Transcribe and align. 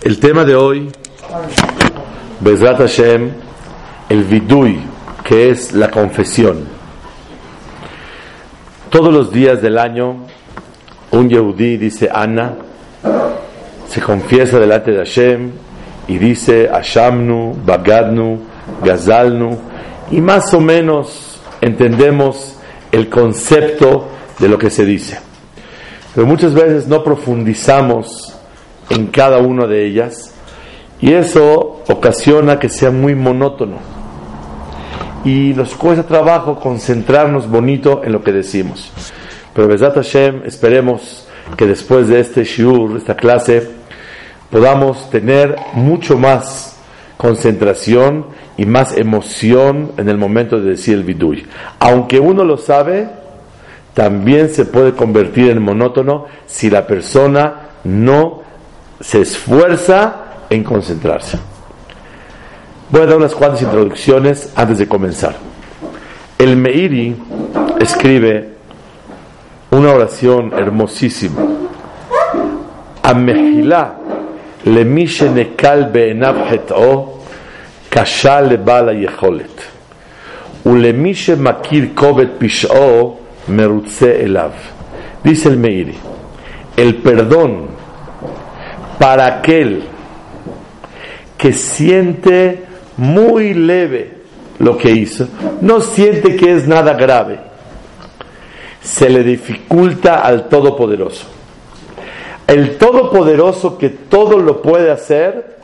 El 0.00 0.20
tema 0.20 0.44
de 0.44 0.54
hoy, 0.54 0.88
Bezrat 2.38 2.78
Hashem, 2.78 3.32
el 4.08 4.22
vidui, 4.22 4.78
que 5.24 5.50
es 5.50 5.72
la 5.72 5.90
confesión. 5.90 6.68
Todos 8.90 9.12
los 9.12 9.32
días 9.32 9.60
del 9.60 9.76
año, 9.76 10.18
un 11.10 11.28
Yehudí 11.28 11.76
dice 11.78 12.08
Ana, 12.14 12.54
se 13.88 14.00
confiesa 14.00 14.60
delante 14.60 14.92
de 14.92 14.98
Hashem 14.98 15.50
y 16.06 16.16
dice 16.18 16.70
Ashamnu, 16.72 17.56
Bagadnu, 17.66 18.38
Gazalnu, 18.84 19.58
y 20.12 20.20
más 20.20 20.54
o 20.54 20.60
menos 20.60 21.40
entendemos 21.60 22.56
el 22.92 23.08
concepto 23.08 24.06
de 24.38 24.48
lo 24.48 24.58
que 24.58 24.70
se 24.70 24.84
dice. 24.84 25.18
Pero 26.14 26.24
muchas 26.24 26.54
veces 26.54 26.86
no 26.86 27.02
profundizamos 27.02 28.37
en 28.90 29.06
cada 29.08 29.38
una 29.38 29.66
de 29.66 29.86
ellas 29.86 30.34
y 31.00 31.12
eso 31.12 31.82
ocasiona 31.88 32.58
que 32.58 32.68
sea 32.68 32.90
muy 32.90 33.14
monótono 33.14 33.76
y 35.24 35.52
nos 35.54 35.74
cuesta 35.74 36.04
trabajo 36.04 36.58
concentrarnos 36.58 37.48
bonito 37.48 38.02
en 38.04 38.12
lo 38.12 38.22
que 38.22 38.32
decimos. 38.32 38.90
Pero 39.54 39.68
Besat 39.68 39.94
Hashem, 39.94 40.42
esperemos 40.44 41.26
que 41.56 41.66
después 41.66 42.08
de 42.08 42.20
este 42.20 42.44
shiur, 42.44 42.96
esta 42.96 43.16
clase, 43.16 43.68
podamos 44.50 45.10
tener 45.10 45.56
mucho 45.74 46.16
más 46.16 46.76
concentración 47.16 48.26
y 48.56 48.64
más 48.64 48.96
emoción 48.96 49.92
en 49.96 50.08
el 50.08 50.16
momento 50.16 50.60
de 50.60 50.70
decir 50.70 50.94
el 50.94 51.04
vidui. 51.04 51.46
Aunque 51.78 52.20
uno 52.20 52.44
lo 52.44 52.56
sabe, 52.56 53.08
también 53.94 54.50
se 54.50 54.64
puede 54.64 54.92
convertir 54.92 55.50
en 55.50 55.62
monótono 55.62 56.26
si 56.46 56.70
la 56.70 56.86
persona 56.86 57.70
no 57.84 58.42
se 58.99 59.21
esfuerza 59.21 60.15
en 60.49 60.63
concentrarse. 60.63 61.37
Voy 62.89 63.01
a 63.01 63.05
dar 63.05 63.17
unas 63.17 63.33
cuantas 63.33 63.61
introducciones 63.61 64.51
antes 64.55 64.77
de 64.77 64.87
comenzar. 64.87 65.35
El 66.37 66.55
Meiri 66.55 67.15
escribe 67.79 68.49
una 69.71 69.91
oración 69.93 70.53
hermosísima. 70.53 71.41
Amehilá 73.01 73.95
le 74.65 74.85
nekal 74.85 75.91
be'enav 75.91 76.47
het'o 76.49 77.19
kasha 77.89 78.41
lebala 78.41 78.93
yecholet. 78.93 79.73
ולמי 80.65 81.15
שמכיר 81.15 81.85
כובד 81.95 82.27
פשעו 82.37 83.17
מרוצה 83.49 84.11
אליו. 84.11 84.51
Dice 85.23 85.47
el 85.47 85.57
Meiri, 85.57 85.95
el 86.75 86.95
perdón 86.95 87.67
para 88.98 89.26
aquel 89.26 89.84
que 91.36 91.52
siente 91.52 92.64
muy 92.96 93.54
leve 93.54 94.18
lo 94.58 94.76
que 94.76 94.90
hizo, 94.90 95.28
no 95.60 95.80
siente 95.80 96.34
que 96.34 96.52
es 96.52 96.66
nada 96.66 96.94
grave, 96.94 97.38
se 98.82 99.08
le 99.08 99.22
dificulta 99.22 100.16
al 100.16 100.48
Todopoderoso. 100.48 101.26
El 102.46 102.76
Todopoderoso 102.76 103.78
que 103.78 103.90
todo 103.90 104.38
lo 104.38 104.62
puede 104.62 104.90
hacer, 104.90 105.58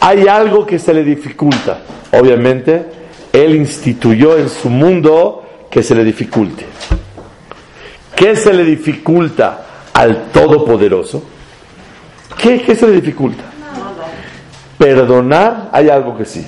hay 0.00 0.28
algo 0.28 0.66
que 0.66 0.78
se 0.78 0.92
le 0.92 1.02
dificulta. 1.02 1.80
Obviamente, 2.12 2.84
Él 3.32 3.56
instituyó 3.56 4.36
en 4.36 4.48
su 4.48 4.68
mundo 4.68 5.42
que 5.70 5.82
se 5.82 5.94
le 5.94 6.04
dificulte. 6.04 6.66
¿Qué 8.14 8.36
se 8.36 8.52
le 8.52 8.64
dificulta 8.64 9.90
al 9.92 10.30
Todopoderoso? 10.30 11.22
¿Qué, 12.38 12.74
se 12.74 12.86
le 12.86 13.00
dificulta? 13.00 13.44
Perdonar, 14.78 15.70
hay 15.72 15.88
algo 15.88 16.16
que 16.16 16.24
sí. 16.24 16.46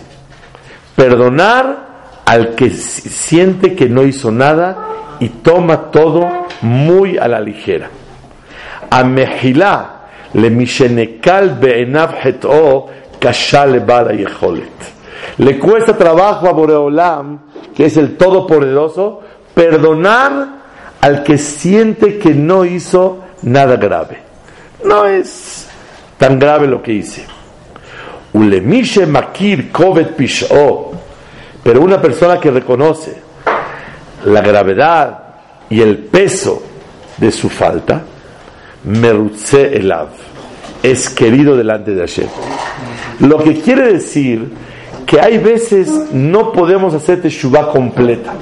Perdonar 0.94 1.86
al 2.24 2.54
que 2.54 2.70
siente 2.70 3.74
que 3.74 3.88
no 3.88 4.02
hizo 4.02 4.30
nada 4.30 4.76
y 5.20 5.28
toma 5.28 5.90
todo 5.90 6.28
muy 6.62 7.18
a 7.18 7.28
la 7.28 7.40
ligera. 7.40 7.88
A 8.90 9.04
Mejilá 9.04 9.92
le 10.34 10.50
mishenekal 10.50 11.58
be'enav 11.58 12.16
het'o 12.22 12.86
kashal 13.18 13.80
bala 13.80 14.12
Le 15.38 15.58
cuesta 15.58 15.96
trabajo 15.96 16.48
a 16.48 16.52
Boreolam, 16.52 17.38
que 17.74 17.86
es 17.86 17.96
el 17.96 18.16
Todopoderoso, 18.16 19.20
perdonar 19.54 20.56
al 21.00 21.22
que 21.22 21.38
siente 21.38 22.18
que 22.18 22.34
no 22.34 22.64
hizo 22.64 23.22
nada 23.42 23.76
grave. 23.76 24.18
No 24.84 25.06
es 25.06 25.65
tan 26.18 26.38
grave 26.38 26.66
lo 26.66 26.82
que 26.82 26.92
hice. 26.92 27.24
Ulemishe 28.32 29.06
makir 29.06 29.70
kovet 29.70 30.14
pisho, 30.14 30.92
pero 31.62 31.80
una 31.80 32.00
persona 32.00 32.38
que 32.38 32.50
reconoce 32.50 33.16
la 34.24 34.40
gravedad 34.40 35.18
y 35.70 35.80
el 35.80 35.98
peso 35.98 36.62
de 37.16 37.32
su 37.32 37.48
falta, 37.48 38.02
merutze 38.84 39.76
elav, 39.76 40.08
es 40.82 41.08
querido 41.10 41.56
delante 41.56 41.94
de 41.94 42.00
Hashem. 42.00 42.28
Lo 43.20 43.38
que 43.38 43.60
quiere 43.60 43.94
decir 43.94 44.52
que 45.06 45.20
hay 45.20 45.38
veces 45.38 45.88
no 46.12 46.52
podemos 46.52 46.92
hacer 46.92 47.22
teshuva 47.22 47.70
completa. 47.70 48.34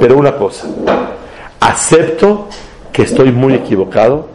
Pero 0.00 0.16
una 0.16 0.36
cosa, 0.36 0.68
acepto 1.60 2.48
que 2.92 3.02
estoy 3.02 3.32
muy 3.32 3.54
equivocado 3.54 4.28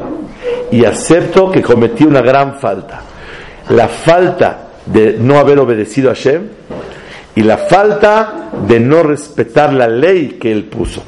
y 0.72 0.85
acepto 0.85 1.52
que 1.52 1.62
cometí 1.62 2.03
una 2.03 2.22
gran 2.22 2.59
falta. 2.59 3.02
La 3.69 3.88
falta 3.88 4.68
de 4.85 5.18
no 5.19 5.38
haber 5.38 5.59
obedecido 5.59 6.09
a 6.09 6.16
Hashem 6.16 6.47
y 7.35 7.41
la 7.44 7.57
falta 7.57 8.50
de 8.68 8.80
no 8.80 9.03
respetar 9.03 9.74
la 9.74 9.88
ley 9.88 10.38
que 10.40 10.52
él 10.52 10.66
puso. 10.66 11.03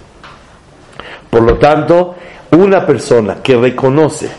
Por 1.30 1.44
lo 1.44 1.58
tanto, 1.58 2.16
una 2.52 2.86
persona 2.86 3.38
que 3.42 3.56
reconoce 3.56 4.30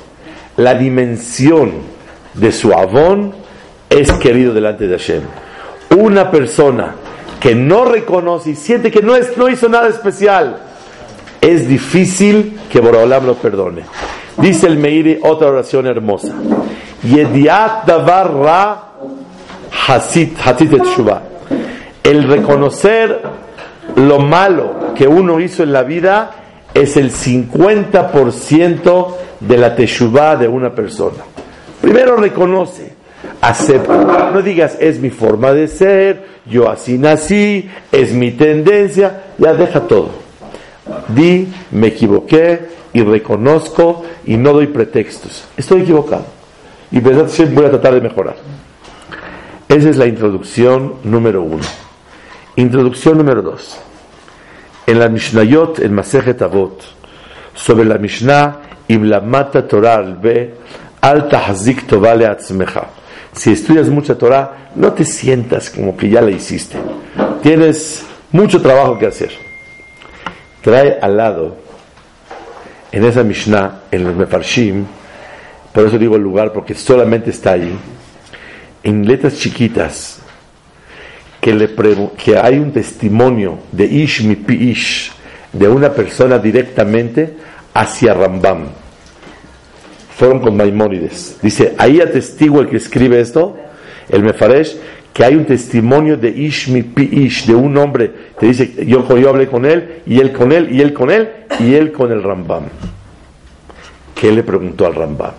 la 0.56 0.74
dimensión 0.74 1.72
de 2.34 2.52
su 2.52 2.72
avón 2.72 3.34
es 3.88 4.12
querido 4.12 4.54
delante 4.54 4.86
de 4.86 4.98
Hashem. 4.98 5.22
Una 5.98 6.30
persona 6.30 6.94
que 7.40 7.54
no 7.54 7.84
reconoce 7.84 8.50
y 8.50 8.54
siente 8.54 8.90
que 8.90 9.02
no, 9.02 9.16
es, 9.16 9.32
hizo 9.50 9.68
nada 9.68 9.88
especial, 9.88 10.58
es 11.40 11.66
difícil 11.66 12.60
que 12.70 12.80
Borolam 12.80 13.26
lo 13.26 13.34
perdone. 13.34 13.82
Dice 14.38 14.66
el 14.66 14.78
Meiri 14.78 15.18
otra 15.22 15.48
oración 15.48 15.86
hermosa. 15.86 16.34
Yediat 17.02 17.86
davar 17.86 18.32
ra 18.32 18.92
hasit, 19.88 20.38
hasit 20.38 20.72
et 20.72 20.82
El 22.04 22.28
reconocer 22.28 23.20
lo 23.96 24.18
malo 24.18 24.94
que 24.94 25.06
uno 25.06 25.40
hizo 25.40 25.62
en 25.62 25.72
la 25.72 25.82
vida 25.82 26.30
es 26.74 26.96
el 26.96 27.10
50% 27.10 29.14
de 29.40 29.58
la 29.58 29.74
teshuvah 29.74 30.36
de 30.36 30.48
una 30.48 30.74
persona. 30.74 31.24
Primero 31.80 32.16
reconoce, 32.16 32.92
acepta. 33.40 34.30
No 34.32 34.40
digas, 34.40 34.76
es 34.80 34.98
mi 34.98 35.10
forma 35.10 35.52
de 35.52 35.68
ser, 35.68 36.24
yo 36.46 36.70
así 36.70 36.98
nací, 36.98 37.68
es 37.90 38.12
mi 38.12 38.32
tendencia, 38.32 39.22
ya 39.38 39.54
deja 39.54 39.80
todo. 39.80 40.10
Di, 41.08 41.48
me 41.70 41.88
equivoqué, 41.88 42.60
y 42.92 43.02
reconozco 43.02 44.04
y 44.24 44.36
no 44.36 44.52
doy 44.52 44.66
pretextos. 44.68 45.44
Estoy 45.56 45.82
equivocado. 45.82 46.26
Y 46.90 47.00
verdad 47.00 47.28
voy 47.52 47.64
a 47.64 47.70
tratar 47.70 47.94
de 47.94 48.00
mejorar. 48.00 48.36
Esa 49.68 49.88
es 49.88 49.96
la 49.96 50.06
introducción 50.06 50.96
número 51.04 51.42
uno. 51.42 51.64
Introducción 52.56 53.16
número 53.16 53.40
dos. 53.40 53.78
En 54.86 54.98
la 54.98 55.08
Mishnayot, 55.08 55.78
en 55.78 55.94
Masejet 55.94 56.42
Avot, 56.42 56.82
sobre 57.54 57.84
la 57.84 57.96
Mishnah, 57.96 58.60
Iblamata 58.88 59.66
Torah 59.66 59.94
al 59.94 60.16
Be, 60.16 60.54
Al 61.00 61.28
Tahzik 61.28 61.86
Tovale 61.86 62.26
Atzmecha. 62.26 62.84
Si 63.32 63.52
estudias 63.52 63.88
mucha 63.88 64.18
Torah, 64.18 64.70
no 64.74 64.92
te 64.92 65.06
sientas 65.06 65.70
como 65.70 65.96
que 65.96 66.10
ya 66.10 66.20
la 66.20 66.30
hiciste. 66.30 66.76
Tienes 67.42 68.04
mucho 68.32 68.60
trabajo 68.60 68.98
que 68.98 69.06
hacer. 69.06 69.30
Trae 70.62 70.98
al 71.00 71.16
lado 71.16 71.56
en 72.92 73.04
esa 73.04 73.24
Mishnah, 73.24 73.80
en 73.90 74.04
los 74.04 74.14
Mefarshim, 74.14 74.84
por 75.72 75.86
eso 75.86 75.98
digo 75.98 76.16
el 76.16 76.22
lugar, 76.22 76.52
porque 76.52 76.74
solamente 76.74 77.30
está 77.30 77.52
ahí, 77.52 77.74
en 78.82 79.06
letras 79.06 79.38
chiquitas, 79.38 80.20
que, 81.40 81.54
le 81.54 81.70
que 82.16 82.38
hay 82.38 82.58
un 82.58 82.72
testimonio 82.72 83.58
de 83.72 83.86
Ish 83.86 84.22
mi 84.22 84.38
Ish, 84.46 85.10
de 85.52 85.68
una 85.68 85.92
persona 85.92 86.38
directamente 86.38 87.36
hacia 87.74 88.14
Rambam. 88.14 88.66
Fueron 90.16 90.40
con 90.40 90.56
Maimónides. 90.56 91.38
Dice, 91.42 91.74
ahí 91.78 92.00
atestigo 92.00 92.60
el 92.60 92.68
que 92.68 92.76
escribe 92.76 93.20
esto, 93.20 93.56
el 94.08 94.22
Mefaresh, 94.22 94.76
que 95.12 95.24
hay 95.24 95.34
un 95.34 95.44
testimonio 95.44 96.16
de 96.16 96.30
Ish 96.30 96.68
mi 96.68 96.84
Ish, 96.96 97.46
de 97.46 97.54
un 97.54 97.76
hombre, 97.76 98.10
te 98.38 98.46
dice, 98.46 98.86
yo, 98.86 99.06
yo 99.16 99.28
hablé 99.28 99.46
con 99.46 99.66
él, 99.66 100.02
y 100.06 100.18
él 100.18 100.32
con 100.32 100.52
él, 100.52 100.74
y 100.74 100.80
él 100.80 100.94
con 100.94 101.10
él, 101.10 101.30
y 101.60 101.74
él 101.74 101.92
con 101.92 102.10
el 102.10 102.22
Rambam. 102.22 102.64
¿Qué 104.14 104.32
le 104.32 104.42
preguntó 104.42 104.86
al 104.86 104.94
Rambam? 104.94 105.32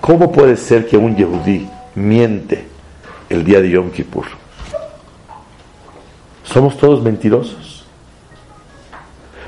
¿Cómo 0.00 0.30
puede 0.30 0.56
ser 0.56 0.86
que 0.86 0.96
un 0.96 1.16
Yehudí 1.16 1.66
miente 1.94 2.64
el 3.30 3.44
día 3.44 3.60
de 3.62 3.70
Yom 3.70 3.90
Kippur? 3.90 4.26
Somos 6.44 6.76
todos 6.76 7.02
mentirosos. 7.02 7.86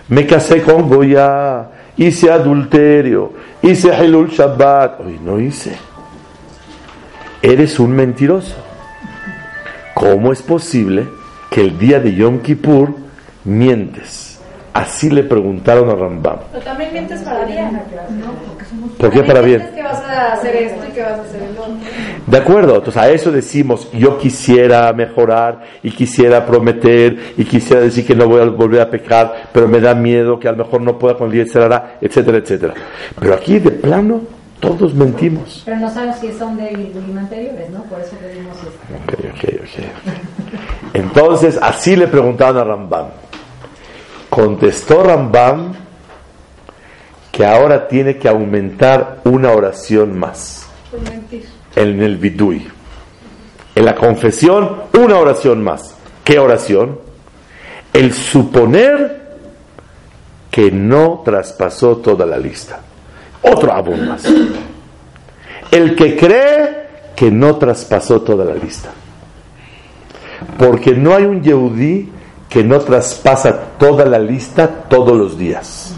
Me 0.09 0.27
casé 0.27 0.63
con 0.63 0.89
Goya, 0.89 1.69
hice 1.97 2.31
adulterio, 2.31 3.33
hice 3.63 3.91
Hilul 4.05 4.31
Shabbat. 4.31 5.01
Hoy 5.01 5.19
no 5.23 5.39
hice. 5.39 5.77
Eres 7.43 7.79
un 7.79 7.91
mentiroso. 7.91 8.55
¿Cómo 9.95 10.33
es 10.33 10.43
posible 10.43 11.09
que 11.51 11.61
el 11.61 11.79
día 11.79 12.01
de 12.01 12.15
Yom 12.15 12.41
Kippur 12.41 12.95
mientes? 13.45 14.41
Así 14.73 15.09
le 15.09 15.23
preguntaron 15.23 15.89
a 15.89 15.95
Rambam. 15.95 16.39
Pero 16.51 16.65
también 16.65 16.93
mientes 16.93 17.23
para 17.23 17.45
bien. 17.45 17.81
¿Por 18.99 19.11
qué 19.11 19.23
para 19.23 19.41
bien? 19.41 19.71
que 19.73 19.83
vas 19.83 20.03
a 20.03 20.33
hacer 20.33 20.57
esto 20.57 20.85
y 20.89 20.93
que 20.93 21.01
vas 21.01 21.21
a 21.21 21.23
hacer 21.23 21.43
el 21.43 21.57
otro. 21.57 21.75
De 22.27 22.37
acuerdo, 22.37 22.75
entonces 22.75 23.01
a 23.01 23.09
eso 23.09 23.31
decimos, 23.31 23.89
yo 23.93 24.19
quisiera 24.19 24.93
mejorar 24.93 25.61
y 25.81 25.93
quisiera 25.93 26.45
prometer 26.45 27.35
y 27.37 27.45
quisiera 27.45 27.83
decir 27.83 28.05
que 28.05 28.17
no 28.17 28.27
voy 28.27 28.41
a 28.41 28.47
volver 28.47 28.81
a 28.81 28.91
pecar, 28.91 29.51
pero 29.53 29.69
me 29.69 29.79
da 29.79 29.95
miedo 29.95 30.41
que 30.41 30.49
a 30.49 30.53
lo 30.53 30.65
mejor 30.65 30.81
no 30.81 30.99
pueda 30.99 31.17
con 31.17 31.33
el 31.33 31.39
etcétera, 31.39 32.01
etcétera. 32.01 32.75
Pero 33.21 33.35
aquí 33.35 33.61
de 33.61 33.71
plano 33.71 34.23
todos 34.67 34.95
mentimos. 34.95 35.63
Pero 35.65 35.79
no 35.79 35.91
sabes 35.91 36.17
si 36.17 36.33
son 36.33 36.57
de 36.57 36.69
anteriores, 37.19 37.71
¿no? 37.71 37.83
Por 37.85 38.01
eso 38.01 38.17
pedimos 38.17 38.57
esto. 38.57 38.71
Ok, 39.05 39.35
ok, 39.35 39.45
ok. 39.61 40.95
Entonces 40.95 41.59
así 41.61 41.97
le 41.97 42.07
preguntaban 42.07 42.57
a 42.57 42.65
Rambam. 42.65 43.07
Contestó 44.31 45.03
Rambam 45.03 45.75
que 47.31 47.45
ahora 47.45 47.89
tiene 47.89 48.17
que 48.17 48.29
aumentar 48.29 49.21
una 49.25 49.51
oración 49.51 50.19
más. 50.19 50.67
En 51.75 52.01
el 52.01 52.17
vidui. 52.17 52.67
En 53.75 53.85
la 53.85 53.95
confesión, 53.97 54.83
una 54.97 55.19
oración 55.19 55.63
más. 55.63 55.97
¿Qué 56.23 56.39
oración? 56.39 57.01
El 57.93 58.13
suponer 58.13 59.25
que 60.51 60.71
no 60.71 61.23
traspasó 61.25 61.97
toda 61.97 62.25
la 62.25 62.39
lista. 62.39 62.81
Otro 63.45 63.73
abun 63.73 64.09
más. 64.09 64.25
El 65.71 65.95
que 65.95 66.17
cree 66.17 66.85
que 67.15 67.31
no 67.31 67.57
traspasó 67.57 68.23
toda 68.23 68.45
la 68.45 68.55
lista. 68.55 68.91
Porque 70.59 70.95
no 70.95 71.15
hay 71.15 71.25
un 71.25 71.43
Yehudí 71.43 72.11
que 72.49 72.65
no 72.65 72.81
traspasa 72.81 73.61
toda 73.79 74.05
la 74.05 74.19
lista 74.19 74.69
todos 74.89 75.17
los 75.17 75.39
días. 75.39 75.95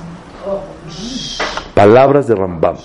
Palabras 1.74 2.26
de 2.26 2.34
Rambam. 2.34 2.76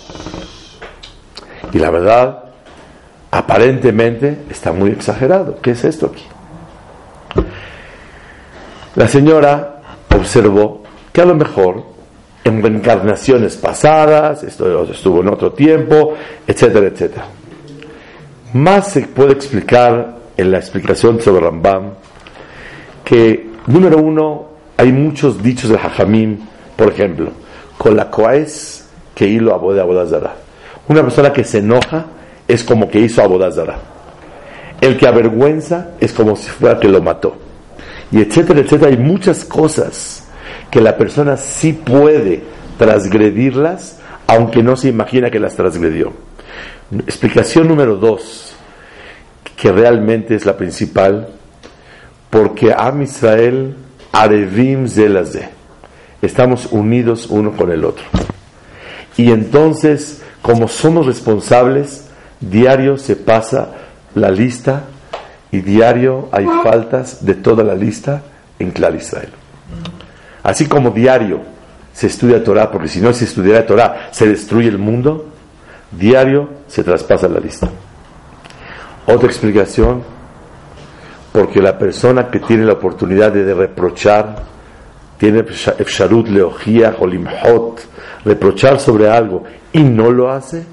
Y 1.71 1.79
la 1.79 1.89
verdad, 1.89 2.43
aparentemente 3.31 4.43
está 4.49 4.73
muy 4.73 4.91
exagerado. 4.91 5.59
¿Qué 5.61 5.71
es 5.71 5.83
esto 5.85 6.07
aquí? 6.07 6.25
La 8.95 9.07
señora 9.07 9.81
observó 10.13 10.83
que 11.13 11.21
a 11.21 11.25
lo 11.25 11.35
mejor 11.35 11.90
en 12.43 12.61
reencarnaciones 12.61 13.55
pasadas, 13.57 14.43
esto 14.43 14.83
estuvo 14.91 15.21
en 15.21 15.29
otro 15.29 15.51
tiempo, 15.51 16.15
etcétera, 16.47 16.87
etcétera. 16.87 17.25
Más 18.53 18.89
se 18.91 19.01
puede 19.01 19.33
explicar 19.33 20.17
en 20.35 20.51
la 20.51 20.57
explicación 20.57 21.21
sobre 21.21 21.41
Rambam 21.41 21.91
que 23.03 23.51
Número 23.67 23.99
uno, 23.99 24.47
hay 24.75 24.91
muchos 24.91 25.41
dichos 25.41 25.69
de 25.69 25.77
Hajamim, 25.77 26.39
por 26.75 26.89
ejemplo, 26.89 27.31
con 27.77 27.95
la 27.95 28.09
coes 28.09 28.85
que 29.13 29.27
hilo 29.27 29.51
de 29.73 29.81
abodazara. 29.81 30.33
Una 30.87 31.03
persona 31.03 31.31
que 31.31 31.43
se 31.43 31.59
enoja 31.59 32.05
es 32.47 32.63
como 32.63 32.89
que 32.89 32.99
hizo 32.99 33.21
abodazara. 33.21 33.77
El 34.79 34.97
que 34.97 35.07
avergüenza 35.07 35.91
es 35.99 36.11
como 36.11 36.35
si 36.35 36.49
fuera 36.49 36.79
que 36.79 36.87
lo 36.87 37.01
mató. 37.01 37.35
Y 38.11 38.21
etcétera, 38.21 38.61
etcétera. 38.61 38.89
Hay 38.89 38.97
muchas 38.97 39.45
cosas 39.45 40.27
que 40.71 40.81
la 40.81 40.97
persona 40.97 41.37
sí 41.37 41.73
puede 41.73 42.41
transgredirlas, 42.77 43.99
aunque 44.25 44.63
no 44.63 44.75
se 44.77 44.87
imagina 44.87 45.29
que 45.29 45.39
las 45.39 45.55
transgredió. 45.55 46.13
Explicación 47.05 47.67
número 47.67 47.97
dos, 47.97 48.55
que 49.55 49.71
realmente 49.71 50.33
es 50.33 50.45
la 50.45 50.57
principal, 50.57 51.27
porque 52.29 52.73
Am 52.75 53.01
Israel 53.01 53.75
arevim 54.11 54.87
zelazé. 54.87 55.49
Estamos 56.21 56.67
unidos 56.71 57.27
uno 57.29 57.51
con 57.51 57.71
el 57.71 57.83
otro. 57.83 58.05
Y 59.17 59.31
entonces, 59.31 60.23
como 60.41 60.67
somos 60.67 61.05
responsables, 61.05 62.07
diario 62.39 62.97
se 62.97 63.15
pasa 63.15 63.73
la 64.15 64.31
lista 64.31 64.85
y 65.51 65.59
diario 65.61 66.29
hay 66.31 66.45
faltas 66.63 67.25
de 67.25 67.35
toda 67.35 67.63
la 67.63 67.75
lista 67.75 68.21
en 68.59 68.71
Clar 68.71 68.95
Israel. 68.95 69.40
Así 70.43 70.67
como 70.67 70.91
diario 70.91 71.41
se 71.93 72.07
estudia 72.07 72.43
Torah, 72.43 72.71
porque 72.71 72.87
si 72.87 73.01
no 73.01 73.13
se 73.13 73.25
estudiara 73.25 73.65
Torah 73.65 74.09
se 74.11 74.27
destruye 74.27 74.69
el 74.69 74.77
mundo, 74.77 75.27
diario 75.91 76.49
se 76.67 76.83
traspasa 76.83 77.27
la 77.27 77.39
lista. 77.39 77.69
Otra 79.05 79.27
explicación 79.27 80.03
porque 81.31 81.61
la 81.61 81.77
persona 81.77 82.29
que 82.29 82.39
tiene 82.39 82.65
la 82.65 82.73
oportunidad 82.73 83.31
de, 83.31 83.53
reprochar, 83.53 84.43
tiene 85.17 85.39
efsharut 85.39 86.27
leojía 86.27 86.95
o 86.99 87.75
reprochar 88.25 88.79
sobre 88.79 89.09
algo 89.09 89.43
y 89.71 89.83
no 89.83 90.11
lo 90.11 90.31
hace, 90.31 90.65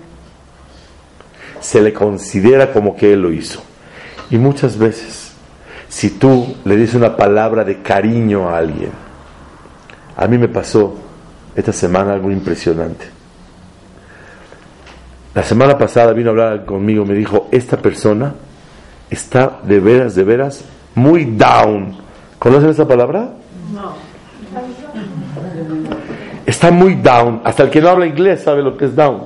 se 1.61 1.81
le 1.81 1.93
considera 1.93 2.73
como 2.73 2.97
que 2.97 3.13
él 3.13 3.23
lo 3.23 3.33
hizo. 3.33 3.63
Y 4.31 4.39
muchas 4.39 4.77
veces, 4.79 5.33
si 5.89 6.11
tú 6.11 6.57
le 6.65 6.77
dices 6.77 6.97
una 6.97 7.17
palabra 7.17 7.65
de 7.65 7.81
cariño 7.81 8.49
a 8.49 8.59
alguien, 8.59 8.91
a 10.19 10.27
mí 10.27 10.37
me 10.37 10.49
pasó 10.49 10.95
esta 11.55 11.73
semana 11.73 12.13
algo 12.13 12.31
impresionante. 12.33 13.07
La 15.33 15.45
semana 15.45 15.79
pasada 15.79 16.13
vino 16.13 16.31
a 16.31 16.33
hablar 16.33 16.65
conmigo, 16.65 17.05
me 17.05 17.15
dijo, 17.15 17.47
esta 17.53 17.77
persona 17.77 18.35
está 19.09 19.61
de 19.63 19.79
veras, 19.79 20.17
de 20.17 20.25
veras 20.25 20.65
muy 20.97 21.25
down. 21.25 21.97
¿Conocen 22.37 22.71
esa 22.71 22.87
palabra? 22.87 23.31
No. 23.73 23.93
Está 26.45 26.73
muy 26.73 26.97
down. 26.97 27.41
Hasta 27.45 27.63
el 27.63 27.71
que 27.71 27.81
no 27.81 27.91
habla 27.91 28.07
inglés 28.07 28.43
sabe 28.43 28.61
lo 28.61 28.77
que 28.77 28.87
es 28.87 28.97
down. 28.97 29.23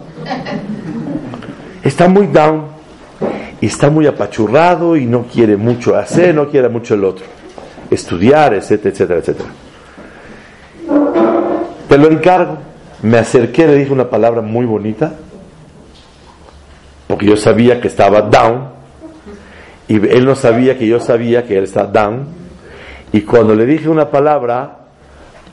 Está 1.82 2.06
muy 2.06 2.26
down. 2.26 2.66
Y 3.62 3.66
está 3.66 3.88
muy 3.88 4.06
apachurrado 4.06 4.94
y 4.94 5.06
no 5.06 5.22
quiere 5.22 5.56
mucho 5.56 5.96
hacer, 5.96 6.34
no 6.34 6.50
quiere 6.50 6.68
mucho 6.68 6.92
el 6.92 7.04
otro. 7.04 7.24
Estudiar, 7.90 8.52
etcétera, 8.52 8.90
etcétera, 8.90 9.20
etcétera. 9.20 9.48
Te 11.88 11.98
lo 11.98 12.10
encargo. 12.10 12.58
Me 13.02 13.18
acerqué, 13.18 13.66
le 13.66 13.74
dije 13.76 13.92
una 13.92 14.08
palabra 14.08 14.42
muy 14.42 14.64
bonita, 14.64 15.12
porque 17.08 17.26
yo 17.26 17.36
sabía 17.36 17.80
que 17.80 17.88
estaba 17.88 18.22
down 18.22 18.68
y 19.88 19.96
él 19.96 20.24
no 20.24 20.36
sabía 20.36 20.78
que 20.78 20.86
yo 20.86 21.00
sabía 21.00 21.44
que 21.44 21.58
él 21.58 21.64
está 21.64 21.84
down. 21.84 22.26
Y 23.12 23.22
cuando 23.22 23.54
le 23.54 23.66
dije 23.66 23.88
una 23.88 24.10
palabra, 24.10 24.78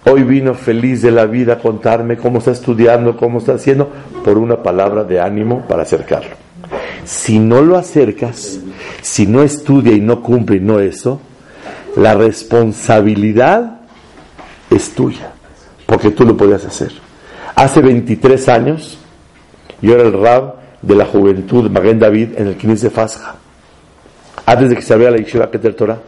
hoy 0.05 0.23
vino 0.23 0.53
feliz 0.53 1.01
de 1.01 1.11
la 1.11 1.25
vida 1.25 1.53
a 1.53 1.59
contarme 1.59 2.17
cómo 2.17 2.37
está 2.37 2.51
estudiando, 2.51 3.17
cómo 3.17 3.39
está 3.39 3.55
haciendo, 3.55 3.89
por 4.23 4.37
una 4.37 4.61
palabra 4.63 5.03
de 5.03 5.19
ánimo 5.19 5.65
para 5.67 5.83
acercarlo. 5.83 6.35
Si 7.03 7.39
no 7.39 7.61
lo 7.61 7.77
acercas, 7.77 8.59
si 9.01 9.25
no 9.25 9.41
estudia 9.41 9.91
y 9.91 9.99
no 9.99 10.21
cumple 10.21 10.57
y 10.57 10.61
no 10.61 10.79
eso, 10.79 11.19
la 11.97 12.13
responsabilidad 12.13 13.78
es 14.69 14.93
tuya, 14.93 15.31
porque 15.85 16.11
tú 16.11 16.25
lo 16.25 16.35
podías 16.37 16.65
hacer. 16.65 16.91
Hace 17.55 17.81
23 17.81 18.49
años, 18.49 18.97
yo 19.81 19.93
era 19.93 20.03
el 20.03 20.13
rab 20.13 20.55
de 20.81 20.95
la 20.95 21.05
juventud 21.05 21.69
Maguen 21.69 21.99
David 21.99 22.29
en 22.37 22.47
el 22.47 22.55
15 22.55 22.87
de 22.87 22.89
Fasja 22.89 23.35
antes 24.49 24.69
de 24.69 24.75
que 24.75 24.81
se 24.81 24.93
abriera 24.93 25.11
la 25.11 25.17
Yeshiva 25.17 25.45
del 25.45 25.75
Torah 25.75 25.99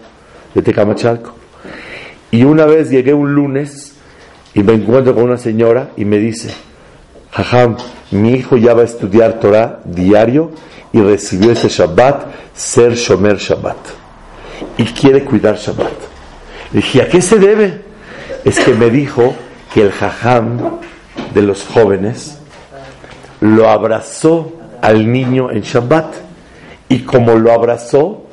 de 0.54 0.62
Tecamachalco. 0.62 1.36
Y 2.32 2.44
una 2.44 2.66
vez 2.66 2.90
llegué 2.90 3.14
un 3.14 3.36
lunes 3.36 3.94
y 4.56 4.64
me 4.64 4.74
encuentro 4.74 5.14
con 5.14 5.26
una 5.26 5.38
señora 5.38 5.92
y 5.96 6.06
me 6.06 6.18
dice, 6.18 6.52
Jajam, 7.32 7.78
mi 8.12 8.34
hijo 8.34 8.58
ya 8.58 8.74
va 8.74 8.82
a 8.82 8.86
estudiar 8.86 9.40
Torah 9.40 9.82
diario 9.86 10.52
y 10.92 11.02
recibió 11.02 11.52
ese 11.52 11.70
Shabbat, 11.70 12.26
ser 12.56 12.96
Shomer 12.96 13.38
Shabbat. 13.38 13.78
Y 14.78 14.86
quiere 14.86 15.24
cuidar 15.24 15.58
Shabbat. 15.58 15.94
Le 16.74 16.78
dije, 16.78 17.02
¿a 17.04 17.10
qué 17.10 17.22
se 17.22 17.38
debe? 17.38 17.91
Es 18.44 18.60
que 18.60 18.74
me 18.74 18.90
dijo 18.90 19.36
que 19.74 19.82
el 19.82 19.92
jajam 19.92 20.80
de 21.34 21.42
los 21.42 21.64
jóvenes 21.64 22.40
lo 23.40 23.70
abrazó 23.70 24.54
al 24.82 25.12
niño 25.12 25.52
en 25.52 25.62
Shabbat. 25.62 26.16
Y 26.90 27.00
como 27.00 27.36
lo 27.36 27.52
abrazó, 27.52 28.24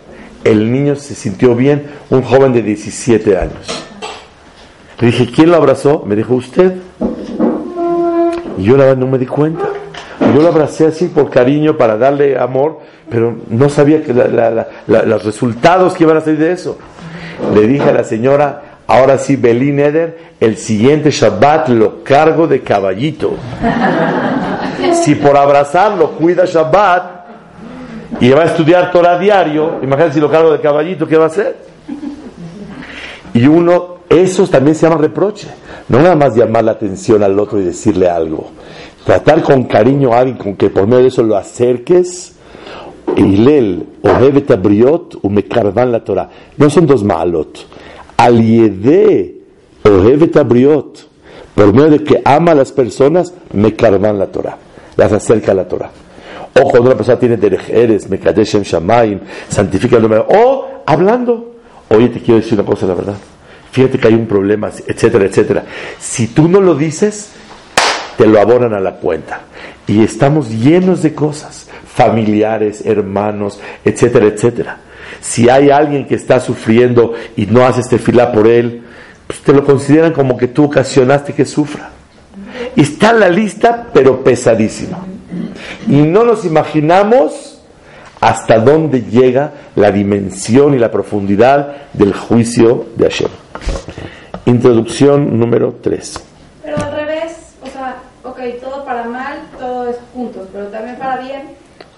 el 0.44 0.72
niño 0.72 0.96
se 0.96 1.14
sintió 1.14 1.54
bien, 1.54 1.86
un 2.10 2.22
joven 2.22 2.52
de 2.52 2.62
17 2.62 3.36
años. 3.36 3.84
Le 4.98 5.08
dije, 5.08 5.30
¿quién 5.30 5.50
lo 5.50 5.56
abrazó? 5.56 6.02
Me 6.06 6.16
dijo, 6.16 6.34
usted. 6.34 6.74
Y 8.56 8.64
yo 8.64 8.76
la 8.76 8.84
verdad 8.86 8.96
no 8.96 9.06
me 9.06 9.18
di 9.18 9.26
cuenta. 9.26 9.68
Yo 10.34 10.42
lo 10.42 10.48
abracé 10.48 10.86
así 10.86 11.06
por 11.06 11.30
cariño, 11.30 11.76
para 11.76 11.96
darle 11.96 12.36
amor, 12.38 12.80
pero 13.08 13.36
no 13.48 13.68
sabía 13.68 14.02
que 14.02 14.12
los 14.12 15.24
resultados 15.24 15.94
que 15.94 16.04
iban 16.04 16.16
a 16.16 16.20
salir 16.20 16.40
de 16.40 16.52
eso. 16.52 16.78
Le 17.54 17.66
dije 17.68 17.88
a 17.88 17.92
la 17.92 18.04
señora, 18.04 18.67
ahora 18.88 19.18
sí, 19.18 19.36
Belín 19.36 19.78
Eder, 19.78 20.32
el 20.40 20.56
siguiente 20.56 21.12
Shabbat 21.12 21.68
lo 21.68 22.02
cargo 22.02 22.48
de 22.48 22.62
caballito. 22.62 23.34
Si 24.92 25.16
por 25.16 25.36
abrazarlo 25.36 26.12
cuida 26.12 26.44
Shabbat 26.44 28.20
y 28.20 28.30
va 28.30 28.42
a 28.42 28.44
estudiar 28.46 28.92
Torah 28.92 29.18
diario, 29.18 29.80
imagínate 29.82 30.14
si 30.14 30.20
lo 30.20 30.30
cargo 30.30 30.52
de 30.52 30.60
caballito, 30.60 31.06
¿qué 31.06 31.16
va 31.16 31.24
a 31.24 31.26
hacer? 31.26 31.56
Y 33.34 33.46
uno, 33.46 33.98
eso 34.08 34.46
también 34.46 34.74
se 34.74 34.88
llama 34.88 35.00
reproche. 35.00 35.48
No 35.88 35.98
nada 35.98 36.14
más 36.14 36.34
llamar 36.36 36.64
la 36.64 36.72
atención 36.72 37.22
al 37.22 37.38
otro 37.38 37.60
y 37.60 37.64
decirle 37.64 38.08
algo. 38.08 38.50
Tratar 39.04 39.42
con 39.42 39.64
cariño 39.64 40.12
a 40.12 40.18
alguien 40.18 40.38
con 40.38 40.56
que 40.56 40.70
por 40.70 40.86
medio 40.86 41.02
de 41.02 41.08
eso 41.08 41.22
lo 41.22 41.36
acerques. 41.36 42.34
Eilel, 43.16 43.86
Ohevet 44.02 44.50
Abriot, 44.50 45.18
Umekarvan 45.22 45.92
la 45.92 46.04
Torah. 46.04 46.28
No 46.56 46.70
son 46.70 46.86
dos 46.86 47.02
malot. 47.02 47.66
Aliede, 48.18 49.36
Ohevet 49.84 50.36
Abriot. 50.36 51.08
Por 51.54 51.72
medio 51.72 51.90
de 51.90 52.04
que 52.04 52.20
ama 52.24 52.52
a 52.52 52.54
las 52.54 52.70
personas, 52.72 53.32
Mekarvan 53.52 54.18
la 54.18 54.26
Torah. 54.26 54.58
Las 54.96 55.12
acerca 55.12 55.52
a 55.52 55.54
la 55.54 55.66
Torah. 55.66 55.90
O 56.60 56.62
cuando 56.62 56.90
una 56.90 56.96
persona 56.96 57.18
tiene 57.18 57.36
derejeres, 57.36 58.08
Mekadeshem 58.10 58.62
Shamaim, 58.62 59.20
santifica 59.48 59.96
el 59.96 60.02
nombre. 60.02 60.24
O 60.28 60.82
hablando. 60.84 61.54
Oye, 61.88 62.08
te 62.08 62.20
quiero 62.20 62.40
decir 62.40 62.58
una 62.58 62.68
cosa, 62.68 62.86
la 62.86 62.94
verdad. 62.94 63.16
Fíjate 63.70 63.98
que 63.98 64.08
hay 64.08 64.14
un 64.14 64.26
problema, 64.26 64.70
etcétera, 64.86 65.24
etcétera. 65.24 65.64
Si 65.98 66.28
tú 66.28 66.48
no 66.48 66.60
lo 66.60 66.74
dices, 66.74 67.30
te 68.16 68.26
lo 68.26 68.40
abonan 68.40 68.74
a 68.74 68.80
la 68.80 68.96
cuenta. 68.96 69.42
Y 69.86 70.02
estamos 70.02 70.50
llenos 70.50 71.02
de 71.02 71.14
cosas, 71.14 71.68
familiares, 71.86 72.84
hermanos, 72.84 73.60
etcétera, 73.84 74.26
etcétera. 74.26 74.80
Si 75.20 75.48
hay 75.48 75.70
alguien 75.70 76.06
que 76.06 76.14
está 76.14 76.40
sufriendo 76.40 77.14
y 77.36 77.46
no 77.46 77.66
haces 77.66 77.88
fila 78.00 78.32
por 78.32 78.46
él, 78.46 78.82
pues 79.26 79.40
te 79.40 79.52
lo 79.52 79.64
consideran 79.64 80.12
como 80.12 80.36
que 80.36 80.48
tú 80.48 80.64
ocasionaste 80.64 81.34
que 81.34 81.44
sufra. 81.44 81.90
Está 82.76 83.10
en 83.10 83.20
la 83.20 83.28
lista, 83.28 83.88
pero 83.92 84.24
pesadísima. 84.24 84.98
Y 85.86 85.96
no 85.96 86.24
nos 86.24 86.44
imaginamos 86.44 87.60
hasta 88.20 88.58
dónde 88.58 89.02
llega 89.02 89.52
la 89.76 89.90
dimensión 89.92 90.74
y 90.74 90.78
la 90.78 90.90
profundidad 90.90 91.76
del 91.92 92.12
juicio 92.14 92.86
de 92.96 93.04
Hashem. 93.04 93.28
Introducción 94.46 95.38
número 95.38 95.76
3. 95.82 96.24
Pero 96.64 96.76
al 96.78 96.92
revés, 96.92 97.36
o 97.62 97.66
sea, 97.66 97.96
ok, 98.24 98.38
todo 98.60 98.84
para 98.84 99.04
mal, 99.04 99.38
todo 99.58 99.90
es 99.90 99.96
juntos, 100.14 100.48
pero 100.52 100.66
también 100.68 100.96
para 100.96 101.18
bien, 101.18 101.42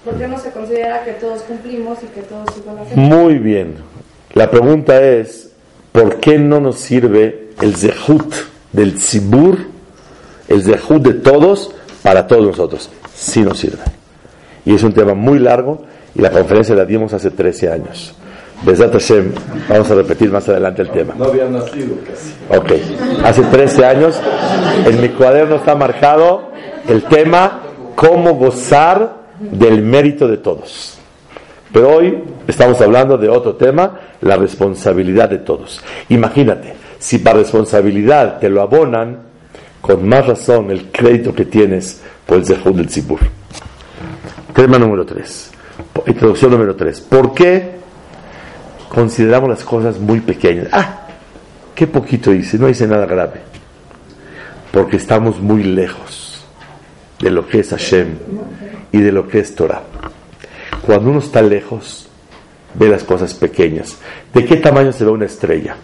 ¿por 0.04 0.14
qué 0.14 0.28
no 0.28 0.38
se 0.38 0.50
considera 0.50 1.04
que 1.04 1.12
todos 1.12 1.42
cumplimos 1.42 1.98
y 2.02 2.06
que 2.06 2.22
todos 2.22 2.48
igual 2.56 2.78
hacemos? 2.78 3.08
Muy 3.08 3.38
bien. 3.38 3.76
La 4.34 4.50
pregunta 4.50 5.02
es, 5.02 5.50
¿por 5.92 6.20
qué 6.20 6.38
no 6.38 6.60
nos 6.60 6.78
sirve 6.78 7.50
el 7.60 7.76
zehut 7.76 8.32
del 8.72 8.94
tzibur, 8.94 9.58
el 10.48 10.62
zehut 10.62 11.02
de 11.02 11.14
todos, 11.14 11.74
para 12.02 12.26
todos 12.26 12.46
nosotros? 12.46 12.90
Sí 13.14 13.40
nos 13.40 13.58
sirve. 13.58 13.82
Y 14.64 14.74
es 14.74 14.82
un 14.82 14.92
tema 14.92 15.14
muy 15.14 15.38
largo 15.38 15.82
y 16.14 16.20
la 16.20 16.30
conferencia 16.30 16.74
la 16.74 16.84
dimos 16.84 17.12
hace 17.12 17.30
13 17.30 17.70
años. 17.70 18.14
Besat 18.62 18.92
Hashem, 18.92 19.32
vamos 19.68 19.90
a 19.90 19.94
repetir 19.94 20.30
más 20.30 20.46
adelante 20.48 20.82
el 20.82 20.90
tema. 20.90 21.14
No 21.16 21.24
había 21.24 21.46
nacido 21.46 21.96
casi. 22.06 22.34
Ok, 22.56 23.24
hace 23.24 23.42
13 23.42 23.84
años 23.86 24.20
en 24.86 25.00
mi 25.00 25.08
cuaderno 25.08 25.56
está 25.56 25.74
marcado 25.74 26.50
el 26.86 27.04
tema 27.04 27.62
cómo 27.94 28.34
gozar 28.34 29.19
del 29.40 29.82
mérito 29.82 30.28
de 30.28 30.36
todos. 30.36 30.98
Pero 31.72 31.96
hoy 31.96 32.18
estamos 32.46 32.80
hablando 32.80 33.16
de 33.16 33.28
otro 33.28 33.54
tema, 33.56 33.98
la 34.20 34.36
responsabilidad 34.36 35.30
de 35.30 35.38
todos. 35.38 35.80
Imagínate, 36.08 36.74
si 36.98 37.18
para 37.18 37.38
responsabilidad 37.38 38.38
te 38.38 38.48
lo 38.48 38.60
abonan, 38.60 39.30
con 39.80 40.06
más 40.06 40.26
razón 40.26 40.70
el 40.70 40.90
crédito 40.90 41.34
que 41.34 41.46
tienes 41.46 42.02
por 42.26 42.38
el 42.38 42.86
Tzibur. 42.86 43.20
Tema 44.54 44.78
número 44.78 45.06
3. 45.06 45.50
Introducción 46.06 46.50
número 46.50 46.76
3. 46.76 47.00
¿Por 47.00 47.32
qué 47.32 47.70
consideramos 48.88 49.48
las 49.48 49.64
cosas 49.64 49.98
muy 49.98 50.20
pequeñas? 50.20 50.66
Ah, 50.72 51.06
qué 51.74 51.86
poquito 51.86 52.34
hice, 52.34 52.58
no 52.58 52.68
hice 52.68 52.86
nada 52.86 53.06
grave. 53.06 53.40
Porque 54.70 54.98
estamos 54.98 55.40
muy 55.40 55.62
lejos 55.62 56.19
de 57.20 57.30
lo 57.30 57.46
que 57.46 57.60
es 57.60 57.70
Hashem 57.70 58.16
y 58.92 58.98
de 58.98 59.12
lo 59.12 59.28
que 59.28 59.40
es 59.40 59.54
Torah. 59.54 59.82
Cuando 60.82 61.10
uno 61.10 61.18
está 61.20 61.42
lejos, 61.42 62.08
ve 62.74 62.88
las 62.88 63.04
cosas 63.04 63.34
pequeñas. 63.34 63.98
¿De 64.32 64.44
qué 64.44 64.56
tamaño 64.56 64.92
se 64.92 65.04
ve 65.04 65.10
una 65.10 65.26
estrella? 65.26 65.76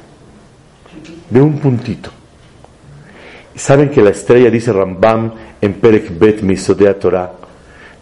De 1.30 1.40
un 1.40 1.58
puntito. 1.58 2.10
Saben 3.54 3.90
que 3.90 4.02
la 4.02 4.10
estrella, 4.10 4.50
dice 4.50 4.72
Rambam 4.72 5.32
en 5.60 5.74
Perek 5.74 6.18
Bet 6.18 6.42
Misodea 6.42 6.98
Torah, 6.98 7.32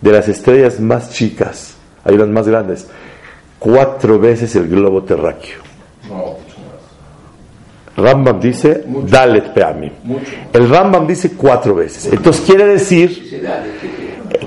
de 0.01 0.13
las 0.13 0.29
estrellas 0.29 0.81
más 0.81 1.11
chicas, 1.11 1.77
hay 2.05 2.17
unas 2.17 2.29
más 2.29 2.49
grandes, 2.49 2.89
cuatro 3.59 4.19
veces 4.19 4.55
el 4.57 4.69
globo 4.69 5.03
terráqueo. 5.05 5.61
Rambam 7.97 8.41
dice, 8.41 8.85
Mucho. 8.87 9.07
Dalet 9.07 9.53
Peamim. 9.53 9.93
Mucho. 10.03 10.33
El 10.53 10.69
Rambam 10.69 11.07
dice 11.07 11.33
cuatro 11.33 11.75
veces. 11.75 12.13
Entonces 12.13 12.45
quiere 12.45 12.67
decir, 12.67 13.43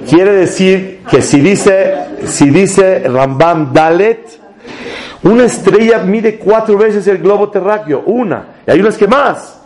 quiere 0.09 0.31
decir 0.33 1.01
que 1.09 1.21
si 1.21 1.39
dice, 1.39 1.95
si 2.25 2.49
dice 2.49 3.07
Rambam 3.07 3.71
Dalet, 3.71 4.39
una 5.23 5.45
estrella 5.45 5.99
mide 5.99 6.37
cuatro 6.37 6.77
veces 6.77 7.07
el 7.07 7.19
globo 7.19 7.49
terráqueo, 7.49 8.03
una, 8.05 8.47
y 8.67 8.71
hay 8.71 8.79
unas 8.79 8.97
que 8.97 9.07
más. 9.07 9.59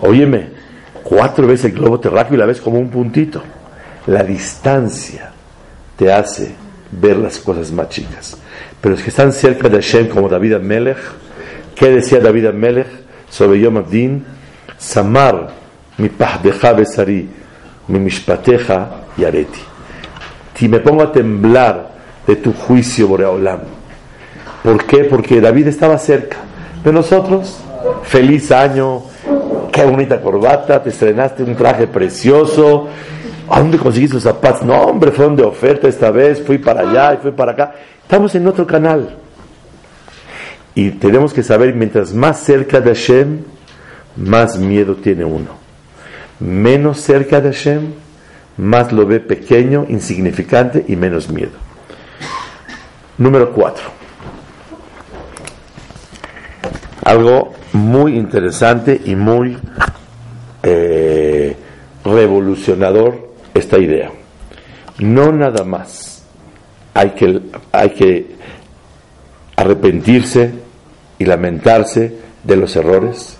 Óyeme, 0.00 0.48
cuatro 1.02 1.46
veces 1.46 1.66
el 1.66 1.72
globo 1.72 2.00
terráqueo 2.00 2.34
y 2.34 2.38
la 2.38 2.46
ves 2.46 2.60
como 2.60 2.78
un 2.78 2.88
puntito. 2.88 3.42
La 4.06 4.22
distancia 4.22 5.30
te 5.96 6.12
hace 6.12 6.54
ver 6.90 7.16
las 7.16 7.38
cosas 7.38 7.70
más 7.72 7.88
chicas. 7.88 8.36
Pero 8.80 8.94
los 8.94 9.04
que 9.04 9.10
están 9.10 9.32
cerca 9.32 9.68
de 9.68 9.76
Hashem, 9.76 10.08
como 10.08 10.28
David 10.28 10.54
Amelech, 10.54 10.98
¿qué 11.74 11.90
decía 11.90 12.20
David 12.20 12.46
Amelech 12.46 12.88
sobre 13.28 13.60
Yom 13.60 13.76
Abdin? 13.78 14.24
Samar 14.78 15.50
mi 15.98 16.08
pahdeja 16.08 16.72
besari, 16.72 17.28
mi 17.88 17.98
mishpateja 17.98 18.88
yareti. 19.16 19.60
Si 20.54 20.68
me 20.68 20.80
pongo 20.80 21.02
a 21.02 21.12
temblar 21.12 21.90
de 22.26 22.36
tu 22.36 22.52
juicio, 22.52 23.08
Boreolam. 23.08 23.60
¿Por 24.62 24.84
qué? 24.84 25.04
Porque 25.04 25.40
David 25.40 25.68
estaba 25.68 25.98
cerca. 25.98 26.38
Pero 26.82 26.92
nosotros, 26.92 27.58
feliz 28.04 28.52
año, 28.52 29.02
qué 29.72 29.84
bonita 29.84 30.20
corbata, 30.20 30.82
te 30.82 30.90
estrenaste 30.90 31.42
un 31.42 31.56
traje 31.56 31.86
precioso. 31.86 32.88
¿A 33.48 33.60
dónde 33.60 33.78
conseguiste 33.78 34.14
los 34.14 34.22
zapatos? 34.22 34.62
No, 34.62 34.80
hombre, 34.82 35.10
fueron 35.10 35.36
de 35.36 35.42
oferta 35.42 35.88
esta 35.88 36.10
vez, 36.10 36.42
fui 36.42 36.58
para 36.58 36.82
allá 36.82 37.14
y 37.14 37.16
fui 37.18 37.32
para 37.32 37.52
acá. 37.52 37.74
Estamos 38.02 38.34
en 38.34 38.46
otro 38.46 38.66
canal. 38.66 39.21
Y 40.74 40.90
tenemos 40.92 41.32
que 41.32 41.42
saber, 41.42 41.74
mientras 41.74 42.14
más 42.14 42.40
cerca 42.40 42.80
de 42.80 42.94
Hashem, 42.94 43.40
más 44.16 44.58
miedo 44.58 44.96
tiene 44.96 45.24
uno. 45.24 45.50
Menos 46.40 47.00
cerca 47.00 47.40
de 47.40 47.52
Hashem, 47.52 47.92
más 48.56 48.92
lo 48.92 49.06
ve 49.06 49.20
pequeño, 49.20 49.86
insignificante 49.88 50.84
y 50.88 50.96
menos 50.96 51.28
miedo. 51.28 51.52
Número 53.18 53.52
cuatro. 53.52 53.84
Algo 57.04 57.52
muy 57.72 58.16
interesante 58.16 59.00
y 59.04 59.14
muy 59.14 59.58
eh, 60.62 61.56
revolucionador 62.04 63.32
esta 63.54 63.78
idea. 63.78 64.10
No 64.98 65.32
nada 65.32 65.64
más 65.64 66.24
hay 66.94 67.10
que, 67.10 67.40
hay 67.72 67.90
que 67.90 68.36
arrepentirse 69.62 70.50
y 71.18 71.24
lamentarse 71.24 72.12
de 72.42 72.56
los 72.56 72.74
errores, 72.74 73.36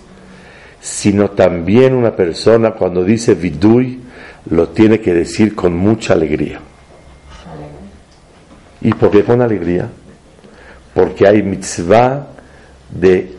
sino 0.79 1.31
también 1.31 1.93
una 1.93 2.15
persona 2.15 2.71
cuando 2.71 3.03
dice 3.03 3.35
vidui, 3.35 4.01
lo 4.49 4.69
tiene 4.69 4.99
que 4.99 5.13
decir 5.13 5.53
con 5.53 5.75
mucha 5.75 6.13
alegría. 6.13 6.59
¿Y 8.81 8.93
por 8.93 9.11
qué 9.11 9.23
con 9.23 9.41
alegría? 9.41 9.89
Porque 10.93 11.27
hay 11.27 11.43
mitzvah 11.43 12.27
de 12.89 13.33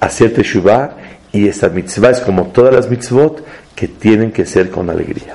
hacer 0.00 0.32
teshuvah 0.32 0.96
y 1.32 1.48
esta 1.48 1.68
mitzvah 1.68 2.10
es 2.10 2.20
como 2.20 2.46
todas 2.48 2.74
las 2.74 2.90
mitzvot 2.90 3.44
que 3.74 3.88
tienen 3.88 4.32
que 4.32 4.46
ser 4.46 4.70
con 4.70 4.90
alegría. 4.90 5.34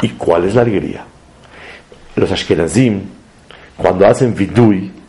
¿Y 0.00 0.10
cuál 0.10 0.44
es 0.44 0.54
la 0.54 0.62
alegría? 0.62 1.04
Los 2.16 2.30
ashkenazim, 2.30 3.00
cuando 3.76 4.06
hacen 4.06 4.34
vidui, 4.34 5.01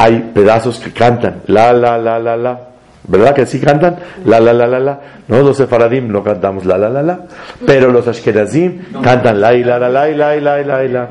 hay 0.00 0.30
pedazos 0.32 0.78
que 0.78 0.92
cantan 0.92 1.42
la, 1.48 1.74
la, 1.74 1.98
la, 1.98 2.18
la, 2.18 2.34
la. 2.34 2.60
¿Verdad 3.06 3.34
que 3.34 3.44
sí 3.44 3.60
cantan? 3.60 3.96
La, 4.24 4.40
la, 4.40 4.54
la, 4.54 4.66
la, 4.66 4.80
la. 4.80 5.00
No, 5.28 5.42
los 5.42 5.58
sefaradim 5.58 6.10
no 6.10 6.24
cantamos 6.24 6.64
la, 6.64 6.78
la, 6.78 6.88
la, 6.88 7.02
la. 7.02 7.20
Pero 7.66 7.92
los 7.92 8.08
ashkenazim 8.08 8.80
cantan 9.02 9.38
la, 9.38 9.52
la, 9.52 9.78
la, 9.78 9.88
la, 9.90 10.08
la, 10.08 10.36
la, 10.40 10.62
la, 10.62 10.82
la. 10.84 11.08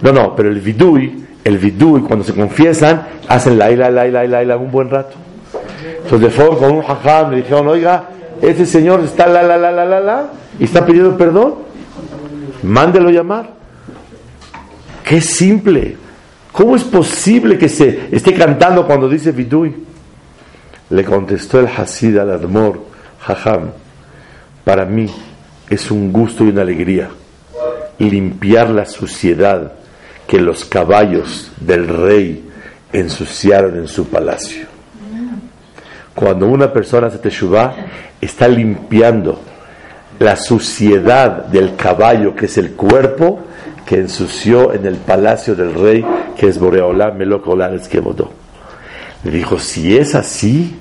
No, 0.00 0.12
no, 0.12 0.34
pero 0.34 0.48
el 0.48 0.60
vidui, 0.60 1.22
el 1.44 1.58
vidui, 1.58 2.00
cuando 2.00 2.24
se 2.24 2.32
confiesan, 2.32 3.02
hacen 3.28 3.58
la, 3.58 3.68
la, 3.68 3.90
la, 3.90 4.06
la, 4.06 4.24
la, 4.24 4.42
la, 4.42 4.56
un 4.56 4.70
buen 4.70 4.88
rato. 4.88 5.14
Entonces 6.02 6.32
fueron 6.32 6.56
con 6.56 6.70
un 6.70 6.82
jajam, 6.82 7.30
le 7.30 7.36
dijeron, 7.38 7.68
oiga, 7.68 8.04
ese 8.40 8.64
señor 8.64 9.00
está 9.04 9.26
la, 9.26 9.42
la, 9.42 9.58
la, 9.58 9.70
la, 9.70 9.84
la, 9.84 10.00
la, 10.00 10.26
y 10.58 10.64
está 10.64 10.86
pidiendo 10.86 11.14
perdón. 11.18 11.56
Mándelo 12.62 13.10
llamar. 13.10 13.50
Qué 15.06 15.20
simple. 15.20 16.03
¿Cómo 16.54 16.76
es 16.76 16.84
posible 16.84 17.58
que 17.58 17.68
se 17.68 18.08
esté 18.12 18.32
cantando 18.32 18.86
cuando 18.86 19.08
dice 19.08 19.32
vidui? 19.32 19.74
Le 20.90 21.04
contestó 21.04 21.58
el 21.58 21.66
Hasid 21.66 22.16
al 22.16 22.30
Admor, 22.30 22.80
Jajam, 23.18 23.72
para 24.62 24.84
mí 24.84 25.10
es 25.68 25.90
un 25.90 26.12
gusto 26.12 26.44
y 26.44 26.50
una 26.50 26.62
alegría 26.62 27.10
limpiar 27.98 28.70
la 28.70 28.86
suciedad 28.86 29.72
que 30.28 30.40
los 30.40 30.64
caballos 30.64 31.50
del 31.58 31.88
rey 31.88 32.48
ensuciaron 32.92 33.76
en 33.76 33.88
su 33.88 34.06
palacio. 34.06 34.66
Cuando 36.14 36.46
una 36.46 36.72
persona 36.72 37.08
hace 37.08 37.18
teshuvah, 37.18 37.74
está 38.20 38.46
limpiando 38.46 39.40
la 40.20 40.36
suciedad 40.36 41.46
del 41.46 41.74
caballo, 41.74 42.36
que 42.36 42.46
es 42.46 42.56
el 42.58 42.74
cuerpo, 42.74 43.40
que 43.86 43.96
ensució 43.96 44.72
en 44.72 44.86
el 44.86 44.96
palacio 44.96 45.54
del 45.54 45.74
rey, 45.74 46.04
que 46.36 46.48
es 46.48 46.58
Boreolá 46.58 47.10
Melocolares 47.10 47.88
que 47.88 48.00
votó. 48.00 48.30
Le 49.22 49.30
dijo, 49.30 49.58
si 49.58 49.96
es 49.96 50.14
así, 50.14 50.78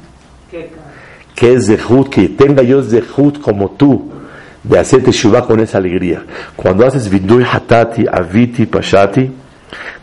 que 1.36 1.54
es 1.54 1.68
Zehut, 1.68 2.10
que 2.10 2.30
tenga 2.30 2.64
yo 2.64 2.82
Zehut 2.84 3.40
como 3.40 3.72
tú, 3.72 4.12
de 4.64 4.80
hacer 4.80 5.04
Teshuvah 5.04 5.46
con 5.46 5.60
esa 5.60 5.78
alegría. 5.78 6.24
Cuando 6.56 6.86
haces 6.86 7.10
Vidui 7.10 7.44
Hatati, 7.44 8.06
Aviti, 8.10 8.66
Pashati, 8.66 9.30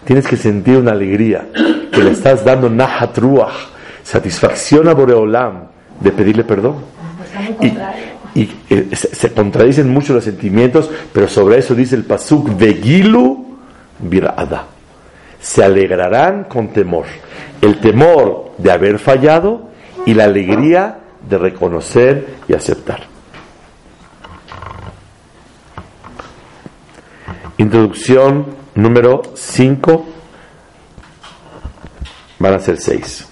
tienes 0.04 0.26
que 0.26 0.37
sentir 0.37 0.76
una 0.76 0.92
alegría, 0.92 1.47
que 1.90 2.02
le 2.02 2.11
estás 2.11 2.45
dando 2.45 2.69
Nahat 2.69 3.16
Ruach, 3.19 3.54
satisfacción 4.02 4.88
a 4.88 4.95
Boreolam 4.95 5.69
de 6.00 6.12
pedirle 6.12 6.45
perdón. 6.45 6.76
Y, 7.61 7.73
y 8.34 8.49
eh, 8.68 8.88
se, 8.94 9.32
contradicen 9.32 9.88
mucho 9.88 10.12
los 10.12 10.25
sentimientos, 10.25 10.90
pero 11.12 11.28
sobre 11.28 11.58
eso 11.58 11.75
dice 11.75 11.96
el 11.96 12.04
Pasuk, 12.04 12.56
Vegilu 12.56 13.58
Birada. 13.99 14.66
Se 15.40 15.64
alegrarán 15.64 16.44
con 16.44 16.68
temor. 16.68 17.06
El 17.60 17.80
temor 17.80 18.52
de 18.58 18.70
haber 18.70 18.99
fallado 18.99 19.70
y 20.06 20.14
la 20.14 20.25
alegría 20.25 20.99
de 21.28 21.38
reconocer 21.38 22.37
y 22.49 22.54
aceptar. 22.54 23.02
Introducción 27.58 28.46
número 28.75 29.22
5. 29.34 30.06
Van 32.38 32.54
a 32.54 32.58
ser 32.58 32.78
6. 32.78 33.28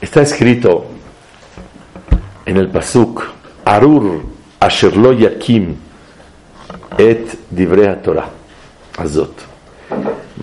Está 0.00 0.22
escrito 0.22 0.86
en 2.46 2.56
el 2.56 2.70
Pasuk, 2.70 3.22
Arur 3.68 4.22
Asherlo 4.58 5.12
Yakim 5.12 5.76
et 6.98 7.26
Divrea 7.50 7.96
Torah. 7.96 8.30
Azot. 8.96 9.34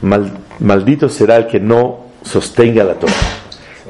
Mal- 0.02 0.32
maldito 0.60 1.10
será 1.10 1.38
el 1.38 1.48
que 1.48 1.60
no 1.60 2.12
sostenga 2.22 2.84
la 2.84 2.94
Torah. 2.94 3.14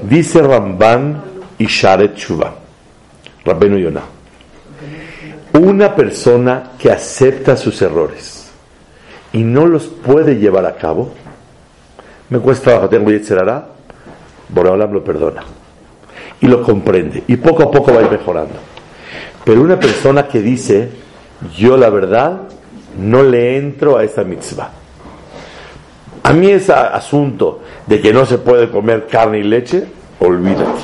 Dice 0.01 0.41
Ramban 0.41 1.21
y 1.57 1.65
Sharet 1.65 2.15
Shuvah. 2.15 2.55
Rabbenu 3.43 3.77
Yonah. 3.77 4.03
Una 5.59 5.93
persona 5.93 6.71
que 6.79 6.91
acepta 6.91 7.57
sus 7.57 7.81
errores 7.81 8.49
y 9.33 9.43
no 9.43 9.67
los 9.67 9.83
puede 9.83 10.35
llevar 10.35 10.65
a 10.65 10.75
cabo, 10.75 11.11
me 12.29 12.39
cuesta 12.39 12.65
trabajo, 12.71 12.89
tengo 12.89 13.11
Yetzerará, 13.11 13.67
Boreolam 14.49 14.93
lo 14.93 15.03
perdona 15.03 15.43
y 16.39 16.47
lo 16.47 16.63
comprende 16.63 17.23
y 17.27 17.35
poco 17.37 17.63
a 17.63 17.71
poco 17.71 17.93
va 17.93 17.99
a 17.99 18.03
ir 18.03 18.11
mejorando. 18.11 18.74
Pero 19.45 19.61
una 19.61 19.79
persona 19.79 20.27
que 20.27 20.41
dice, 20.41 20.89
yo 21.55 21.77
la 21.77 21.89
verdad 21.89 22.41
no 22.97 23.23
le 23.23 23.57
entro 23.57 23.97
a 23.97 24.03
esta 24.03 24.23
mitzvah. 24.23 24.71
A 26.23 26.33
mí 26.33 26.49
ese 26.49 26.73
asunto 26.73 27.61
de 27.85 28.01
que 28.01 28.11
no 28.11 28.25
se 28.25 28.39
puede 28.39 28.69
comer 28.69 29.05
carne 29.05 29.39
y 29.39 29.43
leche, 29.43 29.85
olvídate. 30.19 30.81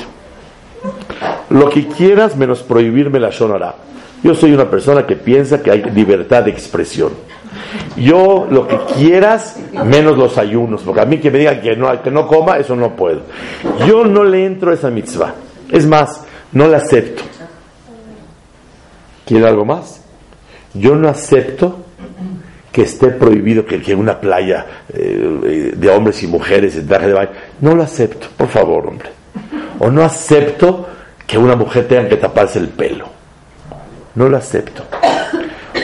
Lo 1.50 1.68
que 1.68 1.88
quieras 1.88 2.36
menos 2.36 2.62
prohibirme 2.62 3.18
la 3.18 3.30
shonara. 3.30 3.74
Yo 4.22 4.36
soy 4.36 4.52
una 4.52 4.70
persona 4.70 5.04
que 5.04 5.16
piensa 5.16 5.60
que 5.60 5.72
hay 5.72 5.82
libertad 5.82 6.44
de 6.44 6.52
expresión. 6.52 7.10
Yo 7.96 8.46
lo 8.48 8.68
que 8.68 8.78
quieras 8.96 9.56
menos 9.84 10.16
los 10.16 10.38
ayunos, 10.38 10.82
porque 10.82 11.00
a 11.00 11.04
mí 11.04 11.18
que 11.18 11.30
me 11.30 11.38
digan 11.38 11.60
que 11.60 11.74
no, 11.74 12.00
que 12.00 12.10
no 12.10 12.28
coma, 12.28 12.58
eso 12.58 12.76
no 12.76 12.94
puedo. 12.94 13.22
Yo 13.86 14.04
no 14.04 14.22
le 14.22 14.46
entro 14.46 14.70
a 14.70 14.74
esa 14.74 14.90
mitzvah. 14.90 15.34
Es 15.70 15.86
más, 15.86 16.24
no 16.52 16.68
la 16.68 16.76
acepto. 16.76 17.22
¿Quiere 19.24 19.46
algo 19.46 19.64
más? 19.64 20.00
Yo 20.74 20.94
no 20.96 21.08
acepto 21.08 21.84
que 22.72 22.82
esté 22.82 23.08
prohibido 23.08 23.66
que, 23.66 23.82
en 23.86 23.98
una 23.98 24.18
playa 24.18 24.66
eh, 24.92 25.74
de 25.76 25.90
hombres 25.90 26.22
y 26.22 26.26
mujeres 26.26 26.76
en 26.76 26.86
traje 26.86 27.08
de 27.08 27.12
baño. 27.12 27.30
No 27.60 27.74
lo 27.74 27.82
acepto, 27.82 28.28
por 28.36 28.48
favor, 28.48 28.86
hombre. 28.86 29.10
O 29.78 29.90
no 29.90 30.02
acepto 30.02 30.88
que 31.26 31.36
una 31.36 31.54
mujer 31.54 31.86
tenga 31.86 32.08
que 32.08 32.16
taparse 32.16 32.58
el 32.58 32.68
pelo. 32.68 33.08
No 34.14 34.28
lo 34.28 34.36
acepto. 34.36 34.84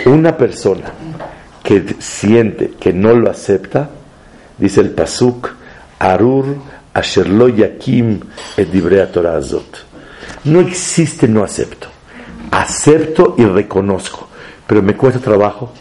Una 0.06 0.36
persona 0.36 0.90
que 1.62 1.96
siente 1.98 2.72
que 2.80 2.92
no 2.92 3.12
lo 3.12 3.30
acepta, 3.30 3.90
dice 4.56 4.80
el 4.80 4.90
Pasuk, 4.90 5.50
Arur 5.98 6.56
Asherlo 6.94 7.48
Yakim 7.48 8.20
et 8.56 9.12
Torah 9.12 9.36
Azot. 9.36 9.84
No 10.44 10.60
existe 10.60 11.28
no 11.28 11.44
acepto. 11.44 11.88
Acepto 12.50 13.34
y 13.38 13.44
reconozco, 13.44 14.28
pero 14.66 14.82
me 14.82 14.96
cuesta 14.96 15.20
trabajo 15.20 15.72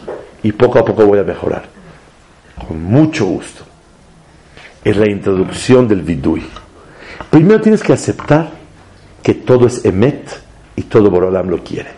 y 0.42 0.52
poco 0.52 0.78
a 0.78 0.84
poco 0.84 1.06
voy 1.06 1.18
a 1.18 1.24
mejorar. 1.24 1.64
Con 2.66 2.82
mucho 2.82 3.24
gusto. 3.26 3.64
Es 4.84 4.96
la 4.96 5.08
introducción 5.08 5.88
del 5.88 6.02
vidui. 6.02 6.46
Primero 7.30 7.60
tienes 7.60 7.82
que 7.82 7.92
aceptar 7.92 8.50
que 9.22 9.34
todo 9.34 9.66
es 9.66 9.84
emet 9.84 10.40
y 10.76 10.82
todo 10.82 11.10
Borolam 11.10 11.48
lo 11.48 11.62
quiere. 11.62 11.90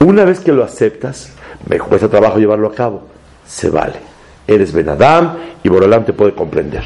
Una 0.00 0.24
vez 0.24 0.40
que 0.40 0.52
lo 0.52 0.64
aceptas, 0.64 1.32
me 1.68 1.78
cuesta 1.78 2.08
trabajo 2.08 2.38
llevarlo 2.38 2.68
a 2.68 2.74
cabo. 2.74 3.08
Se 3.46 3.68
vale. 3.68 4.00
Eres 4.46 4.72
Benadam 4.72 5.36
y 5.62 5.68
Borolam 5.68 6.04
te 6.04 6.12
puede 6.12 6.34
comprender. 6.34 6.82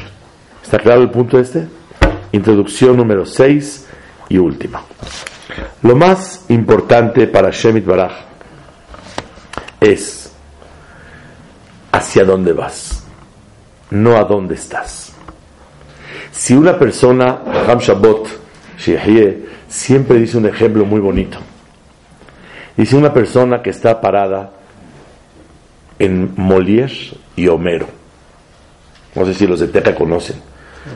¿Está 0.61 0.79
claro 0.79 1.01
el 1.01 1.09
punto 1.09 1.39
este? 1.39 1.67
Introducción 2.31 2.97
número 2.97 3.25
6 3.25 3.87
y 4.29 4.37
última. 4.37 4.81
Lo 5.83 5.95
más 5.95 6.45
importante 6.49 7.27
para 7.27 7.49
Shemit 7.51 7.85
Baraj 7.85 8.13
es 9.79 10.31
hacia 11.91 12.25
dónde 12.25 12.53
vas, 12.53 13.03
no 13.91 14.17
a 14.17 14.23
dónde 14.23 14.55
estás. 14.55 15.13
Si 16.31 16.53
una 16.53 16.77
persona, 16.77 17.39
Raham 17.45 17.79
Shabbat, 17.79 18.27
siempre 19.67 20.17
dice 20.19 20.37
un 20.37 20.47
ejemplo 20.47 20.85
muy 20.85 20.99
bonito. 20.99 21.37
Dice 22.75 22.97
una 22.97 23.13
persona 23.13 23.61
que 23.61 23.69
está 23.69 24.01
parada 24.01 24.51
en 25.97 26.33
Molière 26.35 27.17
y 27.37 27.47
Homero. 27.47 27.87
No 29.15 29.25
sé 29.25 29.33
si 29.33 29.47
los 29.47 29.61
de 29.61 29.69
Teca 29.69 29.95
conocen. 29.95 30.35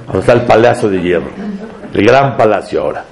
Donde 0.06 0.20
está 0.20 0.34
el 0.34 0.42
Palacio 0.42 0.90
de 0.90 1.02
Hierro. 1.02 1.32
El 1.94 2.06
gran 2.06 2.36
palacio 2.36 2.82
ahora. 2.82 3.06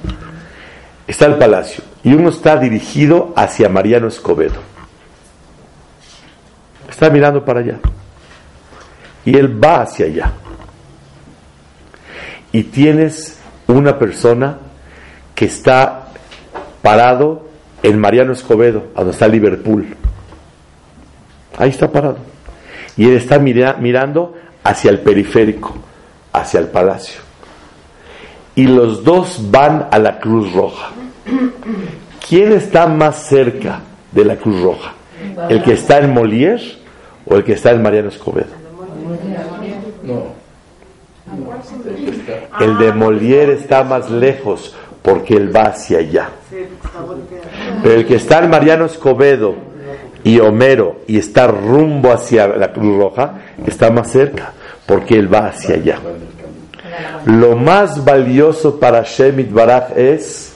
Está 1.07 1.25
el 1.25 1.35
palacio. 1.35 1.83
Y 2.03 2.13
uno 2.13 2.29
está 2.29 2.57
dirigido 2.57 3.33
hacia 3.35 3.69
Mariano 3.69 4.07
Escobedo. 4.07 4.55
Está 6.89 7.09
mirando 7.09 7.43
para 7.45 7.59
allá. 7.61 7.79
Y 9.25 9.37
él 9.37 9.63
va 9.63 9.81
hacia 9.81 10.05
allá. 10.05 10.31
Y 12.51 12.63
tienes 12.63 13.39
una 13.67 13.97
persona 13.99 14.57
que 15.35 15.45
está 15.45 16.07
parado 16.81 17.47
en 17.83 17.99
Mariano 17.99 18.33
Escobedo, 18.33 18.87
donde 18.95 19.11
está 19.11 19.27
Liverpool. 19.27 19.95
Ahí 21.57 21.69
está 21.69 21.91
parado. 21.91 22.17
Y 22.95 23.05
él 23.05 23.17
está 23.17 23.37
mira- 23.37 23.73
mirando 23.73 24.35
hacia 24.63 24.89
el 24.89 24.99
periférico, 25.01 25.75
hacia 26.33 26.59
el 26.59 26.67
palacio. 26.67 27.21
Y 28.57 28.65
los 28.65 29.03
dos 29.03 29.51
van 29.51 29.87
a 29.91 29.99
la 29.99 30.19
Cruz 30.19 30.51
Roja. 30.51 30.89
¿Quién 32.27 32.53
está 32.53 32.87
más 32.87 33.27
cerca 33.27 33.81
de 34.11 34.25
la 34.25 34.35
Cruz 34.35 34.59
Roja? 34.63 34.93
¿El 35.47 35.61
que 35.61 35.73
está 35.73 35.99
en 35.99 36.11
Molière 36.11 36.79
o 37.27 37.35
el 37.35 37.43
que 37.43 37.53
está 37.53 37.69
en 37.69 37.83
Mariano 37.83 38.09
Escobedo? 38.09 38.47
No. 40.01 40.23
El 42.59 42.77
de 42.79 42.93
Molière 42.93 43.53
está 43.53 43.83
más 43.83 44.09
lejos 44.09 44.75
porque 45.03 45.35
él 45.35 45.55
va 45.55 45.67
hacia 45.67 45.99
allá. 45.99 46.29
Pero 47.83 47.93
el 47.93 48.07
que 48.07 48.15
está 48.15 48.43
en 48.43 48.49
Mariano 48.49 48.85
Escobedo 48.85 49.53
y 50.23 50.39
Homero 50.39 51.01
y 51.05 51.19
está 51.19 51.45
rumbo 51.45 52.11
hacia 52.11 52.47
la 52.47 52.73
Cruz 52.73 52.97
Roja 52.97 53.33
está 53.67 53.91
más 53.91 54.11
cerca 54.11 54.51
porque 54.87 55.13
él 55.13 55.31
va 55.31 55.49
hacia 55.49 55.75
allá. 55.75 55.99
Lo 57.25 57.55
más 57.55 58.03
valioso 58.03 58.79
para 58.79 59.03
Shemit 59.03 59.51
Baraj 59.51 59.97
es 59.97 60.53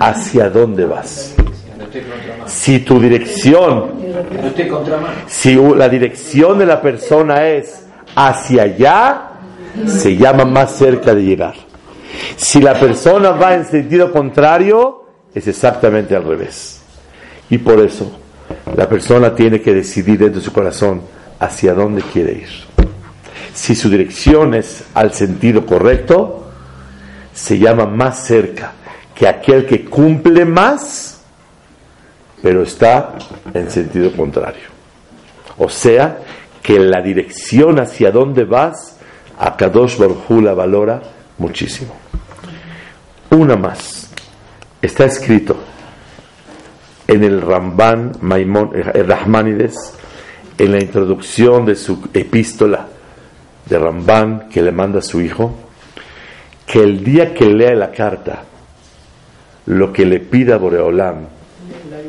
hacia 0.00 0.48
dónde 0.50 0.84
vas. 0.84 1.34
Si 2.46 2.80
tu 2.80 3.00
dirección 3.00 4.02
si 5.26 5.54
la 5.54 5.88
dirección 5.88 6.58
de 6.58 6.66
la 6.66 6.80
persona 6.80 7.46
es 7.46 7.84
hacia 8.14 8.64
allá, 8.64 9.30
se 9.86 10.16
llama 10.16 10.44
más 10.44 10.72
cerca 10.76 11.14
de 11.14 11.22
llegar. 11.22 11.54
Si 12.36 12.60
la 12.60 12.74
persona 12.74 13.30
va 13.30 13.54
en 13.54 13.64
sentido 13.64 14.12
contrario, 14.12 15.04
es 15.34 15.46
exactamente 15.48 16.14
al 16.14 16.24
revés. 16.24 16.80
Y 17.50 17.58
por 17.58 17.80
eso, 17.80 18.10
la 18.76 18.88
persona 18.88 19.34
tiene 19.34 19.60
que 19.60 19.72
decidir 19.72 20.18
dentro 20.18 20.40
de 20.40 20.44
su 20.44 20.52
corazón 20.52 21.02
hacia 21.38 21.74
dónde 21.74 22.02
quiere 22.02 22.32
ir. 22.32 22.48
Si 23.54 23.74
su 23.74 23.90
dirección 23.90 24.54
es 24.54 24.84
al 24.94 25.12
sentido 25.12 25.66
correcto, 25.66 26.50
se 27.34 27.58
llama 27.58 27.86
más 27.86 28.26
cerca 28.26 28.72
que 29.14 29.28
aquel 29.28 29.66
que 29.66 29.84
cumple 29.84 30.44
más, 30.44 31.22
pero 32.42 32.62
está 32.62 33.14
en 33.52 33.70
sentido 33.70 34.12
contrario. 34.12 34.64
O 35.58 35.68
sea, 35.68 36.18
que 36.62 36.78
la 36.78 37.02
dirección 37.02 37.78
hacia 37.78 38.10
dónde 38.10 38.44
vas, 38.44 38.96
a 39.38 39.56
Kadosh 39.56 39.98
Baruj 39.98 40.30
Hu 40.30 40.40
la 40.40 40.54
valora 40.54 41.02
muchísimo. 41.38 41.94
Una 43.30 43.56
más. 43.56 44.10
Está 44.80 45.04
escrito 45.04 45.56
en 47.06 47.24
el 47.24 47.40
Ramban 47.40 48.12
Maimón, 48.20 48.70
el 48.74 49.06
Rahmanides, 49.06 49.94
en 50.58 50.72
la 50.72 50.82
introducción 50.82 51.64
de 51.64 51.76
su 51.76 52.08
epístola 52.12 52.86
de 53.66 53.78
Ramban 53.78 54.48
que 54.48 54.62
le 54.62 54.72
manda 54.72 54.98
a 54.98 55.02
su 55.02 55.20
hijo, 55.20 55.54
que 56.66 56.80
el 56.80 57.04
día 57.04 57.34
que 57.34 57.46
lea 57.46 57.74
la 57.74 57.90
carta, 57.90 58.44
lo 59.66 59.92
que 59.92 60.04
le 60.04 60.20
pida 60.20 60.56
Boreolam, 60.56 61.26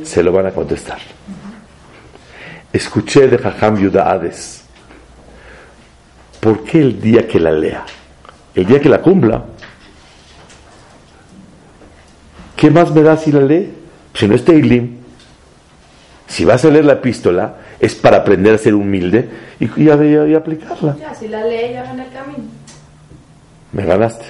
se 0.03 0.23
lo 0.23 0.31
van 0.31 0.47
a 0.47 0.51
contestar. 0.51 0.99
Escuché 2.71 3.27
de 3.27 3.37
Jajam 3.37 3.77
Yudaades, 3.77 4.63
¿por 6.39 6.63
qué 6.63 6.81
el 6.81 6.99
día 6.99 7.27
que 7.27 7.39
la 7.39 7.51
lea? 7.51 7.85
El 8.55 8.65
día 8.65 8.79
que 8.79 8.89
la 8.89 9.01
cumpla. 9.01 9.43
¿Qué 12.55 12.71
más 12.71 12.91
me 12.91 13.01
da 13.01 13.17
si 13.17 13.31
la 13.31 13.41
lee? 13.41 13.73
Si 14.13 14.27
no 14.27 14.35
es 14.35 14.45
Teilim, 14.45 15.02
si 16.27 16.45
vas 16.45 16.63
a 16.65 16.69
leer 16.69 16.85
la 16.85 16.93
epístola, 16.93 17.55
es 17.79 17.95
para 17.95 18.17
aprender 18.17 18.55
a 18.55 18.57
ser 18.57 18.73
humilde 18.75 19.29
y, 19.59 19.65
y 19.83 19.89
a- 19.89 19.95
y 20.03 20.15
a- 20.15 20.27
y 20.27 20.33
aplicarla. 20.35 20.95
Ya, 20.99 21.13
si 21.13 21.27
la 21.27 21.45
lee, 21.45 21.73
ya 21.73 21.83
va 21.83 21.91
en 21.91 21.99
el 21.99 22.09
camino. 22.11 22.43
Me 23.71 23.85
ganaste. 23.85 24.25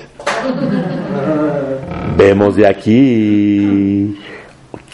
Vemos 2.17 2.55
de 2.55 2.67
aquí 2.67 4.17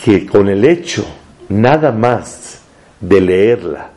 que 0.03 0.25
con 0.25 0.47
el 0.49 0.63
hecho 0.65 1.05
nada 1.49 1.91
más 1.91 2.61
de 2.99 3.21
leerla, 3.21 3.89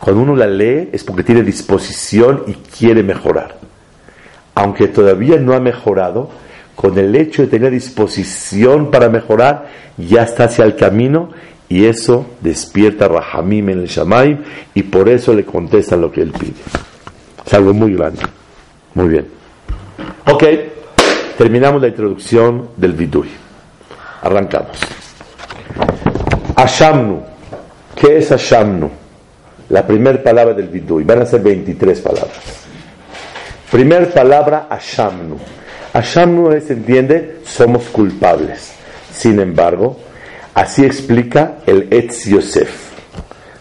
cuando 0.00 0.22
uno 0.22 0.36
la 0.36 0.46
lee 0.46 0.90
es 0.92 1.02
porque 1.04 1.22
tiene 1.22 1.42
disposición 1.42 2.44
y 2.46 2.52
quiere 2.54 3.02
mejorar. 3.02 3.56
Aunque 4.54 4.88
todavía 4.88 5.36
no 5.38 5.54
ha 5.54 5.60
mejorado, 5.60 6.30
con 6.74 6.98
el 6.98 7.14
hecho 7.16 7.42
de 7.42 7.48
tener 7.48 7.70
disposición 7.70 8.90
para 8.90 9.08
mejorar, 9.08 9.66
ya 9.96 10.22
está 10.22 10.44
hacia 10.44 10.64
el 10.64 10.76
camino 10.76 11.30
y 11.68 11.86
eso 11.86 12.26
despierta 12.40 13.08
Rahamim 13.08 13.70
en 13.70 13.80
el 13.80 13.86
Shamaim 13.86 14.42
y 14.74 14.82
por 14.82 15.08
eso 15.08 15.32
le 15.32 15.44
contestan 15.44 16.00
lo 16.00 16.12
que 16.12 16.22
él 16.22 16.32
pide. 16.32 16.54
Es 17.46 17.54
algo 17.54 17.72
muy 17.72 17.94
grande. 17.94 18.22
Muy 18.94 19.08
bien. 19.08 19.26
Ok, 20.26 20.44
terminamos 21.36 21.80
la 21.82 21.88
introducción 21.88 22.70
del 22.76 22.92
Vidui. 22.92 23.28
Arrancamos. 24.22 24.78
Ashamnu. 26.56 27.22
¿Qué 27.94 28.18
es 28.18 28.32
Ashamnu? 28.32 28.90
La 29.68 29.86
primera 29.86 30.22
palabra 30.22 30.54
del 30.54 30.68
Vidui. 30.68 31.04
Van 31.04 31.22
a 31.22 31.26
ser 31.26 31.42
23 31.42 32.00
palabras. 32.00 32.64
Primer 33.70 34.12
palabra, 34.12 34.66
Ashamnu. 34.70 35.36
Ashamnu 35.92 36.52
es, 36.52 36.70
entiende, 36.70 37.40
somos 37.44 37.84
culpables. 37.84 38.72
Sin 39.12 39.40
embargo, 39.40 39.96
así 40.54 40.84
explica 40.84 41.56
el 41.66 41.88
Etz 41.90 42.26
Yosef. 42.26 42.92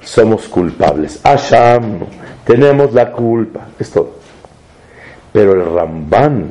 Somos 0.03 0.47
culpables. 0.47 1.19
Ashamnu. 1.23 2.08
Tenemos 2.45 2.93
la 2.93 3.12
culpa. 3.12 3.67
Es 3.79 3.89
todo. 3.91 4.17
Pero 5.32 5.53
el 5.53 5.73
Ramban 5.73 6.49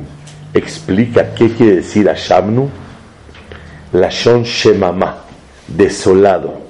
explica 0.53 1.33
qué 1.33 1.49
quiere 1.49 1.75
decir 1.77 2.09
Ashamnu. 2.09 2.69
Lashon 3.93 4.43
Shemama, 4.43 5.17
desolado. 5.67 6.63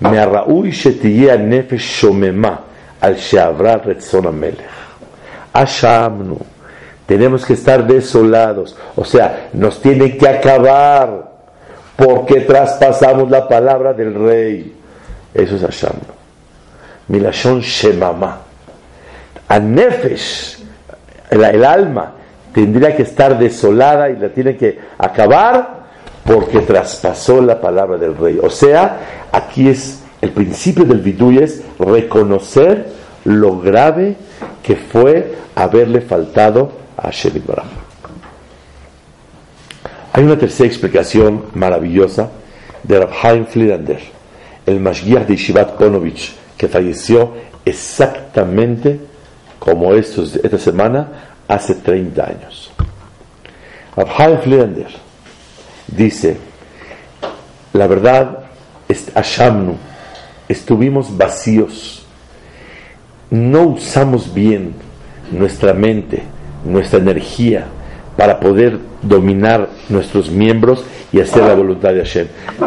Me'arraui 0.00 0.72
shetiye 0.72 1.36
nefesh 1.36 2.00
shomema 2.00 2.60
al 3.00 3.16
she'avra 3.16 3.76
retzon 3.76 4.26
hamelech. 4.26 4.64
Ashamnu. 5.52 6.38
Tenemos 7.06 7.44
que 7.44 7.52
estar 7.52 7.86
desolados. 7.86 8.76
O 8.96 9.04
sea, 9.04 9.50
nos 9.52 9.82
tiene 9.82 10.16
que 10.16 10.28
acabar 10.28 11.29
porque 12.00 12.40
traspasamos 12.40 13.30
la 13.30 13.46
palabra 13.46 13.92
del 13.92 14.14
rey. 14.14 14.74
Eso 15.34 15.56
es 15.56 15.62
Ashamnu. 15.62 16.00
Milashon 17.08 17.60
Shemama. 17.60 18.40
A 19.48 19.58
Nefesh, 19.58 20.58
el, 21.28 21.64
alma, 21.64 22.12
tendría 22.54 22.96
que 22.96 23.02
estar 23.02 23.38
desolada 23.38 24.08
y 24.08 24.16
la 24.16 24.30
tiene 24.30 24.56
que 24.56 24.78
acabar 24.96 25.80
porque 26.24 26.60
traspasó 26.60 27.42
la 27.42 27.60
palabra 27.60 27.98
del 27.98 28.16
rey. 28.16 28.38
O 28.42 28.48
sea, 28.48 29.26
aquí 29.30 29.68
es 29.68 30.02
el 30.22 30.30
principio 30.30 30.84
del 30.84 31.00
vidui 31.00 31.38
es 31.38 31.62
reconocer 31.78 32.86
lo 33.24 33.58
grave 33.60 34.16
que 34.62 34.76
fue 34.76 35.34
haberle 35.54 36.00
faltado 36.00 36.72
a 36.96 37.02
Hashem 37.02 37.34
Yitbaraj. 37.34 37.89
Hay 40.12 40.24
una 40.24 40.36
tercera 40.36 40.66
explicación 40.66 41.44
maravillosa 41.54 42.30
de 42.82 42.98
Rab 42.98 43.10
Haim 43.22 43.46
Friedlander, 43.46 44.00
el 44.66 44.80
Mashgiach 44.80 45.26
de 45.26 45.36
Yeshivat 45.36 45.76
Ponovich, 45.76 46.34
que 46.56 46.66
falleció 46.66 47.32
exactamente 47.64 48.98
como 49.60 49.94
estos, 49.94 50.34
esta 50.34 50.58
semana, 50.58 51.36
hace 51.46 51.76
30 51.76 52.24
años. 52.24 52.72
Rab 53.96 54.08
Haim 54.18 54.38
Friedlander 54.40 54.88
dice, 55.86 56.36
la 57.72 57.86
verdad, 57.86 58.46
es 58.88 59.12
Ashamnu, 59.14 59.76
estuvimos 60.48 61.16
vacíos, 61.16 62.04
no 63.30 63.62
usamos 63.62 64.34
bien 64.34 64.74
nuestra 65.30 65.72
mente, 65.72 66.24
nuestra 66.64 66.98
energía 66.98 67.66
para 68.20 68.38
poder 68.38 68.78
dominar 69.00 69.70
nuestros 69.88 70.30
miembros 70.30 70.84
y 71.10 71.20
hacer 71.20 71.42
la 71.42 71.54
voluntad 71.54 71.94
de 71.94 72.00
Hashem. 72.00 72.26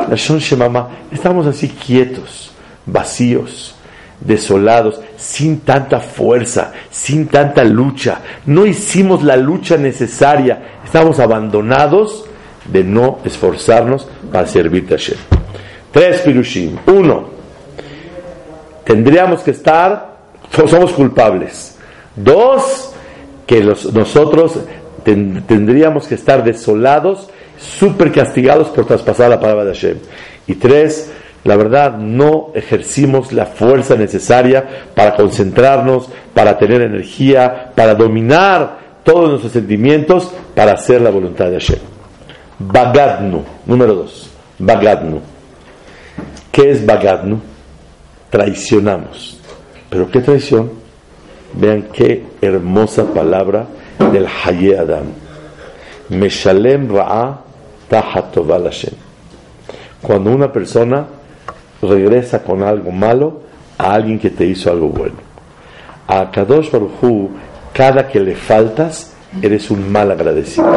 Lashon 0.09 0.39
Shemama, 0.39 0.89
estamos 1.11 1.45
así 1.45 1.69
quietos, 1.69 2.49
vacíos, 2.87 3.75
desolados, 4.19 4.99
sin 5.15 5.59
tanta 5.59 5.99
fuerza, 5.99 6.71
sin 6.89 7.27
tanta 7.27 7.63
lucha. 7.63 8.21
No 8.47 8.65
hicimos 8.65 9.21
la 9.21 9.37
lucha 9.37 9.77
necesaria, 9.77 10.79
estamos 10.83 11.19
abandonados 11.19 12.25
de 12.65 12.83
no 12.83 13.19
esforzarnos 13.23 14.07
para 14.31 14.47
servirte 14.47 14.95
a 14.95 14.97
Hashem. 14.97 15.17
Tres 15.91 16.21
pirushim. 16.21 16.77
Uno, 16.87 17.25
tendríamos 18.85 19.41
que 19.41 19.51
estar, 19.51 20.17
somos 20.67 20.93
culpables. 20.93 21.77
Dos, 22.15 22.91
que 23.45 23.63
los- 23.63 23.93
nosotros 23.93 24.53
ten- 25.03 25.43
tendríamos 25.47 26.07
que 26.07 26.15
estar 26.15 26.43
desolados, 26.43 27.29
súper 27.59 28.11
castigados 28.11 28.69
por 28.69 28.85
traspasar 28.85 29.29
la 29.29 29.39
palabra 29.39 29.65
de 29.65 29.73
Hashem. 29.73 29.97
Y 30.47 30.55
tres, 30.55 31.11
la 31.43 31.55
verdad, 31.55 31.97
no 31.97 32.51
ejercimos 32.55 33.31
la 33.33 33.45
fuerza 33.45 33.95
necesaria 33.95 34.65
para 34.95 35.15
concentrarnos, 35.15 36.09
para 36.33 36.57
tener 36.57 36.81
energía, 36.81 37.71
para 37.75 37.95
dominar 37.95 38.79
todos 39.03 39.29
nuestros 39.29 39.51
sentimientos, 39.53 40.31
para 40.55 40.73
hacer 40.73 41.01
la 41.01 41.09
voluntad 41.09 41.45
de 41.45 41.53
Hashem. 41.59 41.79
Bagadnu, 42.59 43.43
número 43.65 43.93
dos. 43.95 44.29
Bagadnu. 44.59 45.19
¿Qué 46.51 46.71
es 46.71 46.85
Bagadnu? 46.85 47.39
Traicionamos. 48.29 49.39
¿Pero 49.89 50.09
qué 50.09 50.21
traición? 50.21 50.71
Vean 51.53 51.87
qué 51.93 52.23
hermosa 52.41 53.05
palabra 53.13 53.67
del 53.99 54.27
Haye 54.27 54.77
Adam. 54.77 55.05
Meshalem 56.09 56.89
Ra'a 56.89 57.39
Hashem. 57.89 58.93
Cuando 60.01 60.31
una 60.31 60.51
persona 60.51 61.05
regresa 61.81 62.43
con 62.43 62.63
algo 62.63 62.91
malo 62.91 63.41
a 63.77 63.93
alguien 63.93 64.19
que 64.19 64.29
te 64.29 64.45
hizo 64.45 64.71
algo 64.71 64.89
bueno. 64.89 65.15
A 66.07 66.29
Kadosh 66.29 66.71
Baruj 66.71 67.29
cada 67.73 68.07
que 68.07 68.19
le 68.19 68.35
faltas, 68.35 69.13
eres 69.41 69.71
un 69.71 69.91
mal 69.91 70.11
agradecido. 70.11 70.69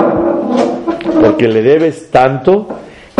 Porque 1.20 1.48
le 1.48 1.62
debes 1.62 2.10
tanto 2.10 2.68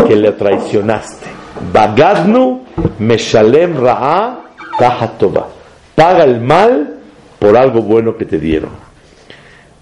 que 0.07 0.15
le 0.15 0.31
traicionaste. 0.31 1.27
Bagadnu 1.71 2.61
Meshalem 2.99 3.77
Ra'a 3.77 4.39
Tahatova. 4.79 5.47
Paga 5.95 6.23
el 6.23 6.41
mal 6.41 6.95
por 7.39 7.57
algo 7.57 7.81
bueno 7.81 8.17
que 8.17 8.25
te 8.25 8.39
dieron. 8.39 8.86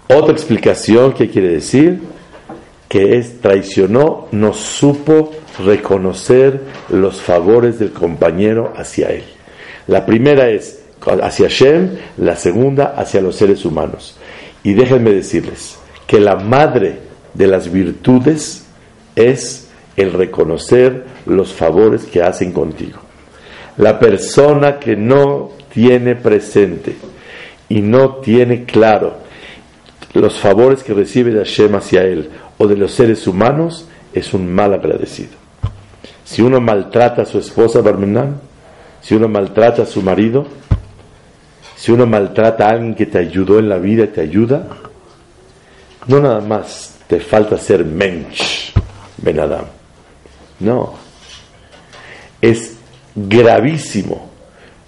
Otra 0.08 0.32
explicación 0.32 1.12
que 1.12 1.28
quiere 1.28 1.48
decir 1.48 2.00
que 2.88 3.18
es 3.18 3.40
traicionó, 3.40 4.28
no 4.30 4.52
supo 4.52 5.32
reconocer 5.64 6.60
los 6.88 7.20
favores 7.20 7.78
del 7.78 7.90
compañero 7.90 8.72
hacia 8.76 9.08
él. 9.08 9.24
La 9.88 10.06
primera 10.06 10.48
es 10.48 10.82
hacia 11.22 11.48
Shem, 11.48 11.96
la 12.18 12.36
segunda 12.36 12.94
hacia 12.96 13.20
los 13.20 13.36
seres 13.36 13.64
humanos. 13.64 14.16
Y 14.62 14.74
déjenme 14.74 15.12
decirles 15.12 15.78
que 16.06 16.20
la 16.20 16.36
madre 16.36 17.00
de 17.34 17.46
las 17.48 17.70
virtudes 17.72 18.64
es 19.16 19.68
el 19.96 20.12
reconocer 20.12 21.04
los 21.26 21.52
favores 21.52 22.04
que 22.04 22.22
hacen 22.22 22.52
contigo. 22.52 23.00
La 23.76 23.98
persona 23.98 24.78
que 24.78 24.96
no 24.96 25.50
tiene 25.72 26.14
presente 26.14 26.96
y 27.68 27.80
no 27.80 28.16
tiene 28.16 28.64
claro 28.64 29.25
los 30.20 30.38
favores 30.38 30.82
que 30.82 30.94
recibe 30.94 31.30
de 31.32 31.38
Hashem 31.38 31.74
hacia 31.74 32.02
él 32.02 32.30
o 32.58 32.66
de 32.66 32.76
los 32.76 32.92
seres 32.92 33.26
humanos, 33.26 33.86
es 34.12 34.32
un 34.32 34.52
mal 34.52 34.72
agradecido. 34.72 35.32
Si 36.24 36.42
uno 36.42 36.60
maltrata 36.60 37.22
a 37.22 37.26
su 37.26 37.38
esposa 37.38 37.80
Barmenán, 37.80 38.40
si 39.00 39.14
uno 39.14 39.28
maltrata 39.28 39.82
a 39.82 39.86
su 39.86 40.02
marido, 40.02 40.46
si 41.76 41.92
uno 41.92 42.06
maltrata 42.06 42.66
a 42.66 42.70
alguien 42.70 42.94
que 42.94 43.06
te 43.06 43.18
ayudó 43.18 43.58
en 43.58 43.68
la 43.68 43.78
vida 43.78 44.04
y 44.04 44.08
te 44.08 44.22
ayuda, 44.22 44.66
no 46.06 46.20
nada 46.20 46.40
más 46.40 46.96
te 47.06 47.20
falta 47.20 47.58
ser 47.58 47.84
mensch, 47.84 48.72
Ben 49.18 49.38
Adam. 49.38 49.66
No. 50.60 50.94
Es 52.40 52.76
gravísimo. 53.14 54.30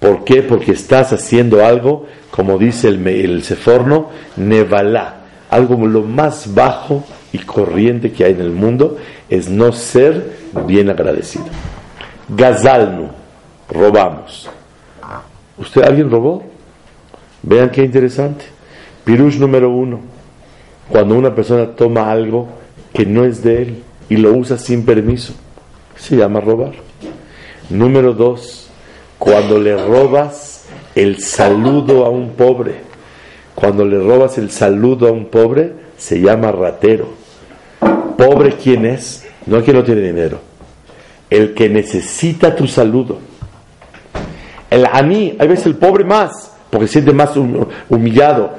¿Por 0.01 0.25
qué? 0.25 0.43
Porque 0.43 0.73
estás 0.73 1.13
haciendo 1.13 1.65
algo, 1.65 2.07
como 2.31 2.59
dice 2.59 2.89
el, 2.89 3.07
el 3.07 3.43
Seforno, 3.43 4.11
nevalá, 4.37 5.18
algo 5.51 5.87
lo 5.87 6.03
más 6.03 6.55
bajo 6.55 7.05
y 7.33 7.39
corriente 7.39 8.13
que 8.13 8.25
hay 8.25 8.33
en 8.33 8.41
el 8.41 8.53
mundo, 8.53 8.97
es 9.29 9.49
no 9.49 9.73
ser 9.73 10.39
bien 10.67 10.91
agradecido. 10.91 11.47
Gazalnu, 12.29 13.09
robamos. 13.69 14.49
¿Usted 15.57 15.83
alguien 15.83 16.11
robó? 16.11 16.45
Vean 17.43 17.71
qué 17.71 17.83
interesante. 17.83 18.45
Pirush 19.05 19.39
número 19.39 19.71
uno. 19.71 20.01
Cuando 20.89 21.17
una 21.17 21.35
persona 21.35 21.67
toma 21.67 22.11
algo 22.11 22.49
que 22.93 23.05
no 23.05 23.25
es 23.25 23.43
de 23.43 23.63
él 23.63 23.83
y 24.09 24.17
lo 24.17 24.33
usa 24.33 24.57
sin 24.57 24.85
permiso, 24.85 25.35
se 25.97 26.17
llama 26.17 26.41
robar. 26.41 26.73
Número 27.71 28.15
dos, 28.15 28.71
cuando 29.19 29.59
le 29.59 29.77
robas 29.77 30.65
el 30.95 31.21
saludo 31.23 32.07
a 32.07 32.09
un 32.09 32.31
pobre, 32.31 32.77
cuando 33.59 33.85
le 33.85 33.99
robas 33.99 34.39
el 34.39 34.53
saludo 34.53 35.09
a 35.09 35.11
un 35.11 35.25
pobre, 35.25 35.73
se 35.97 36.21
llama 36.21 36.53
ratero. 36.53 37.09
Pobre 38.17 38.53
quién 38.53 38.87
es, 38.87 39.27
no 39.47 39.65
que 39.65 39.73
no 39.73 39.83
tiene 39.83 40.01
dinero, 40.01 40.39
el 41.29 41.55
que 41.55 41.69
necesita 41.69 42.55
tu 42.55 42.69
saludo. 42.69 43.19
El 44.71 44.87
mí, 45.05 45.35
hay 45.41 45.49
veces 45.49 45.67
el 45.67 45.75
pobre 45.75 46.05
más, 46.05 46.53
porque 46.71 46.87
siente 46.87 47.13
más 47.13 47.33
humillado 47.89 48.53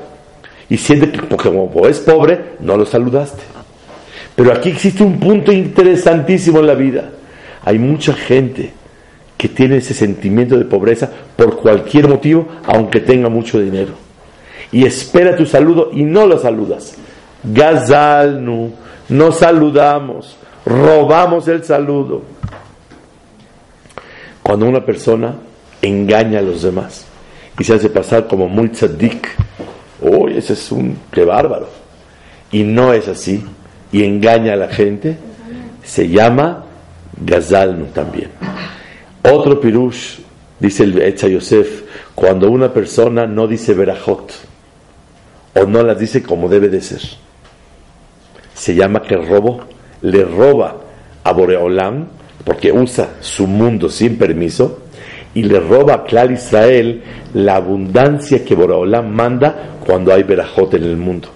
y 0.68 0.76
siente 0.76 1.10
que 1.10 1.22
porque 1.22 1.50
como 1.50 1.88
es 1.88 2.02
pobre, 2.02 2.56
no 2.60 2.76
lo 2.76 2.86
saludaste. 2.86 3.44
Pero 4.36 4.52
aquí 4.52 4.68
existe 4.68 5.02
un 5.02 5.18
punto 5.18 5.54
interesantísimo 5.54 6.60
en 6.60 6.68
la 6.68 6.76
vida. 6.76 7.10
Hay 7.64 7.80
mucha 7.80 8.12
gente 8.12 8.74
que 9.38 9.48
tiene 9.48 9.78
ese 9.78 9.94
sentimiento 9.94 10.58
de 10.58 10.66
pobreza 10.66 11.10
por 11.38 11.56
cualquier 11.56 12.10
motivo, 12.10 12.50
aunque 12.66 13.00
tenga 13.00 13.30
mucho 13.30 13.62
dinero. 13.62 14.09
Y 14.72 14.86
espera 14.86 15.36
tu 15.36 15.46
saludo 15.46 15.90
y 15.92 16.04
no 16.04 16.28
lo 16.28 16.38
saludas. 16.38 16.96
Gazalnu, 17.44 18.72
no 19.10 19.32
saludamos 19.32 20.38
robamos 20.70 21.48
el 21.48 21.64
saludo. 21.64 22.22
Cuando 24.44 24.68
una 24.68 24.86
persona 24.86 25.36
engaña 25.82 26.40
a 26.40 26.44
los 26.44 26.62
demás 26.62 27.06
y 27.60 27.64
se 27.64 27.74
hace 27.74 27.90
pasar 27.90 28.28
como 28.28 28.48
muy 28.48 28.70
tzadik, 28.70 29.28
uy, 30.02 30.38
ese 30.38 30.54
es 30.54 30.72
un, 30.72 30.98
qué 31.12 31.26
bárbaro. 31.26 31.70
Y 32.52 32.64
no 32.64 32.94
es 32.94 33.08
así, 33.08 33.44
y 33.92 34.04
engaña 34.04 34.54
a 34.54 34.56
la 34.56 34.70
gente, 34.70 35.18
se 35.84 36.08
llama 36.10 36.66
Gazalnu 37.18 37.88
también. 37.88 38.30
Otro 39.24 39.60
pirush, 39.60 40.20
dice 40.60 40.84
el 40.84 41.02
Echa 41.02 41.28
Yosef, 41.28 41.84
cuando 42.16 42.50
una 42.50 42.74
persona 42.74 43.28
no 43.28 43.48
dice 43.48 43.74
verajot, 43.74 44.32
o 45.56 45.66
no 45.66 45.84
las 45.84 46.00
dice 46.00 46.24
como 46.24 46.48
debe 46.50 46.70
de 46.70 46.82
ser, 46.82 47.02
se 48.54 48.76
llama 48.76 49.02
que 49.02 49.16
robo 49.16 49.62
le 50.02 50.24
roba 50.24 50.76
a 51.24 51.32
Boreolam, 51.32 52.08
porque 52.44 52.72
usa 52.72 53.16
su 53.20 53.48
mundo 53.48 53.90
sin 53.90 54.18
permiso, 54.18 54.80
y 55.34 55.44
le 55.44 55.60
roba 55.60 55.94
a 55.94 56.04
Clar 56.04 56.32
Israel 56.32 57.04
la 57.34 57.58
abundancia 57.58 58.44
que 58.44 58.56
Boreolam 58.56 59.14
manda 59.14 59.78
cuando 59.86 60.14
hay 60.14 60.24
Berajot 60.24 60.74
en 60.74 60.84
el 60.84 60.98
mundo. 60.98 61.30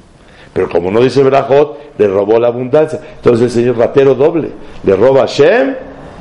Pero 0.53 0.69
como 0.69 0.91
no 0.91 1.01
dice 1.01 1.23
Berajot, 1.23 1.97
le 1.97 2.07
robó 2.07 2.39
la 2.39 2.47
abundancia. 2.47 2.99
Entonces 3.15 3.45
el 3.45 3.51
señor 3.51 3.77
ratero 3.77 4.15
doble, 4.15 4.49
le 4.83 4.95
roba 4.95 5.23
a 5.23 5.25
Shem 5.25 5.75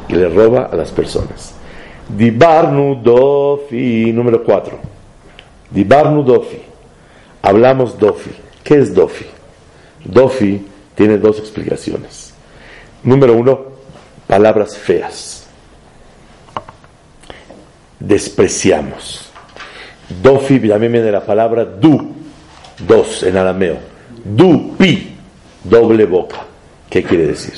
y 0.09 0.14
le 0.14 0.28
roba 0.28 0.68
a 0.72 0.76
las 0.76 0.90
personas. 0.90 1.55
Dibarnu 2.09 3.02
Dofi, 3.02 4.12
número 4.12 4.42
4. 4.42 4.78
Dibarnu 5.70 6.22
Dofi. 6.22 6.62
Hablamos 7.42 7.98
Dofi. 7.98 8.31
¿Qué 8.62 8.78
es 8.78 8.94
Dofi? 8.94 9.26
Dofi 10.05 10.64
tiene 10.94 11.18
dos 11.18 11.38
explicaciones. 11.38 12.33
Número 13.02 13.35
uno, 13.35 13.61
palabras 14.26 14.76
feas. 14.76 15.46
Despreciamos. 17.98 19.28
Dofi 20.22 20.61
también 20.61 20.92
viene 20.92 21.07
de 21.07 21.12
la 21.12 21.24
palabra 21.24 21.64
du, 21.64 22.12
dos 22.87 23.22
en 23.24 23.37
arameo. 23.37 23.78
Du, 24.24 24.76
pi, 24.76 25.16
doble 25.64 26.05
boca. 26.05 26.44
¿Qué 26.88 27.02
quiere 27.02 27.26
decir? 27.26 27.55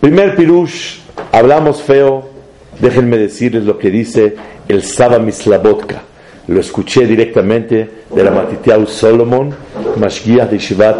Primer 0.00 0.36
pirush, 0.36 0.98
hablamos 1.32 1.82
feo. 1.82 2.30
Déjenme 2.78 3.16
decirles 3.16 3.64
lo 3.64 3.78
que 3.78 3.90
dice 3.90 4.36
el 4.68 4.82
Saba 4.82 5.18
Mislabotka. 5.18 6.02
Lo 6.48 6.60
escuché 6.60 7.06
directamente 7.06 7.88
de 8.14 8.24
la 8.24 8.30
Matiteau 8.30 8.86
Solomon, 8.86 9.54
Mashgiach 9.96 10.50
de 10.50 10.58
Shivat 10.58 10.96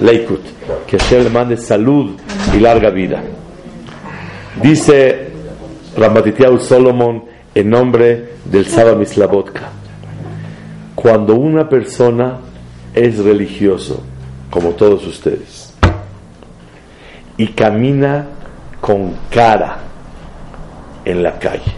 Leikut. 0.00 0.42
Que 0.86 0.98
Hashem 0.98 1.24
le 1.24 1.30
mande 1.30 1.56
salud 1.56 2.10
y 2.54 2.60
larga 2.60 2.90
vida. 2.90 3.22
Dice 4.62 5.28
Ramatitiau 5.96 6.58
Solomon 6.58 7.24
en 7.54 7.70
nombre 7.70 8.36
del 8.44 8.66
Saba 8.66 8.94
Mislabotka. 8.94 9.70
Cuando 10.94 11.34
una 11.34 11.68
persona 11.68 12.38
es 12.94 13.18
religioso, 13.18 14.02
como 14.50 14.70
todos 14.70 15.06
ustedes, 15.06 15.74
y 17.36 17.48
camina 17.48 18.26
con 18.80 19.14
cara 19.30 19.78
en 21.04 21.22
la 21.22 21.38
calle, 21.38 21.72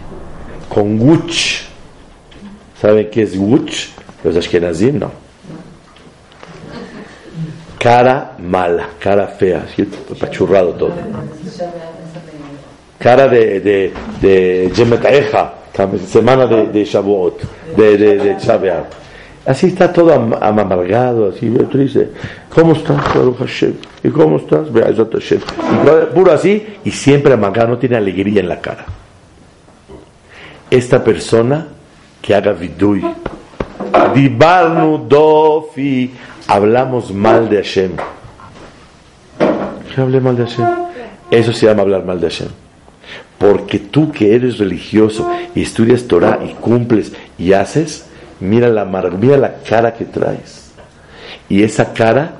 con 0.67 0.99
wuch, 1.01 1.68
¿saben 2.81 3.09
qué 3.09 3.23
es 3.23 3.35
wuch? 3.37 3.89
Los 4.23 4.35
ashkenazim 4.35 4.99
no. 4.99 5.11
cara 7.79 8.35
mala, 8.39 8.89
cara 8.99 9.27
fea, 9.27 9.63
así, 9.65 9.87
apachurrado 10.11 10.73
todo. 10.73 10.93
Cara 12.99 13.27
de, 13.29 13.61
de, 13.61 13.93
de 14.21 14.71
Yemetaeja, 14.75 15.53
semana 16.05 16.45
de, 16.45 16.67
de 16.67 16.83
Shavuot, 16.83 17.41
de, 17.77 17.97
de, 17.97 18.17
de 18.17 18.35
Shavuot. 18.37 18.99
Así 19.45 19.67
está 19.67 19.91
todo 19.91 20.13
am- 20.13 20.35
amargado, 20.41 21.29
así, 21.29 21.49
triste. 21.71 22.09
¿Cómo 22.53 22.73
estás, 22.73 22.97
Baruch 23.15 23.37
Hashem? 23.37 23.73
¿Y 24.03 24.09
cómo 24.09 24.35
estás? 24.37 24.71
Be'ezrat 24.71 25.13
Hashem. 25.13 25.39
Y 25.39 26.13
puro 26.13 26.33
así, 26.33 26.67
y 26.83 26.91
siempre 26.91 27.33
amargado, 27.33 27.69
no 27.69 27.77
tiene 27.77 27.95
alegría 27.95 28.41
en 28.41 28.49
la 28.49 28.59
cara. 28.59 28.85
Esta 30.69 31.01
persona 31.03 31.65
que 32.21 32.35
haga 32.35 32.53
vidui, 32.53 33.03
dibarnu 34.13 35.07
dofi, 35.07 36.11
hablamos 36.47 37.13
mal 37.13 37.49
de 37.49 37.57
Hashem. 37.57 37.91
¿Qué 39.93 40.01
hablé 40.01 40.19
mal 40.19 40.35
de 40.35 40.45
Hashem? 40.45 40.67
Eso 41.31 41.53
se 41.53 41.65
llama 41.67 41.83
hablar 41.83 42.05
mal 42.05 42.19
de 42.19 42.29
Hashem. 42.29 42.49
Porque 43.37 43.79
tú 43.79 44.11
que 44.11 44.35
eres 44.35 44.57
religioso 44.57 45.29
y 45.55 45.61
estudias 45.61 46.03
Torah 46.07 46.39
y 46.43 46.53
cumples 46.55 47.13
y 47.37 47.53
haces, 47.53 48.05
mira 48.39 48.67
la, 48.67 48.85
mira 48.85 49.37
la 49.37 49.55
cara 49.57 49.93
que 49.93 50.05
traes. 50.05 50.71
Y 51.47 51.63
esa 51.63 51.93
cara 51.93 52.33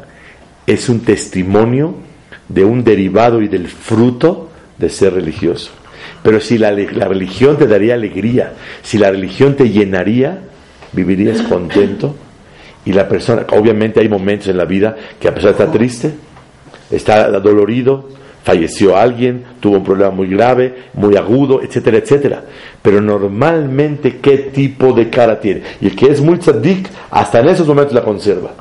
es 0.68 0.90
un 0.90 1.00
testimonio 1.02 1.96
de 2.48 2.66
un 2.66 2.84
derivado 2.84 3.42
y 3.42 3.48
del 3.48 3.68
fruto 3.68 4.50
de 4.78 4.90
ser 4.90 5.14
religioso. 5.14 5.72
Pero 6.24 6.40
si 6.40 6.58
la, 6.58 6.72
la 6.72 7.08
religión 7.08 7.58
te 7.58 7.68
daría 7.68 7.94
alegría, 7.94 8.54
si 8.82 8.98
la 8.98 9.12
religión 9.12 9.56
te 9.56 9.70
llenaría, 9.70 10.40
vivirías 10.92 11.42
contento. 11.44 12.16
Y 12.86 12.94
la 12.94 13.08
persona, 13.08 13.46
obviamente 13.52 14.00
hay 14.00 14.10
momentos 14.10 14.48
en 14.48 14.58
la 14.58 14.66
vida 14.66 14.96
que 15.20 15.28
a 15.28 15.34
pesar 15.34 15.56
de 15.56 15.64
estar 15.64 15.72
triste, 15.72 16.14
está 16.90 17.30
dolorido, 17.40 18.10
falleció 18.44 18.98
alguien, 18.98 19.44
tuvo 19.60 19.78
un 19.78 19.84
problema 19.84 20.12
muy 20.12 20.28
grave, 20.28 20.74
muy 20.94 21.16
agudo, 21.16 21.62
etcétera, 21.62 21.98
etcétera. 21.98 22.44
Pero 22.82 23.02
normalmente, 23.02 24.18
¿qué 24.20 24.38
tipo 24.38 24.94
de 24.94 25.10
cara 25.10 25.40
tiene? 25.40 25.62
Y 25.82 25.88
el 25.88 25.96
que 25.96 26.08
es 26.08 26.22
muy 26.22 26.38
tzadik, 26.38 26.90
hasta 27.12 27.40
en 27.40 27.50
esos 27.50 27.68
momentos 27.68 27.94
la 27.94 28.02
conserva. 28.02 28.54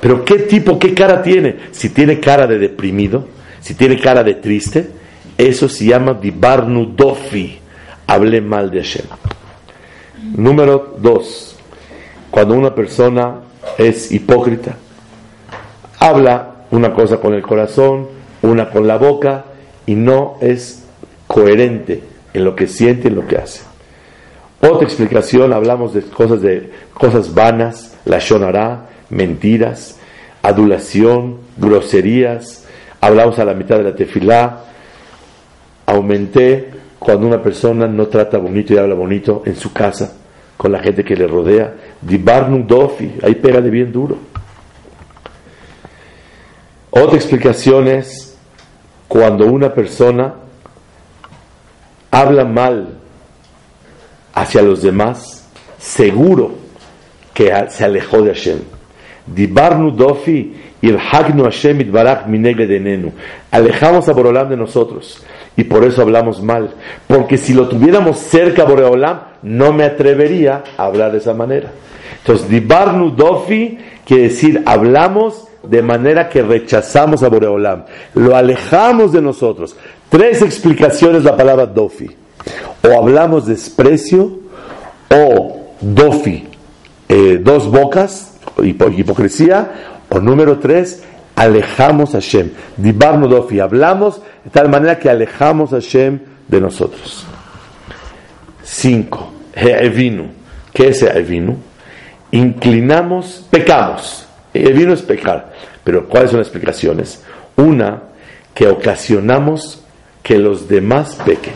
Pero 0.00 0.24
¿qué 0.24 0.40
tipo, 0.40 0.78
qué 0.78 0.94
cara 0.94 1.22
tiene? 1.22 1.56
Si 1.70 1.90
tiene 1.90 2.20
cara 2.20 2.46
de 2.46 2.58
deprimido, 2.58 3.28
si 3.60 3.74
tiene 3.74 3.98
cara 3.98 4.22
de 4.22 4.34
triste, 4.34 4.88
eso 5.38 5.68
se 5.68 5.86
llama 5.86 6.14
dibarnu 6.14 6.94
dofi, 6.94 7.58
hablé 8.06 8.40
mal 8.40 8.70
de 8.70 8.82
Hashem. 8.82 9.06
Número 10.36 10.96
dos, 10.98 11.56
cuando 12.30 12.54
una 12.54 12.74
persona 12.74 13.36
es 13.78 14.12
hipócrita, 14.12 14.76
habla 15.98 16.56
una 16.70 16.92
cosa 16.92 17.18
con 17.18 17.34
el 17.34 17.42
corazón, 17.42 18.08
una 18.42 18.68
con 18.68 18.86
la 18.86 18.98
boca 18.98 19.44
y 19.86 19.94
no 19.94 20.36
es 20.40 20.84
coherente 21.26 22.02
en 22.34 22.44
lo 22.44 22.54
que 22.54 22.66
siente 22.66 23.04
y 23.04 23.10
en 23.10 23.16
lo 23.16 23.26
que 23.26 23.38
hace. 23.38 23.62
Otra 24.60 24.84
explicación, 24.84 25.52
hablamos 25.52 25.94
de 25.94 26.02
cosas 26.02 26.42
de 26.42 26.72
cosas 26.92 27.32
vanas, 27.32 27.96
la 28.04 28.18
shonará, 28.18 28.88
mentiras, 29.08 29.98
adulación, 30.42 31.38
groserías. 31.56 32.64
Hablamos 33.00 33.38
a 33.38 33.44
la 33.44 33.54
mitad 33.54 33.76
de 33.76 33.84
la 33.84 33.94
tefilá. 33.94 34.64
Aumenté 35.88 36.68
cuando 36.98 37.26
una 37.26 37.42
persona 37.42 37.86
no 37.86 38.08
trata 38.08 38.36
bonito 38.36 38.74
y 38.74 38.76
habla 38.76 38.94
bonito 38.94 39.42
en 39.46 39.56
su 39.56 39.72
casa 39.72 40.18
con 40.54 40.70
la 40.70 40.80
gente 40.80 41.02
que 41.02 41.16
le 41.16 41.26
rodea. 41.26 41.72
Dibarnu 42.02 42.66
dofi, 42.66 43.14
ahí 43.22 43.34
pega 43.36 43.62
de 43.62 43.70
bien 43.70 43.90
duro. 43.90 44.18
Otra 46.90 47.16
explicación 47.16 47.88
es 47.88 48.36
cuando 49.08 49.46
una 49.46 49.72
persona 49.72 50.34
habla 52.10 52.44
mal 52.44 52.98
hacia 54.34 54.60
los 54.60 54.82
demás, 54.82 55.48
seguro 55.78 56.52
que 57.32 57.50
se 57.70 57.86
alejó 57.86 58.20
de 58.20 58.34
Hashem. 58.34 58.58
Dibarnu 59.26 59.92
dofi 59.92 60.54
Hashem. 60.82 61.90
Alejamos 63.50 64.06
a 64.06 64.12
Boreolam 64.12 64.50
de 64.50 64.56
nosotros 64.58 65.24
y 65.58 65.64
por 65.64 65.82
eso 65.84 66.02
hablamos 66.02 66.40
mal. 66.40 66.70
Porque 67.08 67.36
si 67.36 67.52
lo 67.52 67.68
tuviéramos 67.68 68.18
cerca 68.20 68.62
Boreolam, 68.64 69.20
no 69.42 69.72
me 69.72 69.82
atrevería 69.84 70.62
a 70.76 70.84
hablar 70.84 71.10
de 71.12 71.18
esa 71.18 71.34
manera. 71.34 71.72
Entonces, 72.18 72.48
Dibarnu 72.48 73.10
dofi 73.10 73.76
quiere 74.06 74.24
decir 74.24 74.62
hablamos 74.64 75.48
de 75.64 75.82
manera 75.82 76.28
que 76.28 76.42
rechazamos 76.42 77.24
a 77.24 77.28
Boreolam, 77.28 77.84
lo 78.14 78.36
alejamos 78.36 79.12
de 79.12 79.20
nosotros. 79.20 79.76
Tres 80.08 80.42
explicaciones 80.42 81.24
la 81.24 81.36
palabra 81.36 81.66
dofi. 81.66 82.08
O 82.88 82.96
hablamos 82.96 83.46
desprecio, 83.46 84.38
o 85.12 85.56
dofi, 85.80 86.46
eh, 87.08 87.40
dos 87.42 87.68
bocas, 87.68 88.34
hipo- 88.58 88.96
hipocresía, 88.96 89.72
o 90.08 90.20
número 90.20 90.58
tres, 90.60 91.02
alejamos 91.38 92.14
a 92.14 92.18
Hashem. 92.18 92.50
Dibarnu 92.76 93.28
dofi, 93.28 93.60
hablamos 93.60 94.20
de 94.44 94.50
tal 94.50 94.68
manera 94.68 94.98
que 94.98 95.08
alejamos 95.08 95.72
a 95.72 95.76
Hashem 95.76 96.18
de 96.48 96.60
nosotros. 96.60 97.24
Cinco, 98.62 99.30
He'evinu. 99.54 100.26
¿Qué 100.72 100.88
es 100.88 101.02
He'evinu? 101.02 101.56
Inclinamos, 102.32 103.46
pecamos. 103.50 104.26
He'evinu 104.52 104.92
es 104.92 105.02
pecar. 105.02 105.52
Pero 105.84 106.08
¿cuáles 106.08 106.30
son 106.30 106.40
las 106.40 106.48
explicaciones? 106.48 107.24
Una, 107.56 108.02
que 108.52 108.66
ocasionamos 108.66 109.84
que 110.22 110.38
los 110.38 110.68
demás 110.68 111.16
pequen. 111.24 111.54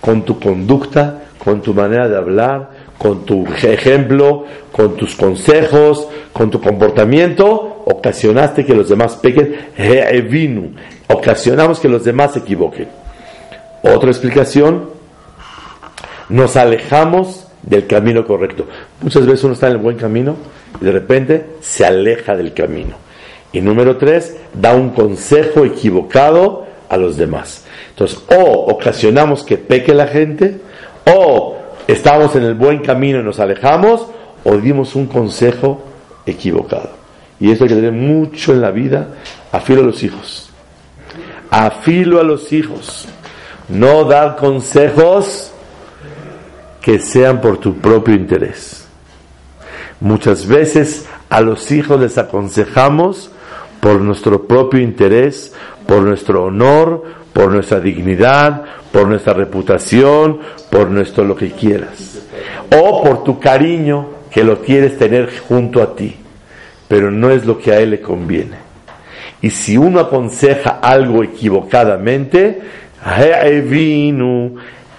Con 0.00 0.22
tu 0.22 0.38
conducta, 0.38 1.22
con 1.42 1.62
tu 1.62 1.72
manera 1.72 2.08
de 2.08 2.16
hablar, 2.16 2.70
con 2.98 3.24
tu 3.24 3.46
ejemplo, 3.46 4.44
con 4.70 4.96
tus 4.96 5.16
consejos, 5.16 6.06
con 6.32 6.50
tu 6.50 6.60
comportamiento, 6.60 7.65
ocasionaste 7.86 8.66
que 8.66 8.74
los 8.74 8.88
demás 8.88 9.16
pequen. 9.16 9.56
Ocasionamos 11.06 11.78
que 11.78 11.88
los 11.88 12.04
demás 12.04 12.32
se 12.32 12.40
equivoquen. 12.40 12.88
Otra 13.82 14.10
explicación, 14.10 14.90
nos 16.28 16.56
alejamos 16.56 17.46
del 17.62 17.86
camino 17.86 18.26
correcto. 18.26 18.66
Muchas 19.00 19.24
veces 19.24 19.44
uno 19.44 19.54
está 19.54 19.68
en 19.68 19.74
el 19.74 19.78
buen 19.78 19.96
camino 19.96 20.34
y 20.80 20.84
de 20.84 20.92
repente 20.92 21.46
se 21.60 21.84
aleja 21.84 22.36
del 22.36 22.52
camino. 22.52 22.96
Y 23.52 23.60
número 23.60 23.96
tres, 23.96 24.36
da 24.52 24.74
un 24.74 24.90
consejo 24.90 25.64
equivocado 25.64 26.66
a 26.88 26.96
los 26.96 27.16
demás. 27.16 27.64
Entonces, 27.90 28.18
o 28.28 28.66
ocasionamos 28.72 29.44
que 29.44 29.58
peque 29.58 29.94
la 29.94 30.08
gente, 30.08 30.60
o 31.06 31.56
estamos 31.86 32.34
en 32.34 32.42
el 32.42 32.54
buen 32.54 32.80
camino 32.80 33.20
y 33.20 33.22
nos 33.22 33.38
alejamos, 33.38 34.08
o 34.42 34.56
dimos 34.56 34.96
un 34.96 35.06
consejo 35.06 35.80
equivocado. 36.26 37.05
Y 37.38 37.50
eso 37.50 37.64
hay 37.64 37.68
que 37.68 37.76
tener 37.76 37.92
mucho 37.92 38.52
en 38.52 38.60
la 38.60 38.70
vida, 38.70 39.08
afilo 39.52 39.82
a 39.82 39.84
los 39.84 40.02
hijos. 40.02 40.50
Afilo 41.50 42.20
a 42.20 42.24
los 42.24 42.52
hijos. 42.52 43.06
No 43.68 44.04
dar 44.04 44.36
consejos 44.36 45.52
que 46.80 46.98
sean 46.98 47.40
por 47.40 47.58
tu 47.58 47.76
propio 47.76 48.14
interés. 48.14 48.86
Muchas 50.00 50.46
veces 50.46 51.06
a 51.28 51.40
los 51.40 51.72
hijos 51.72 52.00
les 52.00 52.18
aconsejamos 52.18 53.30
por 53.80 54.00
nuestro 54.00 54.46
propio 54.46 54.80
interés, 54.80 55.52
por 55.86 56.02
nuestro 56.02 56.44
honor, 56.44 57.02
por 57.32 57.50
nuestra 57.50 57.80
dignidad, 57.80 58.62
por 58.92 59.08
nuestra 59.08 59.32
reputación, 59.32 60.40
por 60.70 60.90
nuestro 60.90 61.24
lo 61.24 61.36
que 61.36 61.50
quieras. 61.50 62.20
O 62.74 63.02
por 63.02 63.24
tu 63.24 63.38
cariño 63.38 64.08
que 64.30 64.44
lo 64.44 64.60
quieres 64.62 64.98
tener 64.98 65.30
junto 65.40 65.82
a 65.82 65.94
ti, 65.94 66.16
pero 66.88 67.10
no 67.10 67.30
es 67.30 67.44
lo 67.44 67.58
que 67.58 67.72
a 67.72 67.80
él 67.80 67.90
le 67.90 68.00
conviene. 68.00 68.56
Y 69.42 69.50
si 69.50 69.76
uno 69.76 70.00
aconseja 70.00 70.78
algo 70.82 71.22
equivocadamente, 71.22 72.60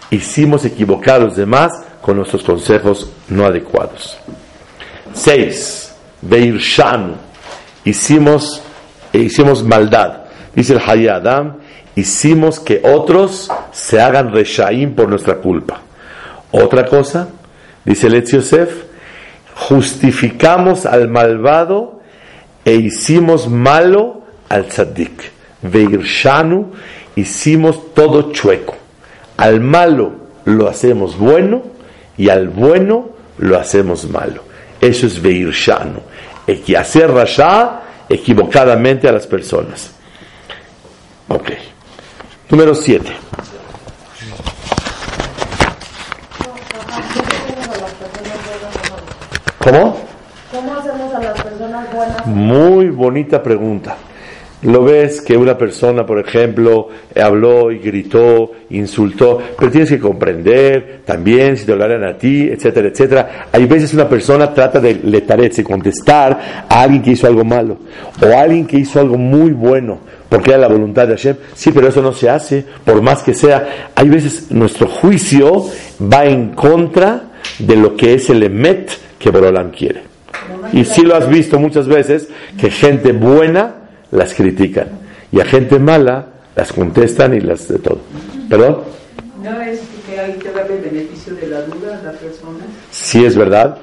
hicimos 0.09 0.65
equivocar 0.65 1.15
a 1.15 1.25
los 1.25 1.35
demás 1.35 1.71
con 2.01 2.17
nuestros 2.17 2.43
consejos 2.43 3.11
no 3.29 3.45
adecuados. 3.45 4.17
Seis, 5.13 5.93
Beirshanu, 6.21 7.15
hicimos, 7.83 8.61
hicimos 9.13 9.63
maldad. 9.63 10.25
Dice 10.55 10.73
el 10.73 10.79
Hayadam, 10.79 11.57
hicimos 11.95 12.59
que 12.59 12.81
otros 12.83 13.49
se 13.71 13.99
hagan 13.99 14.31
reshaim 14.31 14.93
por 14.93 15.09
nuestra 15.09 15.35
culpa. 15.37 15.81
Otra 16.51 16.85
cosa, 16.85 17.29
dice 17.83 18.07
el 18.07 18.23
Yosef, 18.23 18.86
justificamos 19.57 20.85
al 20.85 21.09
malvado 21.09 22.01
e 22.63 22.75
hicimos 22.75 23.49
malo 23.49 24.21
al 24.49 24.67
tzadik. 24.67 25.31
Veirshanu, 25.61 26.73
hicimos 27.15 27.93
todo 27.93 28.31
chueco. 28.31 28.75
Al 29.37 29.59
malo 29.59 30.11
lo 30.45 30.69
hacemos 30.69 31.17
bueno 31.17 31.63
y 32.17 32.29
al 32.29 32.49
bueno 32.49 33.09
lo 33.39 33.57
hacemos 33.57 34.07
malo. 34.09 34.43
Eso 34.79 35.07
es 35.07 35.21
Veirshanu. 35.21 36.01
Hacer 36.77 37.11
rasha 37.11 37.81
equivocadamente 38.07 39.07
a 39.07 39.11
las 39.11 39.25
personas. 39.25 39.91
Ok. 41.27 41.49
Número 42.49 42.73
7. 42.73 43.11
¿Cómo? 49.67 49.97
¿Cómo 50.49 50.75
hacemos 50.75 51.13
a 51.13 51.19
las 51.19 51.43
personas 51.43 51.93
buenas? 51.93 52.25
Muy 52.25 52.89
bonita 52.89 53.43
pregunta. 53.43 53.97
Lo 54.61 54.85
ves 54.85 55.19
que 55.19 55.35
una 55.35 55.57
persona, 55.57 56.05
por 56.05 56.19
ejemplo, 56.19 56.87
habló 57.21 57.69
y 57.69 57.79
gritó, 57.79 58.51
insultó, 58.69 59.39
pero 59.59 59.69
tienes 59.69 59.89
que 59.89 59.99
comprender 59.99 61.01
también 61.05 61.57
si 61.57 61.65
te 61.65 61.73
hablaran 61.73 62.05
a 62.05 62.17
ti, 62.17 62.47
etcétera, 62.49 62.87
etcétera. 62.87 63.47
Hay 63.51 63.65
veces 63.65 63.93
una 63.93 64.07
persona 64.07 64.53
trata 64.53 64.79
de 64.79 64.95
letaretse, 64.95 65.65
contestar 65.65 66.65
a 66.69 66.81
alguien 66.81 67.03
que 67.03 67.11
hizo 67.11 67.27
algo 67.27 67.43
malo 67.43 67.77
o 68.21 68.25
a 68.25 68.39
alguien 68.39 68.65
que 68.65 68.77
hizo 68.77 69.01
algo 69.01 69.17
muy 69.17 69.51
bueno, 69.51 69.99
porque 70.29 70.51
era 70.51 70.59
la 70.59 70.69
voluntad 70.69 71.09
de 71.09 71.17
Hashem. 71.17 71.35
Sí, 71.53 71.71
pero 71.73 71.89
eso 71.89 72.01
no 72.01 72.13
se 72.13 72.29
hace, 72.29 72.63
por 72.85 73.01
más 73.01 73.21
que 73.21 73.33
sea. 73.33 73.91
Hay 73.93 74.07
veces 74.07 74.49
nuestro 74.49 74.87
juicio 74.87 75.65
va 76.01 76.25
en 76.25 76.55
contra 76.55 77.23
de 77.59 77.75
lo 77.75 77.97
que 77.97 78.13
es 78.13 78.29
el 78.29 78.43
emet 78.43 79.06
que 79.19 79.29
Borolam 79.29 79.71
quiere. 79.71 80.03
Y 80.73 80.85
si 80.85 81.01
lo 81.01 81.15
has 81.15 81.27
visto 81.27 81.59
muchas 81.59 81.87
veces, 81.87 82.27
que 82.59 82.69
gente 82.69 83.11
buena 83.11 83.75
las 84.11 84.33
critican 84.33 84.89
y 85.31 85.39
a 85.39 85.45
gente 85.45 85.79
mala 85.79 86.27
las 86.55 86.73
contestan 86.73 87.33
y 87.33 87.39
las 87.39 87.67
de 87.67 87.79
todo. 87.79 87.99
¿Perdón? 88.49 88.79
¿No 89.43 89.61
es 89.61 89.81
que 90.07 90.19
hay 90.19 90.33
que 90.33 90.51
darle 90.51 90.77
el 90.77 90.81
beneficio 90.81 91.35
de 91.35 91.47
la 91.47 91.61
duda 91.61 91.99
a 91.99 92.03
la 92.03 92.11
persona? 92.11 92.65
Sí 92.91 93.25
es 93.25 93.35
verdad. 93.35 93.77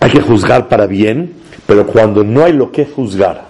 Hay 0.00 0.10
que 0.10 0.20
juzgar 0.20 0.68
para 0.68 0.86
bien, 0.86 1.34
pero 1.66 1.86
cuando 1.86 2.24
no 2.24 2.44
hay 2.44 2.52
lo 2.52 2.72
que 2.72 2.86
juzgar 2.86 3.49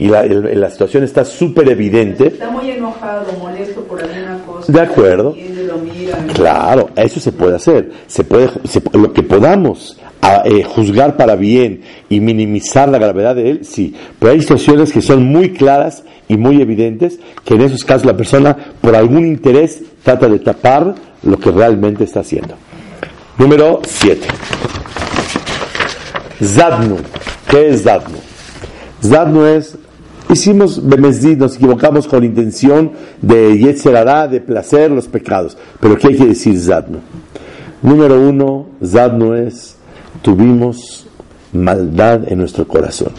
y 0.00 0.08
la, 0.08 0.22
el- 0.22 0.60
la 0.60 0.70
situación 0.70 1.04
está 1.04 1.24
súper 1.24 1.68
evidente, 1.68 2.26
Está 2.28 2.50
muy 2.50 2.70
enojado, 2.70 3.26
molesto 3.38 3.82
por 3.82 4.02
alguna 4.02 4.38
cosa. 4.44 4.72
De 4.72 4.80
acuerdo. 4.80 5.36
Lo 5.66 5.78
mira. 5.78 6.18
Claro, 6.34 6.90
eso 6.96 7.20
se 7.20 7.30
puede 7.32 7.54
hacer. 7.56 7.90
Se 8.08 8.24
puede, 8.24 8.50
se- 8.64 8.82
lo 8.92 9.12
que 9.12 9.22
podamos 9.22 9.96
a, 10.22 10.42
eh, 10.44 10.64
juzgar 10.64 11.16
para 11.16 11.36
bien 11.36 11.82
y 12.08 12.20
minimizar 12.20 12.88
la 12.88 12.98
gravedad 12.98 13.34
de 13.36 13.50
él, 13.50 13.64
sí. 13.64 13.94
Pero 14.18 14.32
hay 14.32 14.40
situaciones 14.40 14.92
que 14.92 15.00
son 15.02 15.22
muy 15.22 15.52
claras 15.52 16.02
y 16.28 16.36
muy 16.36 16.60
evidentes 16.60 17.18
que 17.44 17.54
en 17.54 17.60
esos 17.62 17.84
casos 17.84 18.04
la 18.06 18.16
persona, 18.16 18.56
por 18.80 18.94
algún 18.96 19.26
interés, 19.26 19.82
trata 20.02 20.28
de 20.28 20.38
tapar 20.40 20.94
lo 21.22 21.38
que 21.38 21.50
realmente 21.50 22.04
está 22.04 22.20
haciendo. 22.20 22.54
Número 23.38 23.80
7. 23.86 24.26
Zadnu. 26.42 26.96
¿Qué 27.48 27.68
es 27.70 27.82
Zadnu? 27.82 28.18
Zadnu 29.02 29.44
es, 29.46 29.76
hicimos 30.32 30.82
nos 30.82 31.56
equivocamos 31.56 32.06
con 32.06 32.24
intención 32.24 32.92
de 33.20 33.58
Yetzerará, 33.58 34.28
de 34.28 34.40
placer, 34.40 34.90
los 34.90 35.08
pecados. 35.08 35.56
Pero 35.80 35.96
¿qué 35.96 36.08
quiere 36.08 36.28
decir 36.28 36.58
Zadnu? 36.58 36.98
Número 37.82 38.20
uno, 38.20 38.66
Zadnu 38.84 39.34
es, 39.34 39.76
tuvimos 40.22 41.06
maldad 41.52 42.30
en 42.30 42.38
nuestro 42.38 42.66
corazón. 42.66 43.12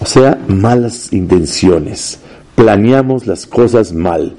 O 0.00 0.06
sea, 0.06 0.38
malas 0.48 1.12
intenciones. 1.12 2.18
Planeamos 2.54 3.26
las 3.26 3.46
cosas 3.46 3.92
mal. 3.92 4.34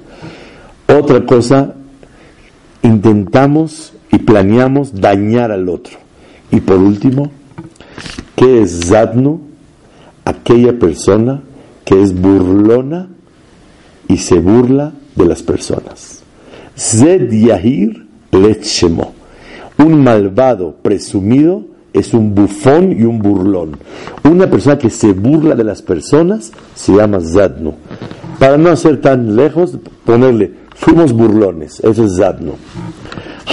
Otra 0.88 1.26
cosa, 1.26 1.74
intentamos 2.82 3.94
y 4.12 4.20
planeamos 4.20 4.94
dañar 5.02 5.52
al 5.52 5.68
otro. 5.70 5.98
Y 6.52 6.62
por 6.62 6.78
último, 6.78 7.32
¿qué 8.36 8.62
es 8.62 8.88
Zadnu? 8.88 9.42
Aquella 10.24 10.80
persona 10.80 11.42
que 11.86 12.02
es 12.02 12.20
burlona 12.20 13.10
y 14.08 14.18
se 14.18 14.40
burla 14.40 14.94
de 15.16 15.26
las 15.26 15.44
personas. 15.44 16.24
Zed 16.76 17.32
Yahir 17.32 18.06
Let 18.32 18.64
Shemo. 18.64 19.14
Un 19.78 20.04
malvado 20.04 20.76
presumido 20.82 21.64
es 21.94 22.14
un 22.14 22.36
bufón 22.36 22.92
y 22.92 23.04
un 23.04 23.20
burlón. 23.20 23.78
Una 24.24 24.50
persona 24.50 24.78
que 24.78 24.90
se 24.90 25.14
burla 25.14 25.56
de 25.56 25.64
las 25.64 25.82
personas 25.82 26.52
se 26.74 26.94
llama 26.94 27.20
Zadnu. 27.22 27.74
Para 28.40 28.58
no 28.58 28.76
ser 28.76 29.00
tan 29.00 29.36
lejos, 29.36 29.78
ponerle, 30.04 30.52
fuimos 30.76 31.14
burlones, 31.14 31.80
eso 31.80 32.04
es 32.04 32.18
Zadnu. 32.18 32.54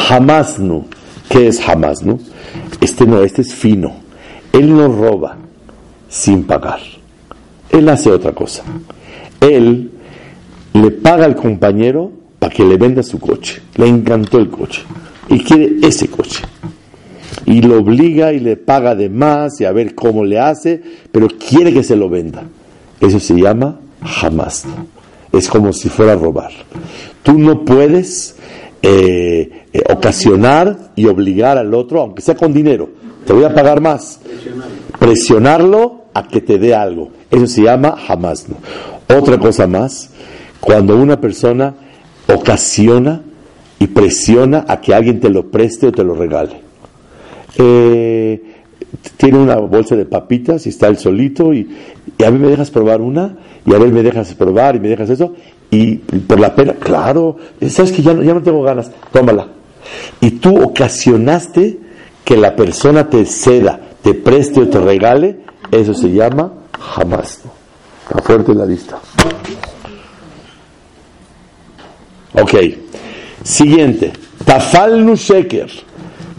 Hamasnu, 0.08 0.86
¿qué 1.28 1.48
es 1.48 1.68
Hamasnu? 1.68 2.18
Este 2.80 3.06
no, 3.06 3.22
este 3.22 3.42
es 3.42 3.54
fino. 3.54 3.92
Él 4.52 4.74
no 4.74 4.88
roba 4.88 5.36
sin 6.08 6.44
pagar. 6.44 6.80
Él 7.72 7.88
hace 7.88 8.10
otra 8.10 8.32
cosa. 8.32 8.62
Él 9.40 9.90
le 10.74 10.90
paga 10.90 11.24
al 11.24 11.34
compañero 11.34 12.12
para 12.38 12.54
que 12.54 12.64
le 12.64 12.76
venda 12.76 13.02
su 13.02 13.18
coche. 13.18 13.62
Le 13.76 13.88
encantó 13.88 14.38
el 14.38 14.50
coche. 14.50 14.82
Y 15.28 15.40
quiere 15.40 15.76
ese 15.82 16.08
coche. 16.08 16.42
Y 17.46 17.62
lo 17.62 17.78
obliga 17.78 18.32
y 18.32 18.40
le 18.40 18.56
paga 18.56 18.94
de 18.94 19.08
más 19.08 19.60
y 19.60 19.64
a 19.64 19.72
ver 19.72 19.94
cómo 19.94 20.24
le 20.24 20.38
hace, 20.38 20.80
pero 21.10 21.28
quiere 21.28 21.72
que 21.72 21.82
se 21.82 21.96
lo 21.96 22.08
venda. 22.08 22.44
Eso 23.00 23.18
se 23.18 23.34
llama 23.34 23.80
jamás. 24.04 24.64
Es 25.32 25.48
como 25.48 25.72
si 25.72 25.88
fuera 25.88 26.12
a 26.12 26.16
robar. 26.16 26.52
Tú 27.22 27.38
no 27.38 27.64
puedes 27.64 28.36
eh, 28.82 29.50
eh, 29.72 29.82
ocasionar 29.90 30.92
y 30.94 31.06
obligar 31.06 31.56
al 31.56 31.72
otro, 31.72 32.02
aunque 32.02 32.20
sea 32.20 32.34
con 32.34 32.52
dinero. 32.52 32.90
Te 33.26 33.32
voy 33.32 33.44
a 33.44 33.54
pagar 33.54 33.80
más. 33.80 34.20
Presionarlo 34.98 36.01
a 36.14 36.28
que 36.28 36.40
te 36.40 36.58
dé 36.58 36.74
algo. 36.74 37.10
Eso 37.30 37.46
se 37.46 37.62
llama 37.62 37.96
jamás. 38.06 38.46
Otra 39.08 39.38
cosa 39.38 39.66
más, 39.66 40.10
cuando 40.60 40.96
una 40.96 41.20
persona 41.20 41.74
ocasiona 42.32 43.22
y 43.78 43.88
presiona 43.88 44.64
a 44.68 44.80
que 44.80 44.94
alguien 44.94 45.20
te 45.20 45.28
lo 45.28 45.50
preste 45.50 45.88
o 45.88 45.92
te 45.92 46.04
lo 46.04 46.14
regale. 46.14 46.60
Eh, 47.58 48.42
tiene 49.16 49.38
una 49.38 49.56
bolsa 49.56 49.96
de 49.96 50.04
papitas 50.04 50.66
y 50.66 50.68
está 50.70 50.88
él 50.88 50.98
solito 50.98 51.52
y, 51.52 51.68
a 52.24 52.30
mí 52.30 52.38
me 52.38 52.48
dejas 52.48 52.70
probar 52.70 53.00
una 53.00 53.36
y 53.66 53.74
a 53.74 53.78
ver 53.78 53.90
me 53.90 54.02
dejas 54.02 54.34
probar 54.34 54.76
y 54.76 54.80
me 54.80 54.88
dejas 54.88 55.10
eso 55.10 55.34
y 55.70 55.96
por 55.96 56.38
la 56.38 56.54
pena, 56.54 56.74
claro, 56.74 57.36
sabes 57.68 57.92
que 57.92 58.02
ya 58.02 58.12
no, 58.12 58.22
ya 58.22 58.34
no 58.34 58.42
tengo 58.42 58.62
ganas, 58.62 58.90
tómala. 59.10 59.48
Y 60.20 60.32
tú 60.32 60.62
ocasionaste 60.62 61.78
que 62.24 62.36
la 62.36 62.54
persona 62.54 63.08
te 63.08 63.24
ceda, 63.24 63.80
te 64.02 64.12
preste 64.14 64.60
o 64.60 64.68
te 64.68 64.78
regale, 64.78 65.38
eso 65.72 65.94
se 65.94 66.12
llama 66.12 66.52
jamás. 66.78 67.40
Está 68.08 68.22
fuerte 68.22 68.54
la 68.54 68.66
lista. 68.66 68.98
Ok. 72.34 72.54
Siguiente. 73.42 74.12
Tafalnu 74.44 75.16
Sheker. 75.16 75.70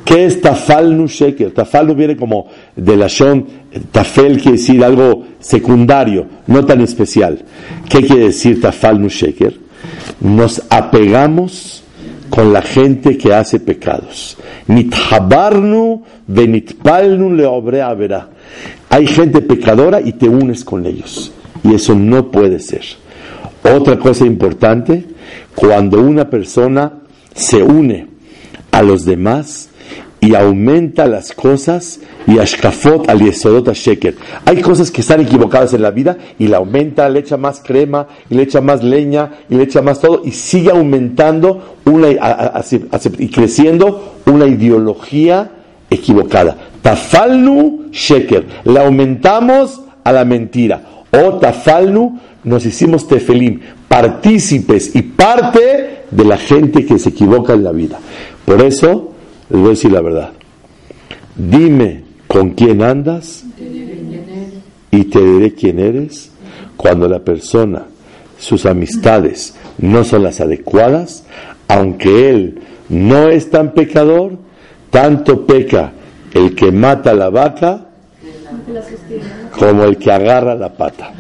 ¿Qué 0.06 0.26
es 0.26 0.42
Tafalnu 0.42 1.08
Sheker? 1.08 1.52
Tafalnu 1.52 1.96
viene 1.96 2.16
como 2.16 2.48
de 2.76 2.96
la 2.96 3.08
Shon. 3.08 3.46
Tafel 3.92 4.38
quiere 4.38 4.58
decir 4.58 4.84
algo 4.84 5.26
secundario, 5.40 6.28
no 6.48 6.66
tan 6.66 6.82
especial. 6.82 7.44
¿Qué 7.90 8.02
quiere 8.06 8.26
decir 8.26 8.62
Tafalnu 8.62 9.08
Sheker? 9.08 9.58
Nos 10.20 10.62
apegamos 10.70 11.83
con 12.34 12.52
la 12.52 12.64
gente 12.64 13.16
que 13.16 13.32
hace 13.32 13.60
pecados. 13.60 14.36
Nithabarnu 14.66 16.02
venitpalnu 16.26 17.32
leobre 17.32 17.80
avera. 17.80 18.28
Hay 18.90 19.06
gente 19.06 19.40
pecadora 19.42 20.02
y 20.02 20.14
te 20.14 20.28
unes 20.28 20.64
con 20.64 20.84
ellos. 20.88 21.32
Y 21.64 21.76
eso 21.76 21.94
no 21.94 22.32
puede 22.32 22.60
ser. 22.60 22.82
Otra 23.64 24.00
cosa 24.00 24.26
importante, 24.26 25.06
cuando 25.54 26.02
una 26.02 26.28
persona 26.28 26.94
se 27.36 27.62
une 27.62 28.08
a 28.72 28.82
los 28.82 29.06
demás 29.06 29.70
y 30.24 30.36
aumenta 30.36 31.06
las 31.06 31.34
cosas 31.34 32.00
y 32.26 32.40
ashkafot 32.40 33.10
al 33.10 33.20
yesodot 33.20 33.74
sheker. 33.74 34.16
Hay 34.46 34.62
cosas 34.62 34.90
que 34.90 35.02
están 35.02 35.20
equivocadas 35.20 35.74
en 35.74 35.82
la 35.82 35.92
vida 35.92 36.18
y 36.40 36.48
la 36.48 36.58
aumenta, 36.58 37.10
le 37.10 37.20
echa 37.20 37.36
más 37.36 37.60
crema 37.60 38.08
y 38.30 38.36
le 38.36 38.44
echa 38.44 38.62
más 38.62 38.82
leña 38.82 39.32
y 39.50 39.56
le 39.56 39.64
echa 39.64 39.82
más 39.82 40.00
todo 40.00 40.22
y 40.24 40.32
sigue 40.32 40.72
aumentando 40.72 41.76
una, 41.84 42.08
y 43.20 43.28
creciendo 43.28 44.22
una 44.26 44.48
ideología 44.48 45.52
equivocada. 45.90 46.56
Tafalnu 46.82 47.90
sheker. 47.92 48.46
Le 48.64 48.80
aumentamos 48.80 49.82
a 50.06 50.14
la 50.14 50.24
mentira. 50.24 50.84
O 51.12 51.34
tafalnu 51.34 52.18
nos 52.46 52.66
hicimos 52.66 53.10
tefelim, 53.10 53.60
partícipes 53.90 54.96
y 54.96 55.02
parte 55.02 56.04
de 56.10 56.24
la 56.24 56.38
gente 56.38 56.86
que 56.86 56.98
se 56.98 57.10
equivoca 57.10 57.54
en 57.54 57.64
la 57.66 57.74
vida. 57.74 58.00
Por 58.46 58.62
eso, 58.62 59.13
les 59.50 59.60
voy 59.60 59.68
a 59.68 59.70
decir 59.72 59.92
la 59.92 60.02
verdad. 60.02 60.32
Dime 61.36 62.04
con 62.28 62.52
quién 62.52 62.82
andas 62.82 63.44
y 64.92 65.04
te 65.06 65.20
diré 65.24 65.54
quién 65.54 65.80
eres 65.80 66.32
cuando 66.78 67.08
la 67.08 67.20
persona, 67.20 67.86
sus 68.38 68.66
amistades 68.66 69.56
no 69.78 70.04
son 70.04 70.24
las 70.24 70.42
adecuadas, 70.42 71.24
aunque 71.68 72.30
él 72.30 72.62
no 72.90 73.30
es 73.30 73.50
tan 73.50 73.74
pecador, 73.74 74.38
tanto 74.90 75.46
peca 75.46 75.94
el 76.34 76.56
que 76.56 76.72
mata 76.72 77.14
la 77.14 77.30
vaca 77.30 77.88
como 79.58 79.84
el 79.84 79.98
que 79.98 80.12
agarra 80.12 80.56
la 80.56 80.74
pata. 80.74 81.14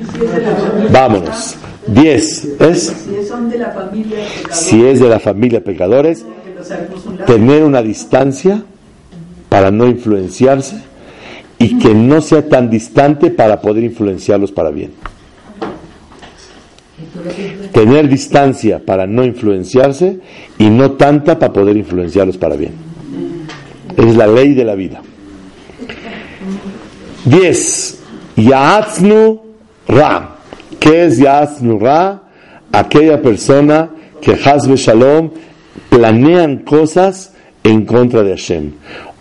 Vámonos. 0.92 1.56
10 1.88 2.62
es 2.62 2.82
Si 2.82 3.28
son 3.28 3.50
de 3.50 3.58
la 3.58 3.72
familia 3.72 4.18
pecadora, 4.18 4.56
si 4.56 4.86
es 4.86 5.00
de 5.02 5.10
la 5.10 5.20
familia 5.20 5.64
pecadores, 5.64 6.26
tener 7.26 7.64
una 7.64 7.82
distancia 7.82 8.64
para 9.50 9.72
no 9.72 9.88
influenciarse 9.88 10.78
y 11.60 11.78
que 11.78 11.94
no 11.94 12.22
sea 12.22 12.48
tan 12.48 12.70
distante 12.70 13.30
para 13.30 13.62
poder 13.62 13.84
influenciarlos 13.84 14.52
para 14.52 14.70
bien. 14.72 14.92
Tener 17.72 18.08
distancia 18.08 18.80
para 18.84 19.08
no 19.08 19.24
influenciarse 19.24 20.20
y 20.58 20.70
no 20.70 20.92
tanta 20.94 21.40
para 21.40 21.54
poder 21.54 21.78
influenciarlos 21.78 22.38
para 22.38 22.56
bien. 22.56 22.74
Es 23.96 24.16
la 24.16 24.28
ley 24.28 24.54
de 24.54 24.66
la 24.66 24.76
vida. 24.76 25.02
10. 27.26 28.00
Ya'atznu 28.38 29.42
Ra. 29.88 30.38
¿Qué 30.80 31.06
es 31.06 31.18
Ya'atznu 31.18 31.80
Ra? 31.80 32.24
Aquella 32.72 33.22
persona 33.22 33.90
que 34.20 34.32
Hazbe 34.34 34.76
Shalom 34.76 35.30
planean 35.94 36.58
cosas 36.60 37.34
en 37.64 37.86
contra 37.86 38.24
de 38.24 38.32
Hashem. 38.32 38.72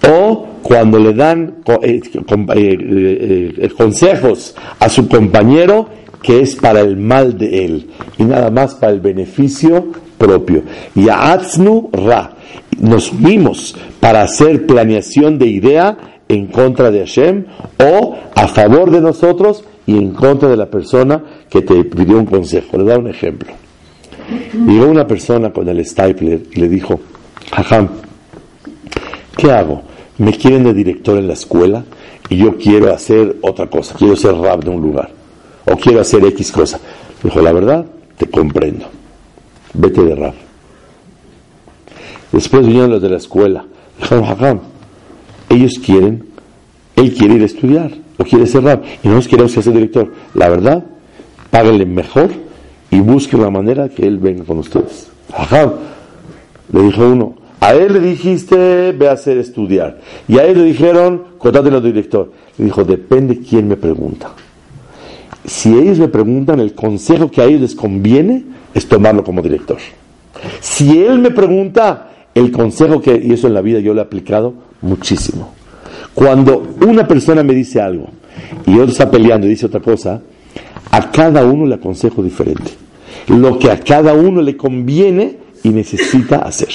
O 0.09 0.47
cuando 0.63 0.99
le 0.99 1.13
dan 1.13 1.57
eh, 1.83 2.01
eh, 2.15 3.55
eh, 3.59 3.69
consejos 3.77 4.57
a 4.81 4.89
su 4.89 5.07
compañero 5.07 5.89
que 6.23 6.41
es 6.41 6.57
para 6.57 6.81
el 6.81 6.97
mal 6.97 7.37
de 7.37 7.65
él 7.65 7.91
y 8.17 8.25
nada 8.25 8.51
más 8.51 8.75
para 8.75 8.93
el 8.93 9.01
beneficio 9.01 9.89
propio. 10.17 10.63
Ya'atznu 10.95 11.91
Ra. 11.93 12.37
Nos 12.81 13.13
unimos 13.13 13.77
para 14.01 14.23
hacer 14.23 14.67
planeación 14.67 15.39
de 15.39 15.47
idea 15.47 15.99
en 16.29 16.47
contra 16.47 16.91
de 16.91 17.01
Hashem 17.01 17.45
o 17.79 18.17
a 18.35 18.49
favor 18.49 18.91
de 18.91 19.01
nosotros 19.01 19.65
y 19.87 19.97
en 19.97 20.13
contra 20.13 20.49
de 20.49 20.57
la 20.57 20.71
persona 20.71 21.23
que 21.51 21.63
te 21.63 21.85
pidió 21.85 22.19
un 22.19 22.27
consejo. 22.27 22.79
Le 22.79 22.85
da 22.85 22.99
un 22.99 23.09
ejemplo. 23.09 23.62
Llegó 24.67 24.87
una 24.87 25.07
persona 25.07 25.53
con 25.53 25.69
el 25.69 25.85
stapler 25.85 26.43
y 26.51 26.61
le 26.61 26.69
dijo, 26.69 27.01
Jajam, 27.53 27.89
¿qué 29.37 29.51
hago? 29.51 29.83
Me 30.19 30.33
quieren 30.33 30.65
de 30.65 30.75
director 30.75 31.19
en 31.19 31.27
la 31.27 31.35
escuela 31.35 31.85
y 32.29 32.37
yo 32.37 32.57
quiero 32.57 32.93
hacer 32.93 33.37
otra 33.43 33.69
cosa, 33.69 33.95
quiero 33.99 34.17
ser 34.17 34.35
rap 34.35 34.65
de 34.65 34.71
un 34.71 34.81
lugar 34.81 35.11
o 35.65 35.77
quiero 35.77 36.01
hacer 36.01 36.25
X 36.25 36.53
cosa. 36.53 36.81
Dijo, 37.23 37.41
la 37.41 37.53
verdad, 37.53 37.87
te 38.17 38.27
comprendo. 38.27 38.87
Vete 39.75 40.03
de 40.03 40.15
rap. 40.15 40.35
Después 42.33 42.67
vinieron 42.67 42.91
los 42.91 43.03
de 43.03 43.11
la 43.11 43.17
escuela. 43.17 43.65
Dijeron, 44.01 44.25
Jajam, 44.25 44.61
ellos 45.49 45.79
quieren, 45.85 46.25
él 46.97 47.15
quiere 47.15 47.35
ir 47.35 47.43
a 47.43 47.47
estudiar 47.47 47.91
o 48.19 48.25
quiere 48.25 48.47
ser 48.47 48.65
rap 48.65 48.85
y 49.03 49.09
nosotros 49.09 49.29
queremos 49.29 49.55
que 49.55 49.63
sea 49.63 49.73
director. 49.73 50.13
La 50.35 50.49
verdad, 50.49 50.85
páguenle 51.51 51.87
mejor 51.87 52.31
y 52.93 53.01
busquen 53.01 53.41
la 53.41 53.51
manera 53.51 53.89
que 53.89 54.07
él 54.07 54.19
venga 54.19 54.45
con 54.45 54.59
ustedes. 54.59 55.09
Ajá. 55.35 55.73
Le 56.71 56.83
dijo 56.83 57.09
uno, 57.09 57.35
a 57.59 57.75
él 57.75 57.95
le 57.95 58.01
dijiste, 58.01 58.93
ve 58.93 59.09
a 59.09 59.13
hacer 59.13 59.39
estudiar. 59.39 59.99
Y 60.29 60.39
a 60.39 60.45
él 60.45 60.59
le 60.59 60.65
dijeron, 60.65 61.25
contrátelo 61.39 61.81
de 61.81 61.89
director. 61.89 62.31
Le 62.59 62.67
dijo, 62.67 62.85
depende 62.85 63.41
quién 63.41 63.67
me 63.67 63.79
pregunta. 63.79 64.33
Si 65.47 65.75
ellos 65.75 65.99
me 65.99 66.09
preguntan, 66.09 66.61
el 66.61 66.75
consejo 66.75 67.31
que 67.31 67.41
a 67.41 67.47
ellos 67.47 67.63
les 67.63 67.75
conviene 67.75 68.45
es 68.75 68.87
tomarlo 68.87 69.25
como 69.25 69.41
director. 69.41 69.79
Si 70.61 71.03
él 71.03 71.19
me 71.19 71.31
pregunta, 71.31 72.11
el 72.35 72.53
consejo 72.53 73.01
que, 73.01 73.17
y 73.17 73.33
eso 73.33 73.47
en 73.47 73.55
la 73.55 73.63
vida 73.63 73.81
yo 73.81 73.95
lo 73.95 74.01
he 74.01 74.05
aplicado 74.05 74.53
muchísimo. 74.83 75.55
Cuando 76.15 76.75
una 76.87 77.09
persona 77.09 77.43
me 77.43 77.55
dice 77.55 77.81
algo 77.81 78.11
y 78.67 78.75
otro 78.75 78.93
está 78.93 79.11
peleando 79.11 79.47
y 79.47 79.51
dice 79.51 79.65
otra 79.65 79.81
cosa, 79.81 80.21
a 80.93 81.11
cada 81.11 81.45
uno 81.45 81.67
le 81.67 81.77
aconsejo 81.77 82.23
diferente. 82.23 82.71
Lo 83.27 83.59
que 83.59 83.71
a 83.71 83.81
cada 83.81 84.13
uno 84.13 84.43
le 84.43 84.57
conviene 84.57 85.37
y 85.65 85.71
necesita 85.71 86.37
hacer. 86.43 86.69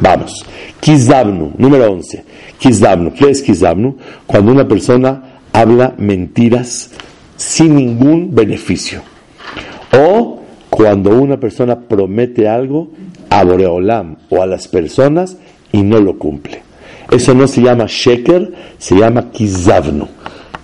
Vamos. 0.00 0.44
Kizabnu, 0.80 1.52
número 1.56 1.90
11. 1.92 2.24
Kizabnu. 2.58 3.12
¿Qué 3.14 3.30
es 3.30 3.40
Kizabnu? 3.40 3.96
Cuando 4.26 4.50
una 4.52 4.66
persona 4.66 5.38
habla 5.52 5.94
mentiras 5.96 6.90
sin 7.36 7.76
ningún 7.76 8.34
beneficio. 8.34 9.00
O 9.96 10.40
cuando 10.68 11.10
una 11.10 11.38
persona 11.38 11.78
promete 11.78 12.48
algo 12.48 12.88
a 13.30 13.44
Boreolam 13.44 14.16
o 14.28 14.42
a 14.42 14.46
las 14.46 14.66
personas 14.66 15.36
y 15.70 15.82
no 15.82 16.00
lo 16.00 16.18
cumple. 16.18 16.62
Eso 17.12 17.32
no 17.32 17.46
se 17.46 17.62
llama 17.62 17.84
sheker, 17.86 18.52
se 18.78 18.96
llama 18.96 19.30
kizavnu. 19.30 20.08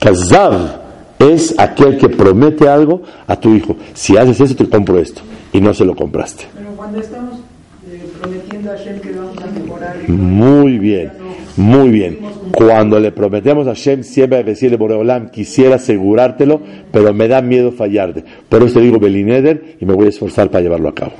Kazav 0.00 0.77
es 1.18 1.54
aquel 1.58 1.98
que 1.98 2.08
promete 2.08 2.68
algo 2.68 3.02
a 3.26 3.36
tu 3.36 3.54
hijo. 3.54 3.76
Si 3.94 4.16
haces 4.16 4.40
eso, 4.40 4.54
te 4.54 4.68
compro 4.68 4.98
esto. 4.98 5.22
Y 5.52 5.60
no 5.60 5.74
se 5.74 5.84
lo 5.84 5.94
compraste. 5.94 6.44
Pero 6.54 6.70
cuando 6.76 7.00
estamos 7.00 7.40
eh, 7.90 8.02
prometiendo 8.20 8.70
a 8.70 8.76
Hashem 8.76 9.00
que 9.00 9.12
vamos 9.12 9.36
a 9.42 9.46
mejorar, 9.46 10.08
Muy 10.08 10.78
bien, 10.78 11.12
muy 11.56 11.90
bien. 11.90 12.18
Cuando 12.52 13.00
le 13.00 13.12
prometemos 13.12 13.66
a 13.66 13.70
Hashem, 13.70 14.02
siempre 14.02 14.38
hay 14.38 14.44
que 14.44 14.50
decirle, 14.50 14.76
Boreolam, 14.76 15.30
quisiera 15.30 15.76
asegurártelo, 15.76 16.60
pero 16.92 17.12
me 17.14 17.28
da 17.28 17.42
miedo 17.42 17.72
fallarte. 17.72 18.24
Por 18.48 18.62
eso 18.62 18.74
te 18.74 18.80
digo 18.80 18.98
Belineder 18.98 19.76
y 19.80 19.86
me 19.86 19.94
voy 19.94 20.06
a 20.06 20.10
esforzar 20.10 20.50
para 20.50 20.62
llevarlo 20.62 20.88
a 20.88 20.94
cabo. 20.94 21.12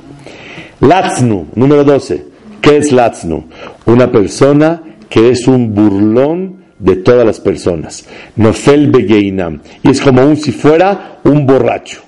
Latznu, 0.81 1.47
número 1.55 1.85
12. 1.85 2.25
¿Qué 2.61 2.77
es 2.77 2.93
Latznu? 2.93 3.45
Una 3.87 4.11
persona 4.11 4.83
que 5.09 5.31
es 5.31 5.49
un 5.49 5.75
burlón 5.75 6.58
de 6.79 6.97
todas 6.97 7.27
las 7.27 7.41
personas. 7.41 8.07
Nofel 8.37 8.91
Begeinam. 8.91 9.61
Y 9.83 9.91
es 9.91 10.01
como 10.01 10.25
un 10.25 10.37
si 10.37 10.53
fuera 10.53 11.19
un 11.25 11.47
borracho. 11.47 12.03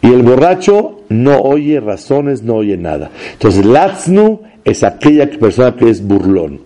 Y 0.00 0.08
el 0.08 0.22
borracho 0.22 1.02
no 1.08 1.38
oye 1.40 1.80
razones, 1.80 2.42
no 2.42 2.56
oye 2.56 2.76
nada. 2.76 3.10
Entonces, 3.32 3.64
Latznu 3.64 4.40
es 4.64 4.82
aquella 4.82 5.30
persona 5.30 5.74
que 5.76 5.88
es 5.88 6.02
burlón. 6.02 6.60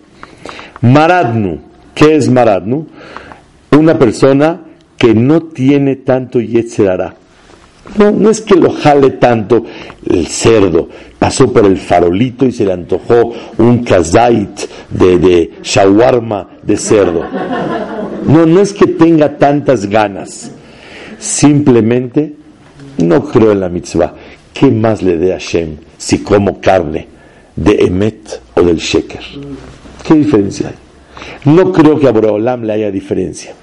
Maradnu, 0.80 1.58
¿qué 1.94 2.16
es 2.16 2.28
Maradnu? 2.28 2.86
Una 3.72 3.98
persona 3.98 4.62
que 4.96 5.14
no 5.14 5.42
tiene 5.42 5.96
tanto 5.96 6.40
Yetzerara. 6.40 7.14
No, 7.98 8.10
no 8.10 8.30
es 8.30 8.40
que 8.40 8.56
lo 8.56 8.70
jale 8.70 9.10
tanto 9.12 9.64
el 10.08 10.26
cerdo. 10.26 10.88
Pasó 11.18 11.52
por 11.52 11.64
el 11.64 11.78
farolito 11.78 12.44
y 12.44 12.52
se 12.52 12.64
le 12.64 12.72
antojó 12.72 13.32
un 13.58 13.84
kazait 13.84 14.60
de, 14.90 15.52
shawarma 15.62 16.48
de 16.62 16.76
cerdo. 16.76 17.22
No, 18.26 18.44
no 18.44 18.60
es 18.60 18.72
que 18.72 18.86
tenga 18.86 19.38
tantas 19.38 19.86
ganas. 19.86 20.50
Simplemente 21.18 22.34
no 22.98 23.24
creo 23.24 23.52
en 23.52 23.60
la 23.60 23.68
mitzvah. 23.68 24.14
¿Qué 24.52 24.70
más 24.70 25.02
le 25.02 25.16
dé 25.18 25.32
a 25.32 25.38
Hashem 25.38 25.76
si 25.96 26.22
como 26.22 26.60
carne 26.60 27.08
de 27.54 27.76
emet 27.84 28.40
o 28.54 28.62
del 28.62 28.76
sheker? 28.76 29.20
¿Qué 30.06 30.14
diferencia 30.14 30.68
hay? 30.68 31.52
No 31.52 31.72
creo 31.72 31.98
que 31.98 32.08
a 32.08 32.12
Boreolam 32.12 32.64
le 32.64 32.74
haya 32.74 32.90
diferencia. 32.90 33.54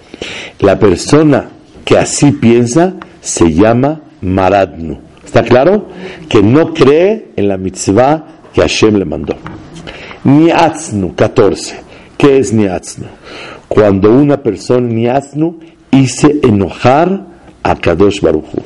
La 0.59 0.80
persona 0.80 1.49
que 1.84 1.97
así 1.97 2.32
piensa 2.32 2.93
se 3.21 3.53
llama 3.53 4.03
Maradnu. 4.24 4.97
¿Está 5.24 5.43
claro? 5.43 5.88
Que 6.30 6.41
no 6.41 6.74
cree 6.74 7.32
en 7.36 7.47
la 7.47 7.57
mitzvah 7.57 8.26
que 8.53 8.61
Hashem 8.61 8.95
le 8.95 9.05
mandó. 9.05 9.36
Niatznu, 10.24 11.15
14. 11.15 11.76
¿Qué 12.17 12.38
es 12.38 12.53
Niatznu? 12.53 13.07
Cuando 13.67 14.11
una 14.11 14.41
persona 14.41 14.88
Niatznu 14.88 15.59
hice 15.91 16.39
enojar 16.43 17.26
a 17.63 17.76
Kadosh 17.76 18.21
Baruchu. 18.21 18.61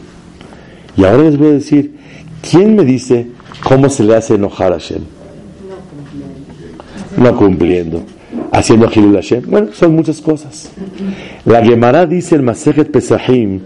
Y 0.96 1.06
ahora 1.06 1.24
les 1.24 1.38
voy 1.38 1.48
a 1.48 1.54
decir, 1.54 1.96
¿quién 2.50 2.76
me 2.76 2.84
dice 2.84 3.28
cómo 3.64 3.90
se 3.90 4.04
le 4.04 4.16
hace 4.16 4.36
enojar 4.36 4.74
a 4.74 4.76
Hashem? 4.76 5.04
No 7.18 7.36
cumpliendo. 7.36 8.04
Haciendo 8.52 8.90
Hilul 8.94 9.16
Hashem. 9.16 9.44
Bueno, 9.48 9.70
son 9.74 9.96
muchas 9.96 10.20
cosas. 10.22 10.70
La 11.46 11.64
Gemara 11.64 12.06
dice 12.06 12.36
en 12.36 12.46
Masejet 12.46 12.92
Pesahim, 12.92 13.62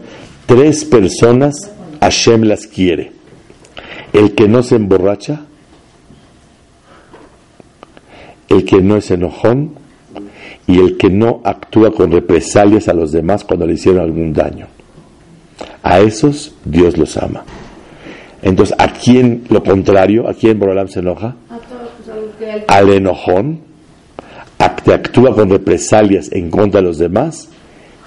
tres 0.45 0.85
personas 0.85 1.71
Hashem 2.01 2.43
las 2.43 2.67
quiere. 2.67 3.11
El 4.11 4.35
que 4.35 4.47
no 4.47 4.63
se 4.63 4.75
emborracha, 4.75 5.41
el 8.49 8.65
que 8.65 8.81
no 8.81 8.97
es 8.97 9.09
enojón 9.11 9.75
y 10.67 10.79
el 10.79 10.97
que 10.97 11.09
no 11.09 11.41
actúa 11.45 11.91
con 11.91 12.11
represalias 12.11 12.87
a 12.89 12.93
los 12.93 13.11
demás 13.11 13.43
cuando 13.45 13.65
le 13.65 13.73
hicieron 13.73 14.01
algún 14.01 14.33
daño. 14.33 14.67
A 15.83 15.99
esos 15.99 16.53
Dios 16.65 16.97
los 16.97 17.15
ama. 17.17 17.43
Entonces, 18.41 18.75
¿a 18.79 18.91
quién 18.91 19.43
lo 19.49 19.63
contrario? 19.63 20.27
¿A 20.27 20.33
quién 20.33 20.59
Borolam 20.59 20.87
se 20.87 20.99
enoja? 20.99 21.35
Pues, 21.47 22.63
Al 22.67 22.89
enojón, 22.89 23.61
a 24.57 24.75
que 24.75 24.93
actúa 24.93 25.33
con 25.33 25.49
represalias 25.49 26.31
en 26.31 26.49
contra 26.49 26.81
de 26.81 26.87
los 26.87 26.97
demás 26.97 27.49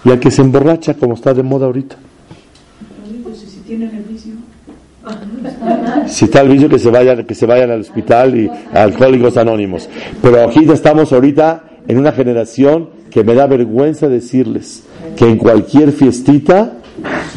y 0.04 0.10
al 0.10 0.18
que 0.18 0.30
se 0.30 0.42
emborracha 0.42 0.94
como 0.94 1.14
está 1.14 1.32
de 1.32 1.42
moda 1.42 1.66
ahorita. 1.66 1.96
Tienen 3.66 3.94
el 3.94 4.02
vicio, 4.02 4.34
Si 6.06 6.24
está 6.24 6.40
el 6.40 6.48
vicio 6.48 6.68
que 6.68 6.78
se 6.78 6.90
vayan, 6.90 7.24
que 7.24 7.34
se 7.34 7.46
vayan 7.46 7.70
al 7.70 7.80
hospital 7.80 8.36
y 8.36 8.48
a 8.48 8.82
alcohólicos 8.82 9.36
anónimos. 9.36 9.88
Pero 10.22 10.48
aquí 10.48 10.64
estamos 10.70 11.12
ahorita 11.12 11.64
en 11.86 11.98
una 11.98 12.12
generación 12.12 12.88
que 13.10 13.22
me 13.22 13.34
da 13.34 13.46
vergüenza 13.46 14.08
decirles 14.08 14.84
que 15.16 15.28
en 15.28 15.36
cualquier 15.36 15.92
fiestita 15.92 16.72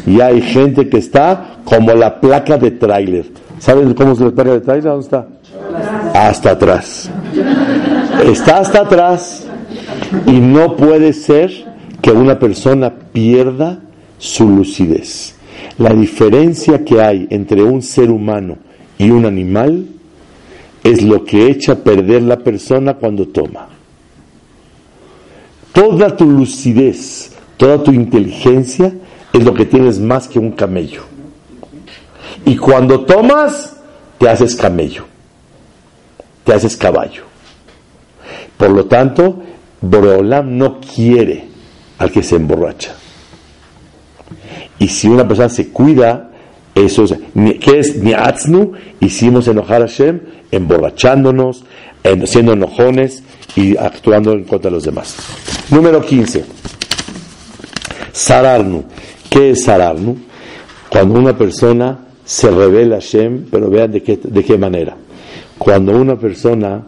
ya 0.06 0.26
hay 0.26 0.40
gente 0.40 0.88
que 0.88 0.98
está 0.98 1.58
como 1.64 1.92
la 1.92 2.20
placa 2.20 2.56
de 2.56 2.72
tráiler. 2.72 3.26
¿Saben 3.58 3.92
cómo 3.94 4.12
es 4.12 4.20
la 4.20 4.30
placa 4.30 4.52
de 4.52 4.60
tráiler? 4.60 4.84
¿Dónde 4.84 5.04
está? 5.04 5.26
Hasta 6.14 6.52
atrás. 6.52 7.10
Está 8.24 8.58
hasta 8.58 8.80
atrás. 8.80 9.46
Y 10.26 10.40
no 10.40 10.76
puede 10.76 11.12
ser 11.12 11.50
que 12.00 12.12
una 12.12 12.38
persona 12.38 12.92
pierda 13.12 13.80
su 14.18 14.48
lucidez. 14.48 15.37
La 15.78 15.94
diferencia 15.94 16.84
que 16.84 17.00
hay 17.00 17.26
entre 17.30 17.62
un 17.62 17.82
ser 17.82 18.10
humano 18.10 18.58
y 18.98 19.10
un 19.10 19.26
animal 19.26 19.86
es 20.82 21.02
lo 21.02 21.24
que 21.24 21.46
echa 21.46 21.72
a 21.72 21.76
perder 21.76 22.22
la 22.22 22.38
persona 22.38 22.94
cuando 22.94 23.28
toma. 23.28 23.68
Toda 25.72 26.16
tu 26.16 26.24
lucidez, 26.26 27.32
toda 27.56 27.82
tu 27.82 27.92
inteligencia 27.92 28.92
es 29.32 29.44
lo 29.44 29.54
que 29.54 29.66
tienes 29.66 30.00
más 30.00 30.26
que 30.26 30.38
un 30.38 30.52
camello. 30.52 31.02
Y 32.44 32.56
cuando 32.56 33.04
tomas, 33.04 33.76
te 34.18 34.28
haces 34.28 34.56
camello, 34.56 35.04
te 36.44 36.54
haces 36.54 36.76
caballo. 36.76 37.22
Por 38.56 38.70
lo 38.70 38.86
tanto, 38.86 39.42
Boreolam 39.80 40.56
no 40.56 40.80
quiere 40.80 41.44
al 41.98 42.10
que 42.10 42.22
se 42.22 42.36
emborracha. 42.36 42.94
Y 44.78 44.88
si 44.88 45.08
una 45.08 45.26
persona 45.26 45.48
se 45.48 45.68
cuida, 45.68 46.30
eso 46.74 47.04
es, 47.04 47.14
¿qué 47.60 47.78
es 47.78 47.96
niatznu? 47.96 48.72
Hicimos 49.00 49.48
enojar 49.48 49.82
a 49.82 49.88
Hashem 49.88 50.20
emborrachándonos, 50.50 51.64
siendo 52.24 52.52
enojones 52.52 53.22
y 53.56 53.76
actuando 53.76 54.32
en 54.32 54.44
contra 54.44 54.70
de 54.70 54.76
los 54.76 54.84
demás. 54.84 55.16
Número 55.70 56.00
15. 56.00 56.44
Sararnu. 58.12 58.84
¿Qué 59.28 59.50
es 59.50 59.64
Sararnu? 59.64 60.16
Cuando 60.88 61.18
una 61.18 61.36
persona 61.36 61.98
se 62.24 62.50
revela 62.50 62.96
a 62.96 63.00
Hashem, 63.00 63.46
pero 63.50 63.68
vean 63.68 63.92
de 63.92 64.02
qué, 64.02 64.18
de 64.22 64.44
qué 64.44 64.56
manera. 64.56 64.96
Cuando 65.58 65.92
una 65.92 66.16
persona 66.16 66.86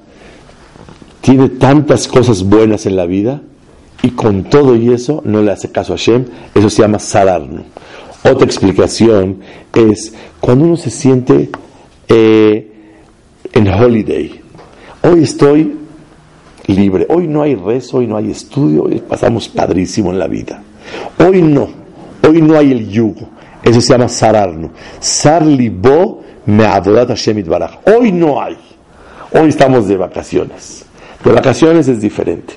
tiene 1.20 1.50
tantas 1.50 2.08
cosas 2.08 2.42
buenas 2.42 2.86
en 2.86 2.96
la 2.96 3.06
vida 3.06 3.42
y 4.02 4.10
con 4.10 4.44
todo 4.44 4.76
y 4.76 4.92
eso 4.92 5.22
no 5.24 5.42
le 5.42 5.52
hace 5.52 5.70
caso 5.70 5.92
a 5.92 5.96
Hashem, 5.96 6.26
eso 6.54 6.70
se 6.70 6.82
llama 6.82 6.98
Sararnu. 6.98 7.64
Otra 8.22 8.44
explicación 8.44 9.40
es 9.74 10.14
cuando 10.40 10.66
uno 10.66 10.76
se 10.76 10.90
siente 10.90 11.50
eh, 12.08 12.70
en 13.52 13.68
holiday. 13.68 14.40
Hoy 15.02 15.22
estoy 15.22 15.76
libre, 16.66 17.06
hoy 17.08 17.26
no 17.26 17.42
hay 17.42 17.54
rezo, 17.54 17.98
hoy 17.98 18.06
no 18.06 18.16
hay 18.16 18.30
estudio, 18.30 18.84
hoy 18.84 19.02
pasamos 19.06 19.48
padrísimo 19.48 20.10
en 20.10 20.18
la 20.18 20.26
vida. 20.26 20.62
Hoy 21.18 21.42
no, 21.42 21.68
hoy 22.26 22.42
no 22.42 22.58
hay 22.58 22.72
el 22.72 22.88
yugo. 22.88 23.28
Eso 23.62 23.80
se 23.80 23.92
llama 23.92 24.08
sararnu. 24.08 24.70
Sarlibo 25.00 26.22
me 26.46 26.64
adorat 26.64 27.08
Hashem 27.08 27.42
baraj. 27.44 27.78
Hoy 27.86 28.12
no 28.12 28.40
hay. 28.40 28.56
Hoy 29.32 29.48
estamos 29.48 29.86
de 29.86 29.96
vacaciones. 29.96 30.84
De 31.24 31.32
vacaciones 31.32 31.88
es 31.88 32.00
diferente. 32.00 32.54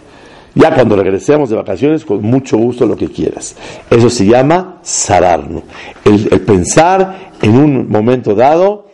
Ya 0.55 0.75
cuando 0.75 0.95
regresemos 0.95 1.49
de 1.49 1.55
vacaciones, 1.55 2.05
con 2.05 2.21
mucho 2.21 2.57
gusto 2.57 2.85
lo 2.85 2.95
que 2.95 3.09
quieras. 3.09 3.55
Eso 3.89 4.09
se 4.09 4.25
llama 4.25 4.79
sararnu. 4.83 5.63
El, 6.05 6.41
pensar 6.41 7.31
en 7.41 7.57
un 7.57 7.89
momento 7.89 8.35
dado, 8.35 8.87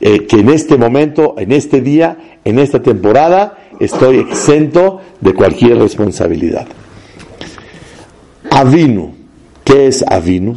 eh, 0.00 0.26
que 0.26 0.40
en 0.40 0.48
este 0.48 0.78
momento, 0.78 1.34
en 1.36 1.52
este 1.52 1.82
día, 1.82 2.38
en 2.44 2.58
esta 2.58 2.80
temporada, 2.80 3.58
estoy 3.78 4.18
exento 4.18 5.00
de 5.20 5.34
cualquier 5.34 5.78
responsabilidad. 5.78 6.66
Avinu. 8.50 9.14
¿Qué 9.64 9.88
es 9.88 10.02
Avinu? 10.08 10.56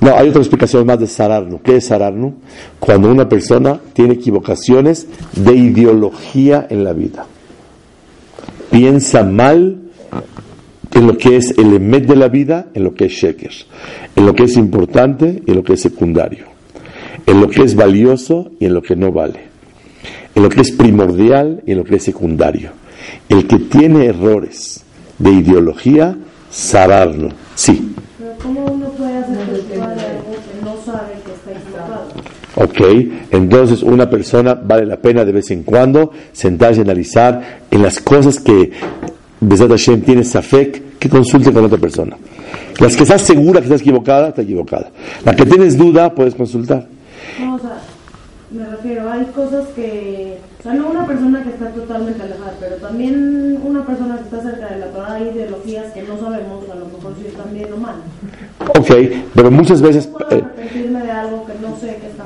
No, 0.00 0.14
hay 0.14 0.28
otra 0.28 0.42
explicación 0.42 0.86
más 0.86 1.00
de 1.00 1.06
Sararnu. 1.06 1.62
¿Qué 1.62 1.76
es 1.76 1.86
Sararnu? 1.86 2.34
Cuando 2.78 3.10
una 3.10 3.28
persona 3.28 3.80
tiene 3.94 4.14
equivocaciones 4.14 5.06
de 5.34 5.54
ideología 5.54 6.66
en 6.68 6.84
la 6.84 6.92
vida 6.92 7.26
piensa 8.76 9.22
mal 9.22 9.78
en 10.92 11.06
lo 11.06 11.16
que 11.16 11.36
es 11.36 11.56
el 11.56 11.72
emet 11.72 12.06
de 12.06 12.16
la 12.16 12.28
vida, 12.28 12.66
en 12.74 12.84
lo 12.84 12.92
que 12.92 13.06
es 13.06 13.12
sheker, 13.12 13.52
en 14.14 14.26
lo 14.26 14.34
que 14.34 14.44
es 14.44 14.56
importante 14.58 15.42
y 15.46 15.50
en 15.50 15.56
lo 15.56 15.64
que 15.64 15.72
es 15.74 15.80
secundario, 15.80 16.44
en 17.24 17.40
lo 17.40 17.48
que 17.48 17.62
es 17.62 17.74
valioso 17.74 18.50
y 18.60 18.66
en 18.66 18.74
lo 18.74 18.82
que 18.82 18.94
no 18.94 19.12
vale, 19.12 19.40
en 20.34 20.42
lo 20.42 20.50
que 20.50 20.60
es 20.60 20.72
primordial 20.72 21.62
y 21.66 21.72
en 21.72 21.78
lo 21.78 21.84
que 21.84 21.96
es 21.96 22.02
secundario. 22.02 22.72
El 23.30 23.46
que 23.46 23.60
tiene 23.60 24.06
errores 24.06 24.84
de 25.18 25.30
ideología, 25.30 26.14
sabarlo, 26.50 27.30
sí. 27.54 27.94
¿cómo 28.42 28.66
uno 28.66 28.88
puede 28.90 29.16
hacer 29.16 29.62
que 29.70 29.78
no 29.78 30.76
sabe 30.84 31.14
que 31.24 31.32
está 31.32 31.50
equivocado? 31.52 32.08
Ok, 32.56 32.80
entonces 33.30 33.82
una 33.82 34.08
persona 34.08 34.54
vale 34.54 34.86
la 34.86 34.96
pena 34.96 35.24
de 35.24 35.32
vez 35.32 35.50
en 35.50 35.62
cuando 35.62 36.10
sentarse 36.32 36.80
y 36.80 36.84
analizar 36.84 37.60
en 37.70 37.82
las 37.82 38.00
cosas 38.00 38.40
que 38.40 38.72
Besat 39.40 39.68
Hashem 39.68 40.00
tiene 40.00 40.24
Safek, 40.24 40.98
que 40.98 41.08
consulte 41.10 41.52
con 41.52 41.66
otra 41.66 41.76
persona. 41.76 42.16
Las 42.80 42.96
que 42.96 43.02
estás 43.02 43.22
segura 43.22 43.60
que 43.60 43.66
estás 43.66 43.82
equivocada, 43.82 44.28
está 44.28 44.40
equivocada. 44.40 44.90
Las 45.24 45.36
que 45.36 45.44
tienes 45.44 45.76
duda, 45.76 46.14
puedes 46.14 46.34
consultar. 46.34 46.86
No, 47.38 47.56
o 47.56 47.58
sea, 47.58 47.78
me 48.50 48.64
refiero, 48.64 49.10
hay 49.10 49.26
cosas 49.26 49.66
que, 49.74 50.38
o 50.60 50.62
sea, 50.62 50.72
no 50.72 50.88
una 50.88 51.06
persona 51.06 51.42
que 51.42 51.50
está 51.50 51.68
totalmente 51.70 52.22
alejada, 52.22 52.54
pero 52.58 52.76
también 52.76 53.60
una 53.62 53.84
persona 53.84 54.16
que 54.16 54.22
está 54.22 54.40
cerca 54.40 54.72
de 54.72 54.78
la 54.78 54.86
Torah, 54.86 55.14
hay 55.14 55.28
ideologías 55.28 55.92
que 55.92 56.02
no 56.04 56.18
sabemos, 56.18 56.64
a 56.70 56.74
lo 56.74 56.86
mejor 56.86 57.14
si 57.20 57.26
están 57.26 57.52
bien 57.52 57.72
o 57.72 57.76
mal. 57.76 57.96
Ok, 58.60 58.90
pero 59.34 59.50
muchas 59.50 59.80
veces... 59.80 60.08
Eh, 60.30 60.42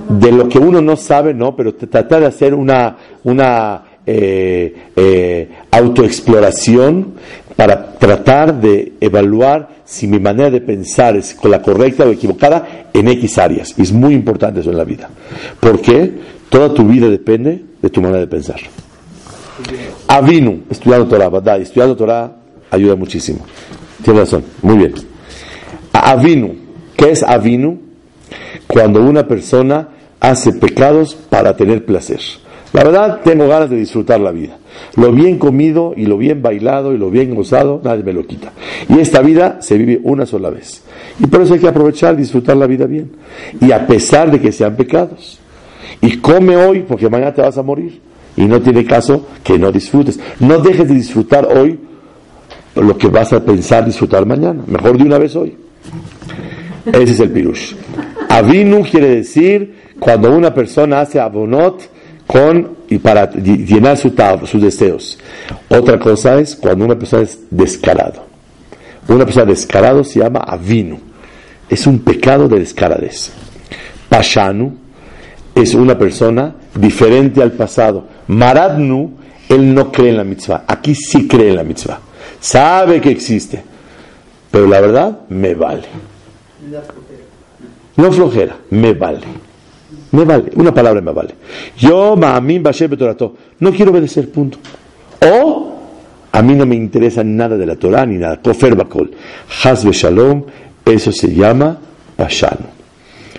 de 0.09 0.33
lo 0.33 0.49
que 0.49 0.59
uno 0.59 0.81
no 0.81 0.97
sabe, 0.97 1.33
¿no? 1.35 1.55
Pero 1.55 1.75
tratar 1.75 2.21
de 2.21 2.27
hacer 2.27 2.55
una, 2.55 2.97
una 3.23 3.83
eh, 4.07 4.75
eh, 4.97 5.49
autoexploración 5.71 7.15
para 7.55 7.93
tratar 7.93 8.61
de 8.61 8.95
evaluar 9.01 9.69
si 9.85 10.07
mi 10.07 10.19
manera 10.19 10.51
de 10.51 10.61
pensar 10.61 11.17
es 11.17 11.35
con 11.35 11.51
la 11.51 11.63
correcta 11.63 12.05
o 12.05 12.11
equivocada 12.11 12.89
en 12.93 13.09
X 13.09 13.39
áreas. 13.39 13.75
Y 13.77 13.83
es 13.83 13.93
muy 13.93 14.15
importante 14.15 14.61
eso 14.61 14.71
en 14.71 14.79
la 14.79 14.85
vida. 14.85 15.09
Porque 15.61 16.13
toda 16.49 16.75
tu 16.75 16.85
vida 16.87 17.09
depende 17.09 17.63
de 17.81 17.91
tu 17.91 18.01
manera 18.01 18.21
de 18.21 18.27
pensar. 18.27 18.61
Avinu, 20.09 20.63
estudiando 20.71 21.07
Torah, 21.07 21.29
¿verdad? 21.29 21.61
Estudiando 21.61 21.97
Torah 21.97 22.33
ayuda 22.71 22.97
muchísimo. 22.97 23.41
Tienes 24.03 24.23
razón, 24.23 24.45
muy 24.63 24.77
bien. 24.77 25.10
A- 25.93 26.11
Avinu, 26.13 26.55
¿qué 26.97 27.11
es 27.11 27.23
Avinu? 27.23 27.79
Cuando 28.67 29.03
una 29.03 29.27
persona 29.27 29.89
hace 30.21 30.53
pecados 30.53 31.15
para 31.15 31.57
tener 31.57 31.85
placer. 31.85 32.21
La 32.73 32.85
verdad, 32.85 33.21
tengo 33.25 33.49
ganas 33.49 33.69
de 33.69 33.77
disfrutar 33.77 34.21
la 34.21 34.31
vida. 34.31 34.59
Lo 34.97 35.11
bien 35.11 35.39
comido 35.39 35.93
y 35.97 36.07
lo 36.07 36.17
bien 36.17 36.41
bailado 36.41 36.95
y 36.95 36.99
lo 36.99 37.11
bien 37.11 37.35
gozado, 37.35 37.81
nadie 37.83 38.05
me 38.05 38.13
lo 38.13 38.25
quita. 38.27 38.53
Y 38.89 39.01
esta 39.01 39.23
vida 39.23 39.59
se 39.61 39.77
vive 39.77 40.01
una 40.05 40.25
sola 40.25 40.51
vez. 40.51 40.85
Y 41.19 41.27
por 41.27 41.43
eso 41.43 41.55
hay 41.55 41.61
que 41.61 41.67
aprovechar, 41.69 42.17
disfrutar 42.17 42.57
la 42.57 42.69
vida 42.69 42.87
bien. 42.87 43.11
Y 43.61 43.73
a 43.73 43.87
pesar 43.89 44.31
de 44.31 44.41
que 44.41 44.53
sean 44.53 44.77
pecados. 44.77 45.41
Y 46.01 46.19
come 46.19 46.57
hoy 46.57 46.85
porque 46.87 47.09
mañana 47.11 47.35
te 47.35 47.43
vas 47.43 47.59
a 47.59 47.63
morir. 47.63 48.01
Y 48.37 48.45
no 48.45 48.61
tiene 48.61 48.85
caso 48.85 49.27
que 49.43 49.59
no 49.59 49.73
disfrutes. 49.73 50.21
No 50.39 50.59
dejes 50.59 50.87
de 50.87 50.95
disfrutar 50.95 51.49
hoy 51.53 51.77
lo 52.77 52.97
que 52.97 53.09
vas 53.09 53.33
a 53.33 53.45
pensar 53.45 53.85
disfrutar 53.85 54.25
mañana. 54.27 54.63
Mejor 54.69 54.97
de 54.97 55.03
una 55.05 55.19
vez 55.19 55.35
hoy. 55.35 55.57
Ese 56.87 57.13
es 57.13 57.21
el 57.21 57.31
pirush. 57.31 57.75
Avinu 58.29 58.83
quiere 58.83 59.09
decir 59.17 59.75
cuando 59.99 60.31
una 60.35 60.53
persona 60.55 61.01
hace 61.01 61.21
abonot 61.21 61.83
con 62.27 62.77
y 62.89 62.99
para 62.99 63.31
ll- 63.33 63.67
llenar 63.67 63.97
su 63.97 64.13
sus 64.47 64.63
deseos. 64.63 65.19
Otra 65.69 65.99
cosa 65.99 66.39
es 66.39 66.57
cuando 66.57 66.85
una 66.85 66.99
persona 66.99 67.23
es 67.23 67.39
descarado. 67.51 68.25
Una 69.09 69.25
persona 69.25 69.47
descarado 69.47 70.05
se 70.05 70.21
llama 70.21 70.41
avinu. 70.41 70.99
Es 71.69 71.87
un 71.87 71.99
pecado 72.01 72.49
de 72.49 72.61
descaradez. 72.61 73.33
Pashanu 74.09 74.77
es 75.55 75.75
una 75.75 75.99
persona 75.99 76.55
diferente 76.75 77.43
al 77.43 77.53
pasado. 77.53 78.07
Maradnu, 78.29 79.13
él 79.49 79.75
no 79.75 79.91
cree 79.93 80.11
en 80.11 80.17
la 80.17 80.25
mitzvah. 80.25 80.65
Aquí 80.67 80.95
sí 80.95 81.27
cree 81.29 81.51
en 81.51 81.57
la 81.57 81.65
mitzvah. 81.65 82.01
Sabe 82.41 83.01
que 83.01 83.11
existe. 83.11 83.63
Pero 84.51 84.67
la 84.67 84.81
verdad, 84.81 85.21
me 85.29 85.55
vale. 85.55 85.85
No 87.97 88.13
flojera, 88.13 88.57
me 88.71 88.93
vale. 88.95 89.27
Me 90.13 90.25
vale. 90.25 90.51
Una 90.57 90.75
palabra 90.75 91.01
me 91.01 91.13
vale. 91.13 91.35
Yo, 91.77 92.17
ma'amin 92.17 92.63
bashem 92.63 92.91
betorato. 92.91 93.35
No 93.61 93.71
quiero 93.71 93.93
obedecer, 93.93 94.31
punto. 94.31 94.59
O, 95.21 95.75
a 96.33 96.43
mí 96.43 96.55
no 96.55 96.67
me 96.67 96.75
interesa 96.75 97.23
nada 97.23 97.57
de 97.57 97.67
la 97.67 97.77
Torah 97.77 98.07
ni 98.07 98.17
nada. 98.17 98.41
Kofer 98.41 98.75
bakol. 98.75 99.11
Haz 99.63 99.85
shalom, 99.85 100.45
eso 100.85 101.13
se 101.13 101.33
llama 101.33 101.79
pashano. 102.17 102.81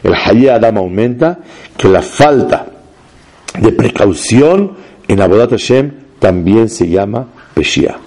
El 0.04 0.14
Hayé 0.14 0.52
Adam 0.52 0.78
aumenta 0.78 1.40
que 1.78 1.88
la 1.88 2.02
falta 2.02 2.68
de 3.60 3.72
precaución 3.72 4.72
en 5.08 5.22
Abodat 5.22 5.52
Hashem 5.52 5.92
también 6.20 6.70
se 6.70 6.88
llama 6.88 7.28
Peshia. 7.54 7.98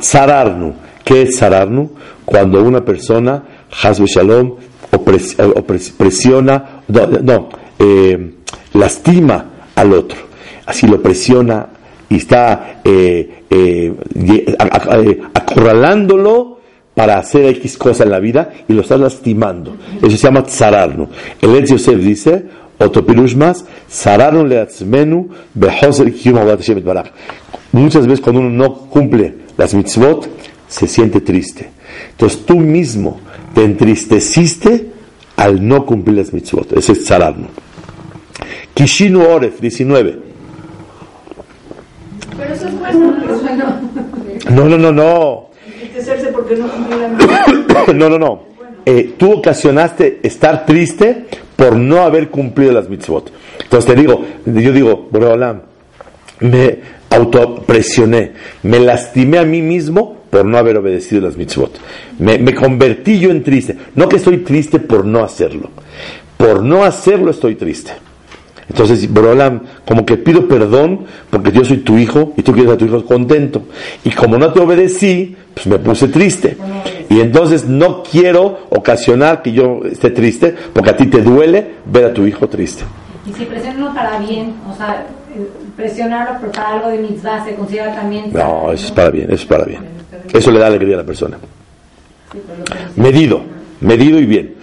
Sararnu, 0.00 0.74
¿Qué 1.04 1.22
es 1.22 1.36
sararnu? 1.36 1.90
Cuando 2.24 2.62
una 2.62 2.84
persona, 2.84 3.42
hasbe 3.82 4.06
shalom, 4.06 4.56
opres- 4.92 5.34
eh, 5.38 5.52
opres- 5.54 5.92
presiona, 5.96 6.82
no, 6.88 7.06
no, 7.06 7.48
eh, 7.78 8.34
lastima 8.74 9.46
al 9.74 9.92
otro. 9.92 10.18
Así 10.66 10.86
lo 10.86 11.02
presiona 11.02 11.66
y 12.08 12.16
está 12.16 12.80
eh, 12.84 13.42
eh, 13.50 13.92
eh, 14.14 15.20
acorralándolo 15.34 16.58
para 16.94 17.18
hacer 17.18 17.46
X 17.56 17.76
cosa 17.78 18.04
en 18.04 18.10
la 18.10 18.20
vida 18.20 18.50
y 18.68 18.72
lo 18.74 18.82
está 18.82 18.96
lastimando. 18.96 19.76
Eso 20.00 20.10
se 20.10 20.16
llama 20.18 20.44
tsararnu. 20.44 21.08
El 21.40 21.56
Etz 21.56 21.70
Yosef 21.70 21.96
dice, 21.98 22.44
otro 22.78 23.04
pirush 23.04 23.34
más, 23.34 23.64
Hashem 26.58 26.78
yitbaraj. 26.78 27.06
Muchas 27.72 28.06
veces 28.06 28.20
cuando 28.20 28.40
uno 28.42 28.50
no 28.50 28.74
cumple 28.74 29.34
las 29.56 29.72
mitzvot, 29.74 30.28
se 30.72 30.88
siente 30.88 31.20
triste. 31.20 31.68
Entonces 32.12 32.46
tú 32.46 32.56
mismo 32.58 33.20
te 33.54 33.62
entristeciste 33.62 34.86
al 35.36 35.66
no 35.66 35.84
cumplir 35.84 36.16
las 36.16 36.32
mitzvot. 36.32 36.72
Ese 36.72 36.92
es 36.92 37.04
tsararnu. 37.04 37.48
Kishinu 38.72 39.22
Oref, 39.22 39.60
19. 39.60 40.18
Pero 42.38 42.54
eso 42.54 42.68
es 42.68 42.78
bueno. 42.78 43.14
No, 44.50 44.64
no, 44.64 44.78
no, 44.78 44.92
no. 44.92 45.50
Entristecerse 45.66 46.28
porque 46.28 46.56
no 46.56 46.68
cumplió 46.68 46.98
la 46.98 47.08
meta. 47.08 47.92
No, 47.92 48.08
no, 48.08 48.18
no. 48.18 48.42
Eh, 48.86 49.14
tú 49.18 49.30
ocasionaste 49.30 50.20
estar 50.22 50.64
triste 50.64 51.26
por 51.54 51.76
no 51.76 52.00
haber 52.00 52.30
cumplido 52.30 52.72
las 52.72 52.88
mitzvot. 52.88 53.30
Entonces 53.62 53.94
te 53.94 54.00
digo, 54.00 54.24
yo 54.46 54.72
digo, 54.72 55.08
Boreolam, 55.10 55.60
me 56.40 56.78
autopresioné, 57.10 58.32
me 58.62 58.80
lastimé 58.80 59.38
a 59.38 59.44
mí 59.44 59.60
mismo 59.60 60.21
por 60.32 60.46
no 60.46 60.56
haber 60.56 60.78
obedecido 60.78 61.20
las 61.20 61.36
mitzvot. 61.36 61.78
Me, 62.18 62.38
me 62.38 62.54
convertí 62.54 63.18
yo 63.18 63.30
en 63.30 63.42
triste. 63.42 63.76
No 63.94 64.08
que 64.08 64.16
estoy 64.16 64.38
triste 64.38 64.78
por 64.78 65.04
no 65.04 65.22
hacerlo. 65.22 65.68
Por 66.38 66.62
no 66.62 66.84
hacerlo 66.84 67.30
estoy 67.30 67.54
triste. 67.54 67.92
Entonces, 68.66 69.12
Borolam, 69.12 69.60
como 69.86 70.06
que 70.06 70.16
pido 70.16 70.48
perdón 70.48 71.00
porque 71.28 71.52
yo 71.52 71.66
soy 71.66 71.78
tu 71.78 71.98
hijo 71.98 72.32
y 72.34 72.40
tú 72.40 72.54
quieres 72.54 72.72
a 72.72 72.78
tu 72.78 72.86
hijo 72.86 73.04
contento. 73.04 73.64
Y 74.04 74.10
como 74.12 74.38
no 74.38 74.50
te 74.54 74.60
obedecí, 74.60 75.36
pues 75.52 75.66
me 75.66 75.78
puse 75.78 76.08
triste. 76.08 76.56
Y 77.10 77.20
entonces 77.20 77.66
no 77.68 78.02
quiero 78.02 78.60
ocasionar 78.70 79.42
que 79.42 79.52
yo 79.52 79.82
esté 79.84 80.08
triste 80.08 80.54
porque 80.72 80.88
a 80.88 80.96
ti 80.96 81.08
te 81.08 81.20
duele 81.20 81.72
ver 81.84 82.06
a 82.06 82.14
tu 82.14 82.26
hijo 82.26 82.48
triste. 82.48 82.84
Y 83.26 83.34
si 83.34 83.44
presionarlo 83.44 83.92
para 83.92 84.18
bien, 84.20 84.54
o 84.66 84.74
sea, 84.74 85.06
eh, 85.34 85.48
presionarlo 85.76 86.40
por- 86.40 86.50
para 86.52 86.68
algo 86.74 86.88
de 86.88 86.98
mitzvah 86.98 87.44
se 87.44 87.54
considera 87.54 87.94
también. 87.94 88.30
No, 88.32 88.72
eso 88.72 88.86
es 88.86 88.92
para 88.92 89.10
bien, 89.10 89.24
eso 89.26 89.34
es 89.42 89.46
para 89.46 89.64
bien. 89.64 89.82
Eso 90.32 90.50
le 90.50 90.58
da 90.58 90.66
alegría 90.68 90.94
a 90.94 90.98
la 90.98 91.06
persona. 91.06 91.38
Medido, 92.96 93.42
medido 93.80 94.18
y 94.18 94.26
bien. 94.26 94.54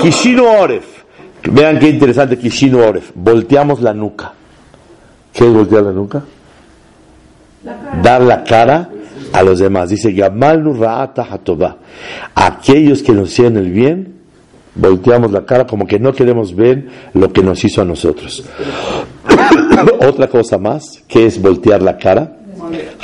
Kishino 0.00 0.44
Oref. 0.60 0.84
Vean 1.50 1.78
qué 1.78 1.88
interesante 1.88 2.38
Kishino 2.38 2.78
Oref. 2.78 3.10
Volteamos 3.14 3.80
la 3.82 3.92
nuca. 3.94 4.32
¿Qué 5.32 5.46
es 5.46 5.52
voltear 5.52 5.82
la 5.82 5.92
nuca? 5.92 6.22
Dar 8.02 8.22
la 8.22 8.42
cara 8.44 8.88
a 9.32 9.42
los 9.42 9.58
demás. 9.58 9.90
Dice, 9.90 10.14
Hatová. 11.30 11.76
Aquellos 12.34 13.02
que 13.02 13.12
nos 13.12 13.30
hicieron 13.30 13.56
el 13.58 13.70
bien, 13.70 14.09
volteamos 14.80 15.30
la 15.30 15.44
cara 15.44 15.66
como 15.66 15.86
que 15.86 15.98
no 15.98 16.12
queremos 16.12 16.54
ver 16.54 16.86
lo 17.14 17.32
que 17.32 17.42
nos 17.42 17.62
hizo 17.64 17.82
a 17.82 17.84
nosotros. 17.84 18.44
Otra 20.06 20.28
cosa 20.28 20.58
más, 20.58 21.02
que 21.06 21.26
es 21.26 21.40
voltear 21.40 21.82
la 21.82 21.96
cara. 21.98 22.36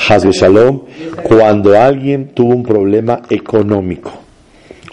Hazbe 0.08 0.32
Shalom, 0.32 0.82
cuando 1.22 1.78
alguien 1.78 2.30
tuvo 2.34 2.54
un 2.54 2.62
problema 2.62 3.22
económico 3.30 4.12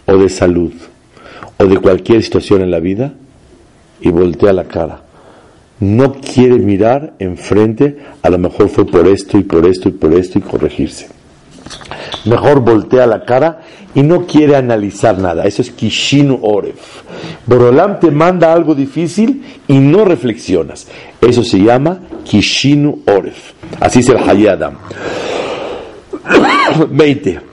o 0.05 0.17
de 0.17 0.29
salud 0.29 0.73
o 1.57 1.65
de 1.65 1.77
cualquier 1.77 2.23
situación 2.23 2.61
en 2.61 2.71
la 2.71 2.79
vida 2.79 3.13
y 4.01 4.09
voltea 4.09 4.53
la 4.53 4.65
cara. 4.65 5.01
No 5.79 6.13
quiere 6.13 6.55
mirar 6.55 7.13
enfrente, 7.19 7.97
a 8.21 8.29
lo 8.29 8.37
mejor 8.37 8.69
fue 8.69 8.85
por 8.85 9.07
esto 9.07 9.37
y 9.37 9.43
por 9.43 9.65
esto 9.65 9.89
y 9.89 9.91
por 9.91 10.13
esto 10.13 10.39
y 10.39 10.41
corregirse. 10.41 11.07
Mejor 12.25 12.61
voltea 12.61 13.05
la 13.05 13.25
cara 13.25 13.61
y 13.95 14.01
no 14.01 14.25
quiere 14.25 14.55
analizar 14.55 15.17
nada. 15.17 15.45
Eso 15.45 15.61
es 15.61 15.71
Kishinu 15.71 16.39
Oref. 16.41 17.03
Borolam 17.45 17.99
te 17.99 18.11
manda 18.11 18.53
algo 18.53 18.75
difícil 18.75 19.43
y 19.67 19.77
no 19.77 20.05
reflexionas. 20.05 20.87
Eso 21.21 21.43
se 21.43 21.59
llama 21.59 21.99
Kishinu 22.23 23.01
Oref. 23.05 23.53
Así 23.79 23.99
es 23.99 24.09
el 24.09 24.17
Hayadam. 24.17 24.77
20. 26.89 27.39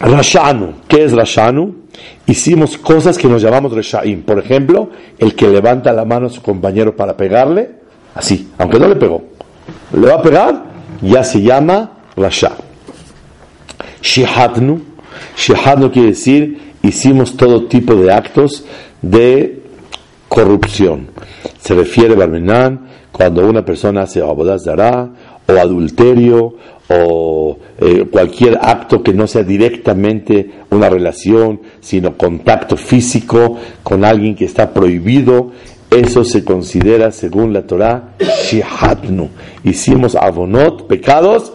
Rashanu. 0.00 0.74
¿Qué 0.88 1.04
es 1.04 1.12
Rashanu? 1.12 1.82
Hicimos 2.26 2.78
cosas 2.78 3.18
que 3.18 3.28
nos 3.28 3.42
llamamos 3.42 3.72
Reshaim. 3.72 4.22
Por 4.22 4.38
ejemplo, 4.38 4.90
el 5.18 5.34
que 5.34 5.48
levanta 5.48 5.92
la 5.92 6.04
mano 6.04 6.26
a 6.26 6.30
su 6.30 6.42
compañero 6.42 6.96
para 6.96 7.16
pegarle, 7.16 7.70
así, 8.14 8.50
aunque 8.58 8.78
no 8.78 8.88
le 8.88 8.96
pegó. 8.96 9.22
Le 9.92 10.06
va 10.06 10.14
a 10.14 10.22
pegar, 10.22 10.64
ya 11.00 11.22
se 11.22 11.42
llama 11.42 11.90
Rasha. 12.16 12.52
Shihatnu. 14.02 14.80
Shihatnu 15.36 15.90
quiere 15.90 16.08
decir, 16.08 16.74
hicimos 16.82 17.36
todo 17.36 17.66
tipo 17.66 17.94
de 17.94 18.12
actos 18.12 18.64
de 19.00 19.62
corrupción. 20.28 21.08
Se 21.60 21.74
refiere, 21.74 22.14
Barmenán, 22.14 22.88
cuando 23.12 23.46
una 23.46 23.64
persona 23.64 24.02
hace 24.02 24.20
abodas 24.20 24.64
dará, 24.64 25.10
o 25.46 25.52
adulterio, 25.52 26.54
o 26.88 27.58
eh, 27.78 28.06
cualquier 28.10 28.58
acto 28.60 29.02
que 29.02 29.12
no 29.12 29.26
sea 29.26 29.42
directamente 29.42 30.50
una 30.70 30.88
relación, 30.88 31.60
sino 31.80 32.16
contacto 32.16 32.76
físico 32.76 33.58
con 33.82 34.04
alguien 34.04 34.34
que 34.34 34.44
está 34.44 34.72
prohibido, 34.72 35.52
eso 35.90 36.24
se 36.24 36.44
considera, 36.44 37.12
según 37.12 37.52
la 37.52 37.66
Torah, 37.66 38.14
shihatnu. 38.18 39.28
Hicimos 39.64 40.14
avonot, 40.14 40.86
pecados, 40.86 41.52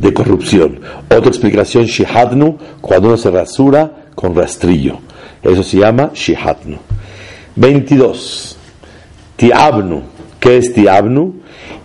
de 0.00 0.12
corrupción. 0.12 0.80
Otra 1.04 1.28
explicación, 1.28 1.84
shihatnu, 1.84 2.58
cuando 2.80 3.08
uno 3.08 3.16
se 3.16 3.30
rasura 3.30 4.06
con 4.14 4.34
rastrillo. 4.34 4.98
Eso 5.42 5.62
se 5.62 5.78
llama 5.78 6.10
shihatnu. 6.14 6.78
22. 7.56 8.56
Tiabnu. 9.36 10.02
¿Qué 10.38 10.56
es 10.56 10.72
tiabnu? 10.72 11.34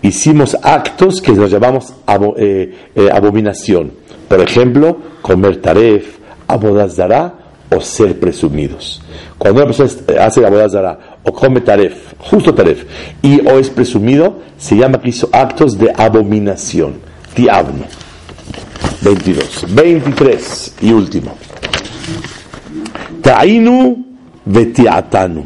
Hicimos 0.02 0.56
actos 0.62 1.20
que 1.20 1.32
nos 1.32 1.50
llamamos 1.50 1.92
eh, 2.36 2.74
eh, 2.94 3.08
abominación. 3.12 3.92
Por 4.28 4.40
ejemplo, 4.40 4.96
comer 5.22 5.60
taref, 5.60 6.18
abodazará 6.46 7.34
o 7.70 7.80
ser 7.80 8.18
presumidos. 8.18 9.02
Cuando 9.36 9.62
una 9.62 9.72
persona 9.72 10.24
hace 10.24 10.44
abodazará 10.44 11.18
o 11.22 11.32
come 11.32 11.60
taref, 11.60 12.14
justo 12.18 12.54
taref, 12.54 12.84
y 13.22 13.40
o 13.46 13.58
es 13.58 13.70
presumido, 13.70 14.38
se 14.56 14.76
llama 14.76 15.00
que 15.00 15.10
hizo 15.10 15.28
actos 15.32 15.78
de 15.78 15.92
abominación. 15.94 17.07
Tiabnu. 17.38 17.84
22. 19.00 19.72
23 19.72 20.74
y 20.82 20.90
último. 20.90 21.36
Tainu 23.22 24.04
vetiatanu. 24.44 25.44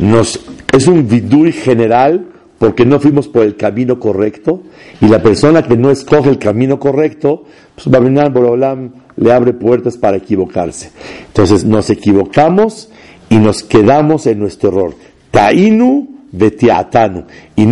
Nos, 0.00 0.38
es 0.70 0.86
un 0.86 1.08
vidui 1.08 1.52
general 1.52 2.26
porque 2.58 2.84
no 2.84 3.00
fuimos 3.00 3.26
por 3.26 3.44
el 3.44 3.56
camino 3.56 3.98
correcto 3.98 4.64
y 5.00 5.08
la 5.08 5.22
persona 5.22 5.62
que 5.62 5.78
no 5.78 5.90
escoge 5.90 6.28
el 6.28 6.38
camino 6.38 6.78
correcto, 6.78 7.44
pues 7.74 7.86
Babinan 7.86 8.34
Borolam 8.34 8.92
le 9.16 9.32
abre 9.32 9.54
puertas 9.54 9.96
para 9.96 10.18
equivocarse. 10.18 10.90
Entonces 11.28 11.64
nos 11.64 11.88
equivocamos 11.88 12.90
y 13.30 13.36
nos 13.38 13.62
quedamos 13.62 14.26
en 14.26 14.40
nuestro 14.40 14.68
error. 14.68 14.94
Tainu 15.30 16.19
Y. 16.32 17.66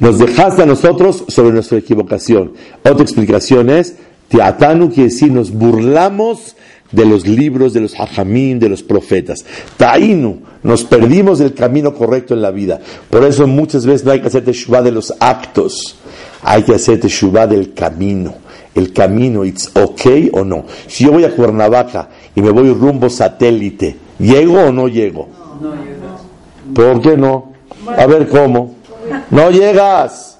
Nos 0.00 0.18
dejaste 0.18 0.62
a 0.62 0.66
nosotros 0.66 1.24
sobre 1.28 1.52
nuestra 1.52 1.78
equivocación. 1.78 2.52
Otra 2.82 3.02
explicación 3.02 3.70
es, 3.70 3.96
tiatanu 4.28 4.90
quiere 4.90 5.10
decir 5.10 5.30
nos 5.32 5.52
burlamos 5.52 6.56
de 6.94 7.04
los 7.04 7.26
libros 7.26 7.72
de 7.72 7.80
los 7.80 7.98
hajamim, 7.98 8.58
de 8.58 8.68
los 8.68 8.82
profetas. 8.82 9.44
Tainu, 9.76 10.38
nos 10.62 10.84
perdimos 10.84 11.38
del 11.38 11.54
camino 11.54 11.94
correcto 11.94 12.34
en 12.34 12.42
la 12.42 12.50
vida. 12.50 12.80
Por 13.10 13.24
eso 13.24 13.46
muchas 13.46 13.84
veces 13.84 14.04
no 14.04 14.12
hay 14.12 14.20
que 14.20 14.28
hacer 14.28 14.44
teshuvah 14.44 14.82
de 14.82 14.92
los 14.92 15.12
actos, 15.18 15.96
hay 16.42 16.62
que 16.62 16.74
hacer 16.74 17.00
teshuvah 17.00 17.46
del 17.46 17.74
camino. 17.74 18.34
El 18.74 18.92
camino, 18.92 19.44
it's 19.44 19.70
okay 19.74 20.30
o 20.32 20.44
no. 20.44 20.64
Si 20.88 21.04
yo 21.04 21.12
voy 21.12 21.24
a 21.24 21.34
Cuernavaca 21.34 22.08
y 22.34 22.42
me 22.42 22.50
voy 22.50 22.72
rumbo 22.72 23.08
satélite, 23.08 23.96
¿llego 24.18 24.58
o 24.60 24.72
no 24.72 24.88
llego? 24.88 25.28
¿Por 26.74 27.00
qué 27.00 27.16
no? 27.16 27.52
A 27.86 28.06
ver 28.06 28.28
cómo. 28.28 28.74
No 29.30 29.50
llegas. 29.50 30.38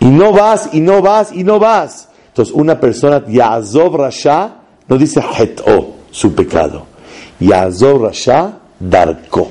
Y 0.00 0.06
no 0.06 0.32
vas, 0.32 0.70
y 0.72 0.80
no 0.80 1.02
vas, 1.02 1.32
y 1.32 1.44
no 1.44 1.58
vas. 1.58 2.08
Entonces, 2.28 2.54
una 2.54 2.78
persona, 2.78 3.24
Yazov 3.26 3.96
Rasha, 3.96 4.56
no 4.88 4.98
dice 4.98 5.20
Het'o, 5.20 5.94
su 6.10 6.34
pecado. 6.34 6.86
Yazov 7.40 8.04
Rasha, 8.04 8.58
Darko. 8.78 9.50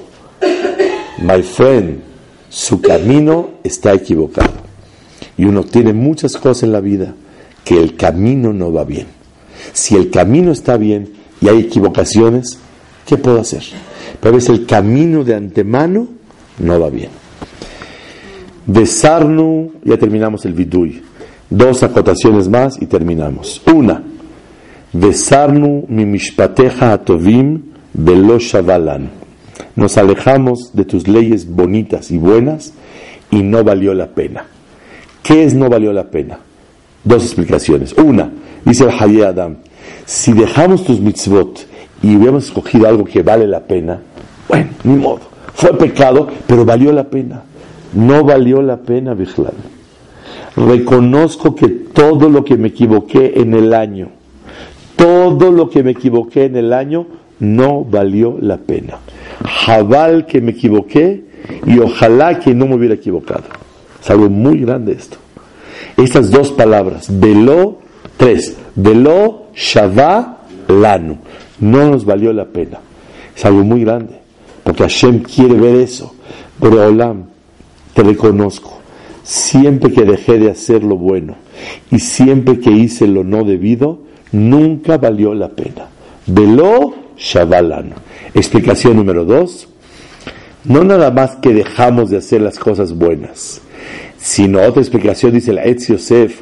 My 1.20 1.42
friend, 1.42 2.02
su 2.50 2.82
camino 2.82 3.52
está 3.64 3.94
equivocado. 3.94 4.64
y 5.38 5.46
uno 5.46 5.64
tiene 5.64 5.94
muchas 5.94 6.38
cosas 6.38 6.64
en 6.64 6.72
la 6.72 6.80
vida 6.80 7.16
que 7.64 7.82
el 7.82 7.96
camino 7.96 8.54
no 8.54 8.72
va 8.72 8.84
bien. 8.84 9.08
Si 9.72 9.96
el 9.96 10.12
camino 10.12 10.52
está 10.52 10.78
bien 10.78 11.14
y 11.42 11.50
hay 11.50 11.60
equivocaciones, 11.60 12.60
¿qué 13.06 13.18
puedo 13.18 13.40
hacer? 13.40 13.64
Pero 14.20 14.38
es 14.38 14.50
el 14.50 14.66
camino 14.66 15.24
de 15.24 15.36
antemano 15.36 16.08
no 16.60 16.80
va 16.80 16.90
bien. 16.90 17.10
Besarnu, 18.66 19.74
ya 19.84 19.98
terminamos 19.98 20.46
el 20.46 20.54
vidui. 20.54 21.02
Dos 21.50 21.84
acotaciones 21.84 22.48
más 22.48 22.82
y 22.82 22.86
terminamos. 22.86 23.62
Una, 23.74 24.02
besarnu 24.94 25.86
mi 25.90 26.06
mishpateja 26.06 26.94
atovim 26.94 27.62
velo 27.94 28.40
shavalan. 28.40 29.10
Nos 29.76 29.98
alejamos 29.98 30.72
de 30.74 30.86
tus 30.86 31.08
leyes 31.08 31.48
bonitas 31.48 32.12
y 32.12 32.18
buenas 32.18 32.74
y 33.32 33.44
no 33.44 33.64
valió 33.64 33.94
la 33.94 34.08
pena. 34.08 34.46
¿Qué 35.22 35.44
es 35.44 35.54
no 35.54 35.70
valió 35.70 35.94
la 35.94 36.10
pena? 36.10 36.40
Dos 37.04 37.24
explicaciones. 37.24 37.94
Una, 37.94 38.32
dice 38.66 38.86
el 38.86 38.92
Hayy 38.92 39.22
Adam, 39.22 39.58
si 40.06 40.34
dejamos 40.34 40.84
tus 40.84 41.00
mitzvot 41.00 41.68
y 42.04 42.16
hubiéramos 42.16 42.46
escogido 42.46 42.88
algo 42.88 43.06
que 43.06 43.24
vale 43.24 43.48
la 43.48 43.62
pena, 43.62 44.00
bueno, 44.48 44.70
ni 44.84 44.96
modo. 44.96 45.22
Fue 45.54 45.76
pecado, 45.78 46.28
pero 46.46 46.66
valió 46.66 46.92
la 46.92 47.06
pena. 47.06 47.44
No 47.94 48.24
valió 48.24 48.62
la 48.62 48.78
pena, 48.78 49.14
Bijlal. 49.14 49.54
Reconozco 50.56 51.56
que 51.56 51.68
todo 51.68 52.30
lo 52.30 52.44
que 52.44 52.58
me 52.58 52.70
equivoqué 52.70 53.34
en 53.38 53.54
el 53.54 53.74
año, 53.74 54.10
todo 54.96 55.52
lo 55.52 55.70
que 55.70 55.84
me 55.84 55.92
equivoqué 55.92 56.46
en 56.46 56.58
el 56.58 56.74
año, 56.74 57.08
no 57.40 57.84
valió 57.84 58.38
la 58.40 58.58
pena. 58.58 58.98
Jabal 59.46 60.26
que 60.26 60.42
me 60.42 60.52
equivoqué 60.52 61.24
y 61.66 61.80
ojalá 61.80 62.40
que 62.40 62.54
no 62.54 62.68
me 62.68 62.76
hubiera 62.76 62.96
equivocado. 62.96 63.44
Es 64.02 64.10
algo 64.10 64.30
muy 64.30 64.60
grande 64.60 64.94
esto. 64.94 65.18
Estas 65.98 66.32
dos 66.32 66.52
palabras, 66.52 67.08
veló, 67.10 67.80
tres, 68.18 68.58
veló, 68.76 69.48
shavá. 69.56 70.40
No 71.64 71.90
nos 71.92 72.04
valió 72.04 72.34
la 72.34 72.46
pena. 72.46 72.80
Es 73.36 73.46
algo 73.46 73.64
muy 73.64 73.82
grande. 73.82 74.20
Porque 74.64 74.84
Hashem 74.84 75.20
quiere 75.20 75.56
ver 75.56 75.76
eso. 75.76 76.14
Pero 76.60 76.86
Olam, 76.86 77.26
te 77.94 78.04
reconozco. 78.04 78.80
Siempre 79.24 79.94
que 79.94 80.04
dejé 80.04 80.38
de 80.38 80.52
hacer 80.52 80.84
lo 80.84 80.98
bueno 80.98 81.36
y 81.90 82.00
siempre 82.00 82.60
que 82.60 82.72
hice 82.72 83.08
lo 83.08 83.24
no 83.24 83.46
debido, 83.46 84.00
nunca 84.34 84.98
valió 84.98 85.34
la 85.34 85.48
pena. 85.50 85.88
Veló 86.28 86.94
Shabalan. 87.18 87.94
Explicación 88.34 88.98
número 88.98 89.24
dos. 89.24 89.70
No 90.66 90.84
nada 90.84 91.12
más 91.12 91.38
que 91.38 91.54
dejamos 91.54 92.10
de 92.10 92.18
hacer 92.18 92.42
las 92.42 92.60
cosas 92.60 92.94
buenas, 92.94 93.62
sino 94.18 94.62
otra 94.62 94.82
explicación 94.82 95.34
dice 95.34 95.52
el 95.52 95.58
Etz 95.58 95.88
Yosef, 95.88 96.40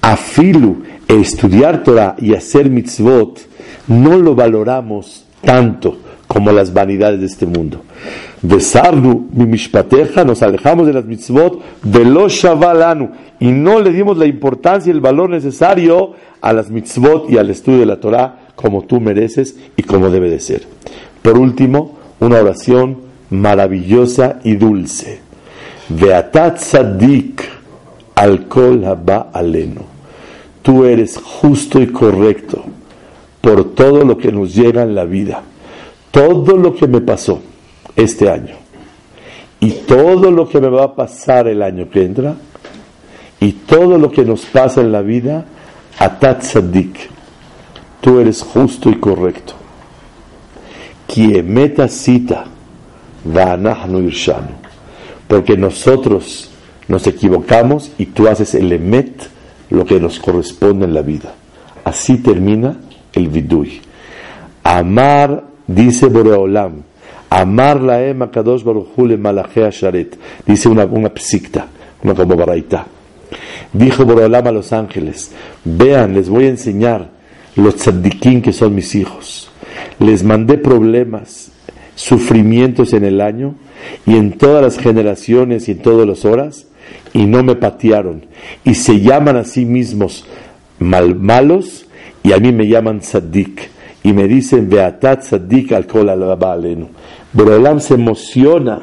afilu, 0.00 0.84
estudiar 1.08 1.82
Torah 1.82 2.14
y 2.20 2.34
hacer 2.34 2.70
mitzvot, 2.70 3.40
no 3.86 4.18
lo 4.18 4.34
valoramos 4.34 5.24
tanto 5.42 5.98
como 6.26 6.50
las 6.52 6.72
vanidades 6.72 7.20
de 7.20 7.26
este 7.26 7.46
mundo. 7.46 7.82
Besarnu 8.42 9.28
mi 9.32 9.46
mishpateja, 9.46 10.24
nos 10.24 10.42
alejamos 10.42 10.86
de 10.86 10.92
las 10.92 11.04
mitzvot, 11.04 11.62
de 11.82 12.04
los 12.04 12.32
shavalanu, 12.32 13.10
y 13.40 13.52
no 13.52 13.80
le 13.80 13.90
dimos 13.90 14.18
la 14.18 14.26
importancia 14.26 14.90
y 14.90 14.94
el 14.94 15.00
valor 15.00 15.30
necesario 15.30 16.12
a 16.40 16.52
las 16.52 16.70
mitzvot 16.70 17.30
y 17.30 17.38
al 17.38 17.50
estudio 17.50 17.80
de 17.80 17.86
la 17.86 18.00
Torah 18.00 18.48
como 18.56 18.82
tú 18.82 19.00
mereces 19.00 19.56
y 19.76 19.82
como 19.82 20.10
debe 20.10 20.30
de 20.30 20.40
ser. 20.40 20.62
Por 21.22 21.38
último, 21.38 21.98
una 22.20 22.38
oración 22.38 22.98
maravillosa 23.30 24.40
y 24.44 24.56
dulce. 24.56 25.20
Beatat 25.88 26.58
Sadik 26.58 27.42
al 28.14 28.46
haba 28.84 29.30
aleno. 29.32 29.82
Tú 30.62 30.84
eres 30.84 31.18
justo 31.22 31.80
y 31.80 31.88
correcto 31.88 32.64
por 33.44 33.74
todo 33.74 34.06
lo 34.06 34.16
que 34.16 34.32
nos 34.32 34.54
llega 34.54 34.82
en 34.82 34.94
la 34.94 35.04
vida. 35.04 35.42
Todo 36.10 36.56
lo 36.56 36.74
que 36.74 36.88
me 36.88 37.02
pasó 37.02 37.42
este 37.94 38.30
año 38.30 38.54
y 39.60 39.70
todo 39.70 40.30
lo 40.30 40.48
que 40.48 40.60
me 40.60 40.68
va 40.68 40.84
a 40.84 40.94
pasar 40.94 41.46
el 41.48 41.62
año 41.62 41.90
que 41.90 42.04
entra 42.04 42.36
y 43.40 43.52
todo 43.52 43.98
lo 43.98 44.10
que 44.10 44.24
nos 44.24 44.46
pasa 44.46 44.80
en 44.80 44.92
la 44.92 45.02
vida, 45.02 45.44
Atat 45.98 46.42
Sadik 46.42 47.10
tú 48.00 48.18
eres 48.18 48.42
justo 48.42 48.88
y 48.88 48.96
correcto. 48.96 49.52
Kiemeta 51.06 51.86
cita, 51.88 52.46
irshanu. 53.26 54.48
Porque 55.28 55.56
nosotros 55.58 56.50
nos 56.88 57.06
equivocamos 57.06 57.92
y 57.98 58.06
tú 58.06 58.26
haces 58.26 58.54
el 58.54 58.72
emet, 58.72 59.28
lo 59.68 59.84
que 59.84 60.00
nos 60.00 60.18
corresponde 60.18 60.86
en 60.86 60.94
la 60.94 61.02
vida. 61.02 61.34
Así 61.84 62.18
termina 62.18 62.76
el 63.14 63.28
vidui. 63.28 63.80
Amar, 64.62 65.44
dice 65.66 66.06
Boreolam, 66.06 66.82
amar 67.30 67.80
la 67.80 68.02
ema 68.02 68.30
kadosh 68.30 68.62
sharet. 68.64 70.18
Dice 70.46 70.68
una, 70.68 70.84
una 70.84 71.10
psikta, 71.10 71.68
una 72.02 72.14
como 72.14 72.36
baraita. 72.36 72.86
Dijo 73.72 74.04
Boreolam 74.04 74.46
a 74.46 74.52
los 74.52 74.72
ángeles, 74.72 75.32
vean, 75.64 76.14
les 76.14 76.28
voy 76.28 76.44
a 76.44 76.48
enseñar 76.48 77.10
los 77.56 77.76
tzadikín 77.76 78.42
que 78.42 78.52
son 78.52 78.74
mis 78.74 78.94
hijos. 78.94 79.50
Les 79.98 80.22
mandé 80.22 80.58
problemas, 80.58 81.50
sufrimientos 81.94 82.92
en 82.92 83.04
el 83.04 83.20
año 83.20 83.54
y 84.06 84.16
en 84.16 84.32
todas 84.38 84.62
las 84.62 84.78
generaciones 84.78 85.68
y 85.68 85.72
en 85.72 85.78
todas 85.78 86.06
las 86.06 86.24
horas 86.24 86.66
y 87.12 87.26
no 87.26 87.42
me 87.42 87.56
patearon. 87.56 88.26
Y 88.64 88.74
se 88.74 89.00
llaman 89.00 89.36
a 89.36 89.44
sí 89.44 89.64
mismos 89.64 90.24
mal, 90.78 91.14
malos 91.14 91.83
y 92.24 92.32
a 92.32 92.38
mí 92.38 92.50
me 92.50 92.66
llaman 92.66 93.00
tzadik. 93.00 93.70
Y 94.02 94.12
me 94.12 94.26
dicen, 94.26 94.68
Beatat 94.68 95.20
tzadik 95.20 95.72
al 95.72 95.86
kol 95.86 96.08
alenu. 96.08 96.88
Borolam 97.32 97.80
se 97.80 97.94
emociona 97.94 98.80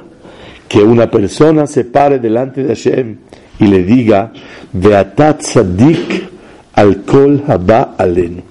que 0.68 0.82
una 0.82 1.10
persona 1.10 1.68
se 1.68 1.84
pare 1.86 2.20
delante 2.20 2.64
de 2.64 2.70
Hashem 2.70 3.18
y 3.60 3.68
le 3.68 3.84
diga, 3.84 4.32
Beatat 4.72 5.42
tzadik 5.42 6.30
al 6.76 7.02
kol 7.02 7.44
haba 7.48 7.96
alenu. 7.98 8.44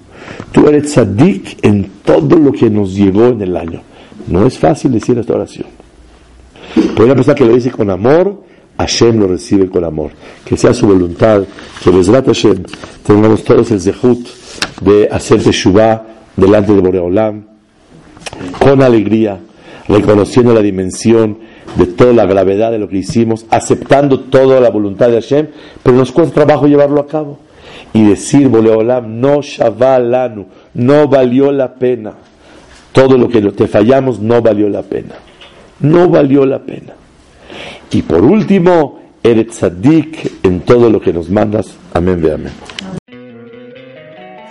Tú 0.53 0.69
eres 0.69 0.93
tzadik 0.93 1.65
en 1.65 1.89
todo 2.05 2.37
lo 2.37 2.53
que 2.53 2.69
nos 2.69 2.95
llevó 2.95 3.29
en 3.29 3.43
el 3.43 3.57
año. 3.57 3.83
No 4.27 4.45
es 4.45 4.59
fácil 4.59 4.93
decir 4.93 5.17
esta 5.19 5.35
oración. 5.35 5.69
Pero 6.75 7.05
una 7.05 7.15
persona 7.15 7.35
que 7.37 7.45
lo 7.45 7.55
dice 7.55 7.71
con 7.71 7.91
amor, 7.91 8.43
Hashem 8.77 9.21
lo 9.21 9.29
recibe 9.29 9.69
con 9.69 9.85
amor. 9.85 10.11
Que 10.45 10.57
sea 10.57 10.75
su 10.75 10.87
voluntad, 10.87 11.45
que 11.83 11.91
Besrat 11.91 12.27
Hashem 12.27 12.65
tengamos 13.05 13.45
todos 13.45 13.71
el 13.71 13.81
zehut 13.81 14.40
de 14.81 15.09
hacer 15.11 15.43
Teshuvah 15.43 16.03
delante 16.37 16.73
de 16.73 16.81
Boreolam, 16.81 17.45
con 18.59 18.83
alegría, 18.83 19.39
reconociendo 19.89 20.55
la 20.55 20.61
dimensión 20.61 21.39
de 21.77 21.87
toda 21.87 22.13
la 22.13 22.27
gravedad 22.27 22.71
de 22.71 22.79
lo 22.79 22.89
que 22.89 22.99
hicimos, 22.99 23.47
aceptando 23.51 24.21
toda 24.21 24.61
la 24.61 24.71
voluntad 24.71 25.09
de 25.09 25.15
Hashem, 25.15 25.49
pero 25.83 25.97
nos 25.97 26.13
cuesta 26.13 26.35
trabajo 26.35 26.67
llevarlo 26.67 27.01
a 27.01 27.07
cabo 27.07 27.39
y 27.93 28.05
decir, 28.05 28.49
Boleolam, 28.49 29.21
no 29.21 29.43
shavalanu, 29.43 30.47
no 30.75 31.09
valió 31.09 31.53
la 31.53 31.75
pena. 31.75 32.15
Todo 32.93 33.17
lo 33.17 33.29
que 33.29 33.41
te 33.41 33.69
fallamos 33.69 34.21
no 34.21 34.43
valió 34.43 34.69
la 34.69 34.83
pena. 34.83 35.15
No 35.81 36.09
valió 36.09 36.45
la 36.45 36.59
pena. 36.59 36.95
Y 37.91 38.03
por 38.03 38.23
último, 38.23 39.01
eres 39.23 39.49
tzadik 39.49 40.45
en 40.45 40.61
todo 40.61 40.91
lo 40.91 41.01
que 41.01 41.13
nos 41.13 41.31
mandas. 41.31 41.75
Amén, 41.95 42.21
ve 42.21 42.35
amén. 42.35 42.53